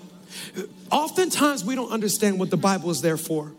Oftentimes, 0.91 1.65
we 1.65 1.75
don't 1.75 1.93
understand 1.93 2.39
what 2.39 2.51
the 2.51 2.57
Bible 2.57 2.91
is 2.91 3.01
there 3.01 3.17
for. 3.17 3.53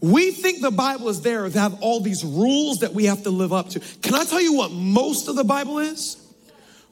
We 0.00 0.30
think 0.30 0.60
the 0.60 0.70
Bible 0.70 1.08
is 1.08 1.22
there 1.22 1.48
to 1.48 1.58
have 1.58 1.80
all 1.82 2.00
these 2.00 2.24
rules 2.24 2.80
that 2.80 2.94
we 2.94 3.06
have 3.06 3.24
to 3.24 3.30
live 3.30 3.52
up 3.52 3.70
to. 3.70 3.80
Can 4.02 4.14
I 4.14 4.24
tell 4.24 4.40
you 4.40 4.54
what 4.54 4.70
most 4.70 5.28
of 5.28 5.34
the 5.34 5.44
Bible 5.44 5.78
is? 5.78 6.16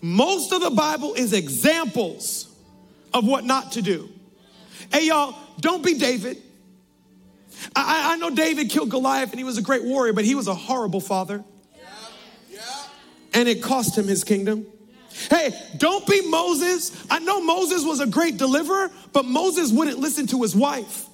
Most 0.00 0.52
of 0.52 0.60
the 0.60 0.70
Bible 0.70 1.14
is 1.14 1.32
examples 1.32 2.52
of 3.14 3.26
what 3.26 3.44
not 3.44 3.72
to 3.72 3.82
do. 3.82 4.08
Hey, 4.92 5.06
y'all, 5.06 5.34
don't 5.60 5.84
be 5.84 5.94
David. 5.94 6.42
I, 7.74 8.12
I 8.12 8.16
know 8.16 8.30
David 8.30 8.70
killed 8.70 8.90
Goliath 8.90 9.30
and 9.30 9.38
he 9.38 9.44
was 9.44 9.58
a 9.58 9.62
great 9.62 9.84
warrior, 9.84 10.12
but 10.12 10.24
he 10.24 10.34
was 10.34 10.48
a 10.48 10.54
horrible 10.54 11.00
father. 11.00 11.44
And 13.32 13.48
it 13.48 13.62
cost 13.62 13.96
him 13.96 14.06
his 14.06 14.24
kingdom. 14.24 14.66
Hey, 15.30 15.50
don't 15.78 16.06
be 16.06 16.28
Moses. 16.28 17.06
I 17.10 17.20
know 17.20 17.40
Moses 17.40 17.84
was 17.84 18.00
a 18.00 18.06
great 18.06 18.36
deliverer, 18.36 18.90
but 19.12 19.24
Moses 19.24 19.72
wouldn't 19.72 19.98
listen 19.98 20.26
to 20.28 20.42
his 20.42 20.54
wife. 20.54 21.06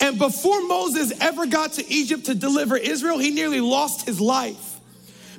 And 0.00 0.18
before 0.18 0.62
Moses 0.66 1.12
ever 1.20 1.46
got 1.46 1.74
to 1.74 1.92
Egypt 1.92 2.26
to 2.26 2.34
deliver 2.34 2.76
Israel, 2.76 3.18
he 3.18 3.30
nearly 3.30 3.60
lost 3.60 4.06
his 4.06 4.20
life 4.20 4.78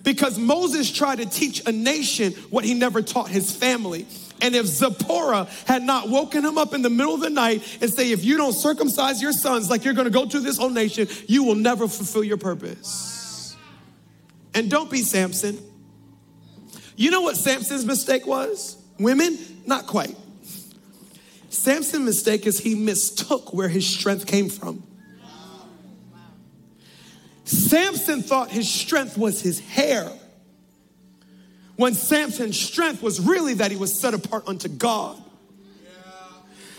because 0.04 0.38
Moses 0.38 0.92
tried 0.92 1.20
to 1.20 1.26
teach 1.26 1.66
a 1.66 1.72
nation 1.72 2.34
what 2.50 2.66
he 2.66 2.74
never 2.74 3.02
taught 3.02 3.30
his 3.30 3.56
family. 3.56 4.06
And 4.42 4.56
if 4.56 4.66
Zipporah 4.66 5.48
had 5.66 5.84
not 5.84 6.10
woken 6.10 6.46
him 6.46 6.58
up 6.58 6.74
in 6.74 6.82
the 6.82 6.90
middle 6.90 7.14
of 7.14 7.22
the 7.22 7.30
night 7.30 7.62
and 7.82 7.92
say, 7.92 8.12
if 8.12 8.24
you 8.24 8.38
don't 8.38 8.54
circumcise 8.54 9.22
your 9.22 9.34
sons 9.34 9.70
like 9.70 9.84
you're 9.84 9.94
gonna 9.94 10.10
go 10.10 10.26
to 10.26 10.40
this 10.40 10.58
whole 10.58 10.70
nation, 10.70 11.08
you 11.28 11.44
will 11.44 11.56
never 11.56 11.88
fulfill 11.88 12.24
your 12.24 12.38
purpose. 12.38 13.56
And 14.54 14.70
don't 14.70 14.90
be 14.90 15.02
Samson. 15.02 15.60
You 16.96 17.12
know 17.12 17.22
what 17.22 17.38
Samson's 17.38 17.86
mistake 17.86 18.26
was? 18.26 18.78
Women? 18.98 19.38
Not 19.66 19.88
quite. 19.88 20.16
Samson's 21.50 22.06
mistake 22.06 22.46
is 22.46 22.60
he 22.60 22.76
mistook 22.76 23.54
where 23.54 23.68
his 23.68 23.86
strength 23.86 24.26
came 24.28 24.50
from. 24.50 24.84
Samson 27.44 28.22
thought 28.22 28.52
his 28.52 28.70
strength 28.70 29.18
was 29.18 29.42
his 29.42 29.60
hair, 29.60 30.08
when 31.76 31.96
Samson's 31.96 32.60
strength 32.60 33.02
was 33.02 33.20
really 33.20 33.56
that 33.56 33.72
he 33.72 33.78
was 33.78 34.00
set 34.00 34.14
apart 34.14 34.48
unto 34.48 34.68
God. 34.68 35.20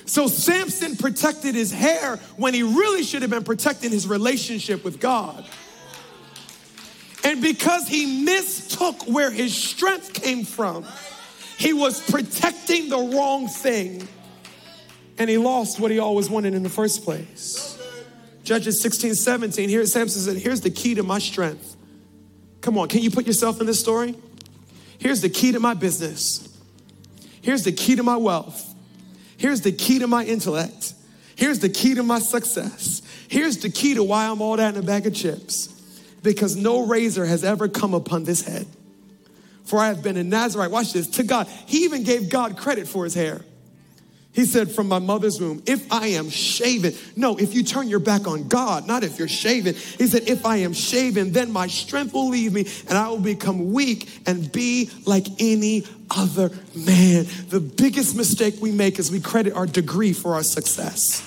So 0.04 0.28
Samson 0.28 0.96
protected 0.96 1.54
his 1.54 1.72
hair 1.72 2.16
when 2.36 2.54
he 2.54 2.62
really 2.62 3.02
should 3.02 3.22
have 3.22 3.30
been 3.30 3.44
protecting 3.44 3.90
his 3.90 4.06
relationship 4.06 4.84
with 4.84 5.00
God. 5.00 5.44
And 7.24 7.40
because 7.40 7.86
he 7.88 8.24
mistook 8.24 9.06
where 9.06 9.30
his 9.30 9.56
strength 9.56 10.12
came 10.12 10.44
from, 10.44 10.84
he 11.58 11.72
was 11.72 12.00
protecting 12.10 12.88
the 12.88 12.98
wrong 12.98 13.46
thing 13.48 14.06
and 15.20 15.28
he 15.28 15.36
lost 15.36 15.78
what 15.78 15.90
he 15.90 15.98
always 15.98 16.30
wanted 16.30 16.54
in 16.54 16.62
the 16.62 16.70
first 16.70 17.04
place. 17.04 17.78
Judges 18.42 18.80
16, 18.80 19.14
17. 19.14 19.68
Here 19.68 19.84
Samson 19.84 20.22
said, 20.22 20.42
Here's 20.42 20.62
the 20.62 20.70
key 20.70 20.94
to 20.94 21.02
my 21.02 21.18
strength. 21.18 21.76
Come 22.62 22.78
on, 22.78 22.88
can 22.88 23.02
you 23.02 23.10
put 23.10 23.26
yourself 23.26 23.60
in 23.60 23.66
this 23.66 23.78
story? 23.78 24.16
Here's 24.98 25.20
the 25.20 25.28
key 25.28 25.52
to 25.52 25.60
my 25.60 25.74
business. 25.74 26.48
Here's 27.42 27.64
the 27.64 27.72
key 27.72 27.96
to 27.96 28.02
my 28.02 28.16
wealth. 28.16 28.74
Here's 29.36 29.60
the 29.60 29.72
key 29.72 29.98
to 29.98 30.06
my 30.06 30.24
intellect. 30.24 30.94
Here's 31.36 31.58
the 31.58 31.68
key 31.68 31.94
to 31.96 32.02
my 32.02 32.18
success. 32.18 33.02
Here's 33.28 33.58
the 33.58 33.68
key 33.68 33.94
to 33.96 34.02
why 34.02 34.26
I'm 34.26 34.40
all 34.40 34.56
that 34.56 34.74
in 34.74 34.82
a 34.82 34.86
bag 34.86 35.06
of 35.06 35.14
chips. 35.14 35.68
Because 36.22 36.56
no 36.56 36.86
razor 36.86 37.26
has 37.26 37.44
ever 37.44 37.68
come 37.68 37.92
upon 37.92 38.24
this 38.24 38.40
head. 38.40 38.66
For 39.64 39.80
I 39.80 39.88
have 39.88 40.02
been 40.02 40.16
a 40.16 40.24
Nazarite, 40.24 40.70
watch 40.70 40.94
this, 40.94 41.08
to 41.08 41.24
God. 41.24 41.46
He 41.66 41.84
even 41.84 42.04
gave 42.04 42.30
God 42.30 42.56
credit 42.56 42.88
for 42.88 43.04
his 43.04 43.12
hair. 43.12 43.42
He 44.32 44.44
said, 44.44 44.70
From 44.70 44.88
my 44.88 45.00
mother's 45.00 45.40
womb, 45.40 45.62
if 45.66 45.92
I 45.92 46.08
am 46.08 46.30
shaven, 46.30 46.94
no, 47.16 47.36
if 47.36 47.54
you 47.54 47.64
turn 47.64 47.88
your 47.88 47.98
back 47.98 48.28
on 48.28 48.46
God, 48.46 48.86
not 48.86 49.02
if 49.02 49.18
you're 49.18 49.28
shaven. 49.28 49.74
He 49.74 50.06
said, 50.06 50.28
If 50.28 50.46
I 50.46 50.58
am 50.58 50.72
shaven, 50.72 51.32
then 51.32 51.50
my 51.50 51.66
strength 51.66 52.14
will 52.14 52.28
leave 52.28 52.52
me 52.52 52.66
and 52.88 52.96
I 52.96 53.08
will 53.08 53.18
become 53.18 53.72
weak 53.72 54.08
and 54.26 54.50
be 54.52 54.90
like 55.04 55.26
any 55.40 55.84
other 56.10 56.50
man. 56.74 57.26
The 57.48 57.60
biggest 57.60 58.16
mistake 58.16 58.54
we 58.60 58.70
make 58.70 58.98
is 58.98 59.10
we 59.10 59.20
credit 59.20 59.54
our 59.54 59.66
degree 59.66 60.12
for 60.12 60.34
our 60.34 60.44
success. 60.44 61.26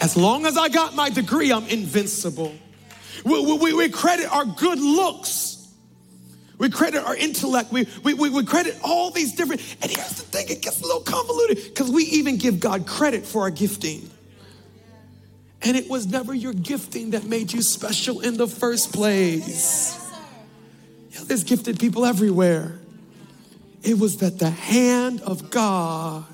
As 0.00 0.16
long 0.16 0.46
as 0.46 0.56
I 0.56 0.68
got 0.68 0.94
my 0.94 1.10
degree, 1.10 1.52
I'm 1.52 1.66
invincible. 1.66 2.54
We, 3.24 3.56
we, 3.56 3.72
we 3.72 3.88
credit 3.88 4.32
our 4.32 4.44
good 4.44 4.78
looks 4.78 5.57
we 6.58 6.68
credit 6.70 7.04
our 7.04 7.16
intellect. 7.16 7.70
We, 7.70 7.86
we, 8.02 8.14
we, 8.14 8.30
we, 8.30 8.44
credit 8.44 8.76
all 8.82 9.10
these 9.10 9.34
different. 9.34 9.62
And 9.80 9.90
here's 9.90 10.10
the 10.10 10.22
thing 10.22 10.46
it 10.48 10.60
gets 10.60 10.80
a 10.80 10.84
little 10.84 11.00
convoluted 11.00 11.62
because 11.64 11.90
we 11.90 12.04
even 12.04 12.36
give 12.36 12.58
God 12.58 12.86
credit 12.86 13.24
for 13.24 13.42
our 13.42 13.50
gifting. 13.50 14.10
And 15.62 15.76
it 15.76 15.88
was 15.88 16.06
never 16.06 16.34
your 16.34 16.52
gifting 16.52 17.10
that 17.10 17.24
made 17.24 17.52
you 17.52 17.62
special 17.62 18.20
in 18.20 18.36
the 18.36 18.46
first 18.46 18.92
place. 18.92 19.98
You 21.10 21.18
know, 21.18 21.24
there's 21.24 21.44
gifted 21.44 21.78
people 21.80 22.04
everywhere. 22.04 22.78
It 23.82 23.98
was 23.98 24.18
that 24.18 24.38
the 24.38 24.50
hand 24.50 25.20
of 25.22 25.50
God 25.50 26.24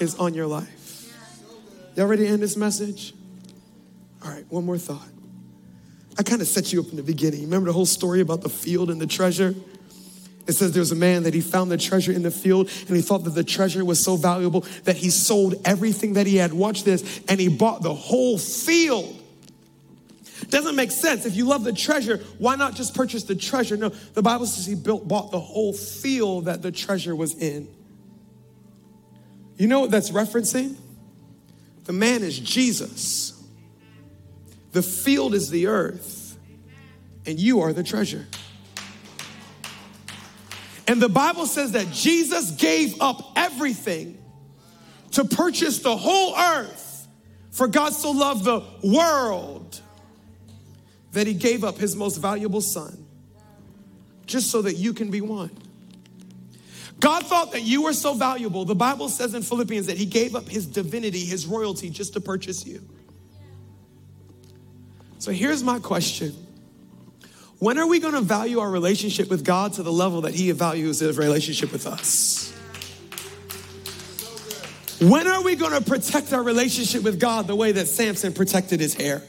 is 0.00 0.14
on 0.16 0.34
your 0.34 0.46
life. 0.46 1.12
Y'all 1.94 2.06
ready 2.06 2.24
to 2.24 2.28
end 2.28 2.42
this 2.42 2.56
message? 2.56 3.14
All 4.24 4.30
right, 4.30 4.44
one 4.50 4.64
more 4.64 4.78
thought. 4.78 5.08
I 6.18 6.22
kind 6.22 6.40
of 6.40 6.48
set 6.48 6.72
you 6.72 6.80
up 6.80 6.88
in 6.90 6.96
the 6.96 7.02
beginning. 7.02 7.42
Remember 7.42 7.66
the 7.66 7.72
whole 7.72 7.86
story 7.86 8.20
about 8.20 8.40
the 8.40 8.48
field 8.48 8.90
and 8.90 9.00
the 9.00 9.06
treasure? 9.06 9.54
It 10.46 10.52
says 10.52 10.72
there 10.72 10.80
was 10.80 10.92
a 10.92 10.96
man 10.96 11.24
that 11.24 11.34
he 11.34 11.40
found 11.40 11.70
the 11.70 11.76
treasure 11.76 12.12
in 12.12 12.22
the 12.22 12.30
field 12.30 12.70
and 12.86 12.96
he 12.96 13.02
thought 13.02 13.24
that 13.24 13.30
the 13.30 13.44
treasure 13.44 13.84
was 13.84 14.02
so 14.02 14.16
valuable 14.16 14.64
that 14.84 14.96
he 14.96 15.10
sold 15.10 15.56
everything 15.64 16.14
that 16.14 16.26
he 16.26 16.36
had. 16.36 16.52
Watch 16.52 16.84
this. 16.84 17.20
And 17.28 17.40
he 17.40 17.48
bought 17.48 17.82
the 17.82 17.92
whole 17.92 18.38
field. 18.38 19.22
Doesn't 20.48 20.76
make 20.76 20.92
sense. 20.92 21.26
If 21.26 21.34
you 21.34 21.46
love 21.46 21.64
the 21.64 21.72
treasure, 21.72 22.18
why 22.38 22.54
not 22.54 22.74
just 22.74 22.94
purchase 22.94 23.24
the 23.24 23.34
treasure? 23.34 23.76
No, 23.76 23.88
the 23.88 24.22
Bible 24.22 24.46
says 24.46 24.66
he 24.66 24.76
built, 24.76 25.08
bought 25.08 25.32
the 25.32 25.40
whole 25.40 25.72
field 25.72 26.44
that 26.44 26.62
the 26.62 26.70
treasure 26.70 27.16
was 27.16 27.34
in. 27.34 27.68
You 29.56 29.66
know 29.66 29.80
what 29.80 29.90
that's 29.90 30.10
referencing? 30.10 30.76
The 31.84 31.92
man 31.92 32.22
is 32.22 32.38
Jesus. 32.38 33.32
The 34.72 34.82
field 34.82 35.34
is 35.34 35.50
the 35.50 35.68
earth, 35.68 36.38
and 37.24 37.38
you 37.38 37.60
are 37.60 37.72
the 37.72 37.82
treasure. 37.82 38.26
And 40.88 41.00
the 41.00 41.08
Bible 41.08 41.46
says 41.46 41.72
that 41.72 41.90
Jesus 41.92 42.52
gave 42.52 43.00
up 43.00 43.32
everything 43.36 44.18
to 45.12 45.24
purchase 45.24 45.80
the 45.80 45.96
whole 45.96 46.36
earth. 46.36 47.08
For 47.50 47.66
God 47.66 47.94
so 47.94 48.10
loved 48.10 48.44
the 48.44 48.62
world 48.84 49.80
that 51.12 51.26
he 51.26 51.32
gave 51.32 51.64
up 51.64 51.78
his 51.78 51.96
most 51.96 52.18
valuable 52.18 52.60
son 52.60 53.06
just 54.26 54.50
so 54.50 54.60
that 54.62 54.74
you 54.74 54.92
can 54.92 55.10
be 55.10 55.20
one. 55.20 55.50
God 57.00 57.24
thought 57.24 57.52
that 57.52 57.62
you 57.62 57.82
were 57.82 57.92
so 57.92 58.14
valuable. 58.14 58.64
The 58.64 58.74
Bible 58.74 59.08
says 59.08 59.34
in 59.34 59.42
Philippians 59.42 59.86
that 59.86 59.96
he 59.96 60.06
gave 60.06 60.34
up 60.34 60.48
his 60.48 60.66
divinity, 60.66 61.20
his 61.20 61.46
royalty, 61.46 61.90
just 61.90 62.12
to 62.14 62.20
purchase 62.20 62.66
you. 62.66 62.82
So 65.18 65.32
here's 65.32 65.62
my 65.62 65.78
question 65.78 66.34
When 67.58 67.78
are 67.78 67.86
we 67.86 68.00
going 68.00 68.14
to 68.14 68.20
value 68.20 68.60
our 68.60 68.70
relationship 68.70 69.28
with 69.30 69.44
God 69.44 69.74
to 69.74 69.82
the 69.82 69.92
level 69.92 70.22
that 70.22 70.34
He 70.34 70.50
values 70.52 71.00
His 71.00 71.18
relationship 71.18 71.72
with 71.72 71.86
us? 71.86 72.52
When 75.00 75.26
are 75.26 75.42
we 75.42 75.56
going 75.56 75.72
to 75.72 75.82
protect 75.82 76.32
our 76.32 76.42
relationship 76.42 77.02
with 77.02 77.20
God 77.20 77.46
the 77.46 77.56
way 77.56 77.72
that 77.72 77.86
Samson 77.86 78.32
protected 78.32 78.80
his 78.80 78.94
hair? 78.94 79.22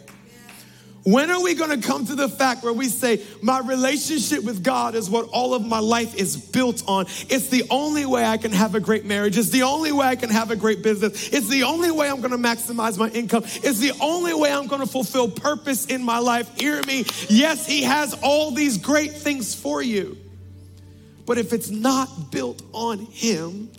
When 1.07 1.31
are 1.31 1.41
we 1.41 1.53
going 1.53 1.79
to 1.79 1.87
come 1.87 2.05
to 2.07 2.15
the 2.15 2.27
fact 2.27 2.65
where 2.65 2.73
we 2.73 2.89
say, 2.89 3.23
my 3.41 3.59
relationship 3.59 4.43
with 4.43 4.61
God 4.61 4.93
is 4.93 5.09
what 5.09 5.29
all 5.29 5.53
of 5.53 5.65
my 5.65 5.79
life 5.79 6.13
is 6.15 6.35
built 6.35 6.83
on? 6.85 7.05
It's 7.29 7.47
the 7.47 7.63
only 7.69 8.05
way 8.05 8.25
I 8.25 8.35
can 8.35 8.51
have 8.51 8.75
a 8.75 8.81
great 8.81 9.05
marriage. 9.05 9.37
It's 9.37 9.49
the 9.49 9.63
only 9.63 9.93
way 9.93 10.05
I 10.05 10.17
can 10.17 10.29
have 10.29 10.51
a 10.51 10.57
great 10.57 10.83
business. 10.83 11.29
It's 11.31 11.47
the 11.47 11.63
only 11.63 11.91
way 11.91 12.09
I'm 12.09 12.19
going 12.19 12.31
to 12.31 12.37
maximize 12.37 12.97
my 12.97 13.07
income. 13.07 13.43
It's 13.45 13.79
the 13.79 13.93
only 14.01 14.33
way 14.33 14.51
I'm 14.51 14.67
going 14.67 14.81
to 14.81 14.85
fulfill 14.85 15.31
purpose 15.31 15.85
in 15.85 16.03
my 16.03 16.17
life. 16.17 16.53
Hear 16.59 16.81
me. 16.83 17.05
Yes, 17.29 17.65
He 17.65 17.83
has 17.83 18.13
all 18.21 18.51
these 18.51 18.77
great 18.77 19.13
things 19.13 19.55
for 19.55 19.81
you. 19.81 20.17
But 21.25 21.37
if 21.37 21.53
it's 21.53 21.69
not 21.69 22.31
built 22.31 22.61
on 22.73 22.99
Him, 22.99 23.71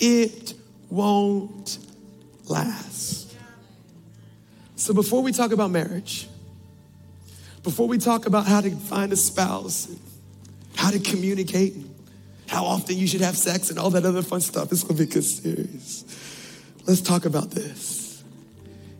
it 0.00 0.54
won't 0.90 1.78
last. 2.48 3.32
So 4.74 4.92
before 4.92 5.22
we 5.22 5.30
talk 5.30 5.52
about 5.52 5.70
marriage, 5.70 6.26
before 7.68 7.86
we 7.86 7.98
talk 7.98 8.24
about 8.24 8.46
how 8.46 8.62
to 8.62 8.70
find 8.70 9.12
a 9.12 9.16
spouse, 9.16 9.94
how 10.74 10.90
to 10.90 10.98
communicate, 10.98 11.74
how 12.46 12.64
often 12.64 12.96
you 12.96 13.06
should 13.06 13.20
have 13.20 13.36
sex, 13.36 13.68
and 13.68 13.78
all 13.78 13.90
that 13.90 14.06
other 14.06 14.22
fun 14.22 14.40
stuff, 14.40 14.72
it's 14.72 14.82
gonna 14.82 14.98
be 14.98 15.04
good 15.04 15.22
series. 15.22 16.02
let's 16.86 17.02
talk 17.02 17.26
about 17.26 17.50
this. 17.50 18.24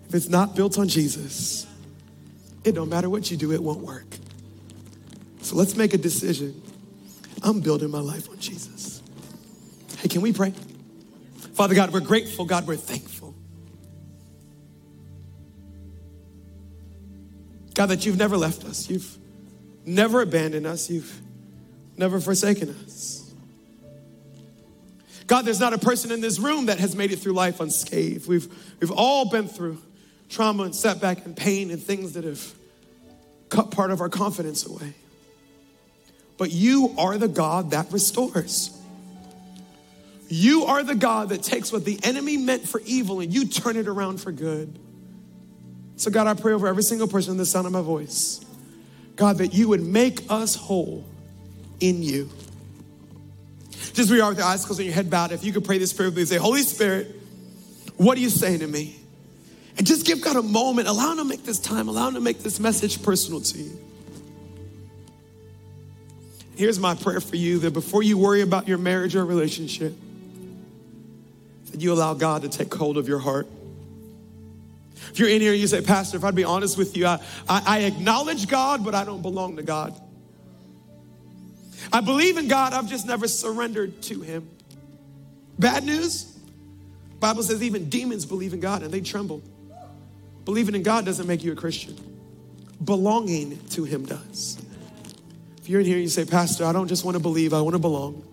If 0.06 0.14
it's 0.14 0.28
not 0.28 0.54
built 0.54 0.78
on 0.78 0.86
Jesus, 0.86 1.66
it 2.62 2.72
don't 2.74 2.90
matter 2.90 3.08
what 3.08 3.30
you 3.30 3.38
do, 3.38 3.52
it 3.52 3.62
won't 3.62 3.80
work. 3.80 4.18
So 5.40 5.56
let's 5.56 5.74
make 5.74 5.94
a 5.94 5.98
decision. 5.98 6.60
I'm 7.42 7.60
building 7.60 7.90
my 7.90 8.00
life 8.00 8.28
on 8.28 8.38
Jesus. 8.38 9.02
Hey, 10.00 10.08
can 10.08 10.20
we 10.20 10.34
pray? 10.34 10.52
Father 11.54 11.74
God, 11.74 11.90
we're 11.90 12.00
grateful. 12.00 12.44
God, 12.44 12.66
we're 12.66 12.76
thankful. 12.76 13.17
God, 17.78 17.90
that 17.90 18.04
you've 18.04 18.18
never 18.18 18.36
left 18.36 18.64
us. 18.64 18.90
You've 18.90 19.16
never 19.86 20.20
abandoned 20.20 20.66
us. 20.66 20.90
You've 20.90 21.20
never 21.96 22.18
forsaken 22.18 22.74
us. 22.84 23.32
God, 25.28 25.44
there's 25.44 25.60
not 25.60 25.72
a 25.72 25.78
person 25.78 26.10
in 26.10 26.20
this 26.20 26.40
room 26.40 26.66
that 26.66 26.80
has 26.80 26.96
made 26.96 27.12
it 27.12 27.20
through 27.20 27.34
life 27.34 27.60
unscathed. 27.60 28.26
We've, 28.26 28.52
we've 28.80 28.90
all 28.90 29.30
been 29.30 29.46
through 29.46 29.80
trauma 30.28 30.64
and 30.64 30.74
setback 30.74 31.24
and 31.24 31.36
pain 31.36 31.70
and 31.70 31.80
things 31.80 32.14
that 32.14 32.24
have 32.24 32.52
cut 33.48 33.70
part 33.70 33.92
of 33.92 34.00
our 34.00 34.08
confidence 34.08 34.66
away. 34.66 34.94
But 36.36 36.50
you 36.50 36.96
are 36.98 37.16
the 37.16 37.28
God 37.28 37.70
that 37.70 37.92
restores. 37.92 38.76
You 40.28 40.64
are 40.64 40.82
the 40.82 40.96
God 40.96 41.28
that 41.28 41.44
takes 41.44 41.70
what 41.70 41.84
the 41.84 42.00
enemy 42.02 42.38
meant 42.38 42.66
for 42.66 42.80
evil 42.84 43.20
and 43.20 43.32
you 43.32 43.46
turn 43.46 43.76
it 43.76 43.86
around 43.86 44.20
for 44.20 44.32
good. 44.32 44.80
So, 45.98 46.12
God, 46.12 46.28
I 46.28 46.34
pray 46.34 46.52
over 46.52 46.68
every 46.68 46.84
single 46.84 47.08
person 47.08 47.32
in 47.32 47.38
the 47.38 47.44
sound 47.44 47.66
of 47.66 47.72
my 47.72 47.82
voice. 47.82 48.40
God, 49.16 49.38
that 49.38 49.52
you 49.52 49.68
would 49.68 49.82
make 49.82 50.20
us 50.30 50.54
whole 50.54 51.04
in 51.80 52.04
you. 52.04 52.30
Just 53.94 54.08
where 54.08 54.18
you 54.18 54.22
are 54.22 54.28
with 54.28 54.38
your 54.38 54.46
eyes 54.46 54.64
closed 54.64 54.78
and 54.78 54.86
your 54.86 54.94
head 54.94 55.10
bowed, 55.10 55.32
if 55.32 55.42
you 55.42 55.52
could 55.52 55.64
pray 55.64 55.78
this 55.78 55.92
prayer 55.92 56.08
with 56.08 56.16
me, 56.16 56.24
say, 56.24 56.36
Holy 56.36 56.62
Spirit, 56.62 57.16
what 57.96 58.16
are 58.16 58.20
you 58.20 58.30
saying 58.30 58.60
to 58.60 58.68
me? 58.68 58.96
And 59.76 59.84
just 59.84 60.06
give 60.06 60.20
God 60.20 60.36
a 60.36 60.42
moment, 60.42 60.86
allow 60.86 61.10
him 61.12 61.18
to 61.18 61.24
make 61.24 61.44
this 61.44 61.58
time, 61.58 61.88
allow 61.88 62.06
him 62.08 62.14
to 62.14 62.20
make 62.20 62.44
this 62.44 62.60
message 62.60 63.02
personal 63.02 63.40
to 63.40 63.58
you. 63.58 63.78
Here's 66.54 66.78
my 66.78 66.94
prayer 66.94 67.20
for 67.20 67.36
you 67.36 67.58
that 67.60 67.72
before 67.72 68.04
you 68.04 68.18
worry 68.18 68.42
about 68.42 68.68
your 68.68 68.78
marriage 68.78 69.16
or 69.16 69.24
relationship, 69.24 69.94
that 71.72 71.80
you 71.80 71.92
allow 71.92 72.14
God 72.14 72.42
to 72.42 72.48
take 72.48 72.72
hold 72.72 72.98
of 72.98 73.08
your 73.08 73.18
heart. 73.18 73.48
If 75.10 75.18
you're 75.18 75.28
in 75.28 75.40
here 75.40 75.52
and 75.52 75.60
you 75.60 75.66
say, 75.66 75.80
Pastor, 75.80 76.16
if 76.16 76.24
I'd 76.24 76.34
be 76.34 76.44
honest 76.44 76.76
with 76.76 76.96
you, 76.96 77.06
I, 77.06 77.20
I, 77.48 77.62
I 77.66 77.78
acknowledge 77.80 78.48
God, 78.48 78.84
but 78.84 78.94
I 78.94 79.04
don't 79.04 79.22
belong 79.22 79.56
to 79.56 79.62
God. 79.62 79.98
I 81.92 82.00
believe 82.00 82.36
in 82.36 82.48
God, 82.48 82.72
I've 82.72 82.88
just 82.88 83.06
never 83.06 83.28
surrendered 83.28 84.02
to 84.02 84.20
Him. 84.20 84.48
Bad 85.58 85.84
news? 85.84 86.36
Bible 87.20 87.42
says 87.42 87.62
even 87.62 87.88
demons 87.88 88.26
believe 88.26 88.54
in 88.54 88.60
God 88.60 88.82
and 88.82 88.92
they 88.92 89.00
tremble. 89.00 89.42
Believing 90.44 90.74
in 90.74 90.82
God 90.82 91.04
doesn't 91.04 91.26
make 91.26 91.42
you 91.42 91.52
a 91.52 91.56
Christian. 91.56 91.96
Belonging 92.82 93.58
to 93.70 93.84
Him 93.84 94.06
does. 94.06 94.58
If 95.58 95.68
you're 95.68 95.80
in 95.80 95.86
here 95.86 95.96
and 95.96 96.02
you 96.02 96.08
say, 96.08 96.24
Pastor, 96.24 96.64
I 96.64 96.72
don't 96.72 96.88
just 96.88 97.04
want 97.04 97.16
to 97.16 97.22
believe, 97.22 97.52
I 97.52 97.60
want 97.60 97.74
to 97.74 97.80
belong. 97.80 98.27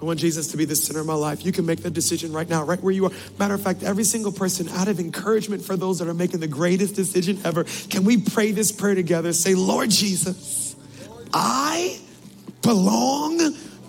I 0.00 0.04
want 0.04 0.18
Jesus 0.18 0.48
to 0.48 0.56
be 0.56 0.64
the 0.64 0.74
center 0.74 1.00
of 1.00 1.06
my 1.06 1.14
life. 1.14 1.44
You 1.44 1.52
can 1.52 1.66
make 1.66 1.82
that 1.82 1.92
decision 1.92 2.32
right 2.32 2.48
now, 2.48 2.64
right 2.64 2.82
where 2.82 2.92
you 2.92 3.04
are. 3.04 3.12
Matter 3.38 3.54
of 3.54 3.62
fact, 3.62 3.82
every 3.82 4.04
single 4.04 4.32
person, 4.32 4.68
out 4.70 4.88
of 4.88 4.98
encouragement 4.98 5.62
for 5.62 5.76
those 5.76 5.98
that 5.98 6.08
are 6.08 6.14
making 6.14 6.40
the 6.40 6.48
greatest 6.48 6.94
decision 6.94 7.38
ever, 7.44 7.64
can 7.90 8.04
we 8.04 8.16
pray 8.16 8.52
this 8.52 8.72
prayer 8.72 8.94
together? 8.94 9.32
Say, 9.34 9.54
Lord 9.54 9.90
Jesus, 9.90 10.74
I 11.34 12.00
belong 12.62 13.38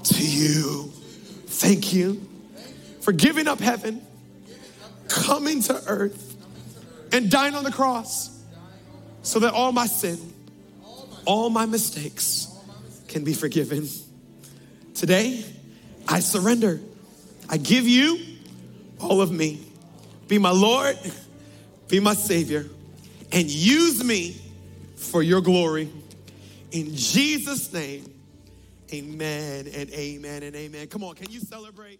to 0.03 0.25
you. 0.25 0.91
Thank 1.45 1.93
you 1.93 2.21
for 2.99 3.13
giving 3.13 3.47
up 3.47 3.59
heaven, 3.59 4.01
coming 5.07 5.61
to 5.63 5.81
earth, 5.87 6.35
and 7.13 7.31
dying 7.31 7.55
on 7.55 7.63
the 7.63 7.71
cross 7.71 8.37
so 9.21 9.39
that 9.39 9.53
all 9.53 9.71
my 9.71 9.85
sin, 9.85 10.17
all 11.25 11.49
my 11.49 11.65
mistakes 11.65 12.47
can 13.07 13.23
be 13.23 13.33
forgiven. 13.33 13.87
Today, 14.93 15.45
I 16.07 16.19
surrender. 16.19 16.79
I 17.49 17.57
give 17.57 17.87
you 17.87 18.19
all 18.99 19.21
of 19.21 19.31
me. 19.31 19.65
Be 20.27 20.37
my 20.37 20.51
Lord, 20.51 20.97
be 21.87 21.99
my 21.99 22.13
Savior, 22.13 22.65
and 23.31 23.49
use 23.49 24.03
me 24.03 24.39
for 24.95 25.21
your 25.21 25.41
glory. 25.41 25.91
In 26.71 26.95
Jesus' 26.95 27.73
name, 27.73 28.13
amen 28.93 29.67
and 29.75 29.89
amen 29.91 30.43
and 30.43 30.55
amen. 30.55 30.87
Come 30.87 31.03
on, 31.03 31.15
can 31.15 31.29
you 31.29 31.41
celebrate? 31.41 31.99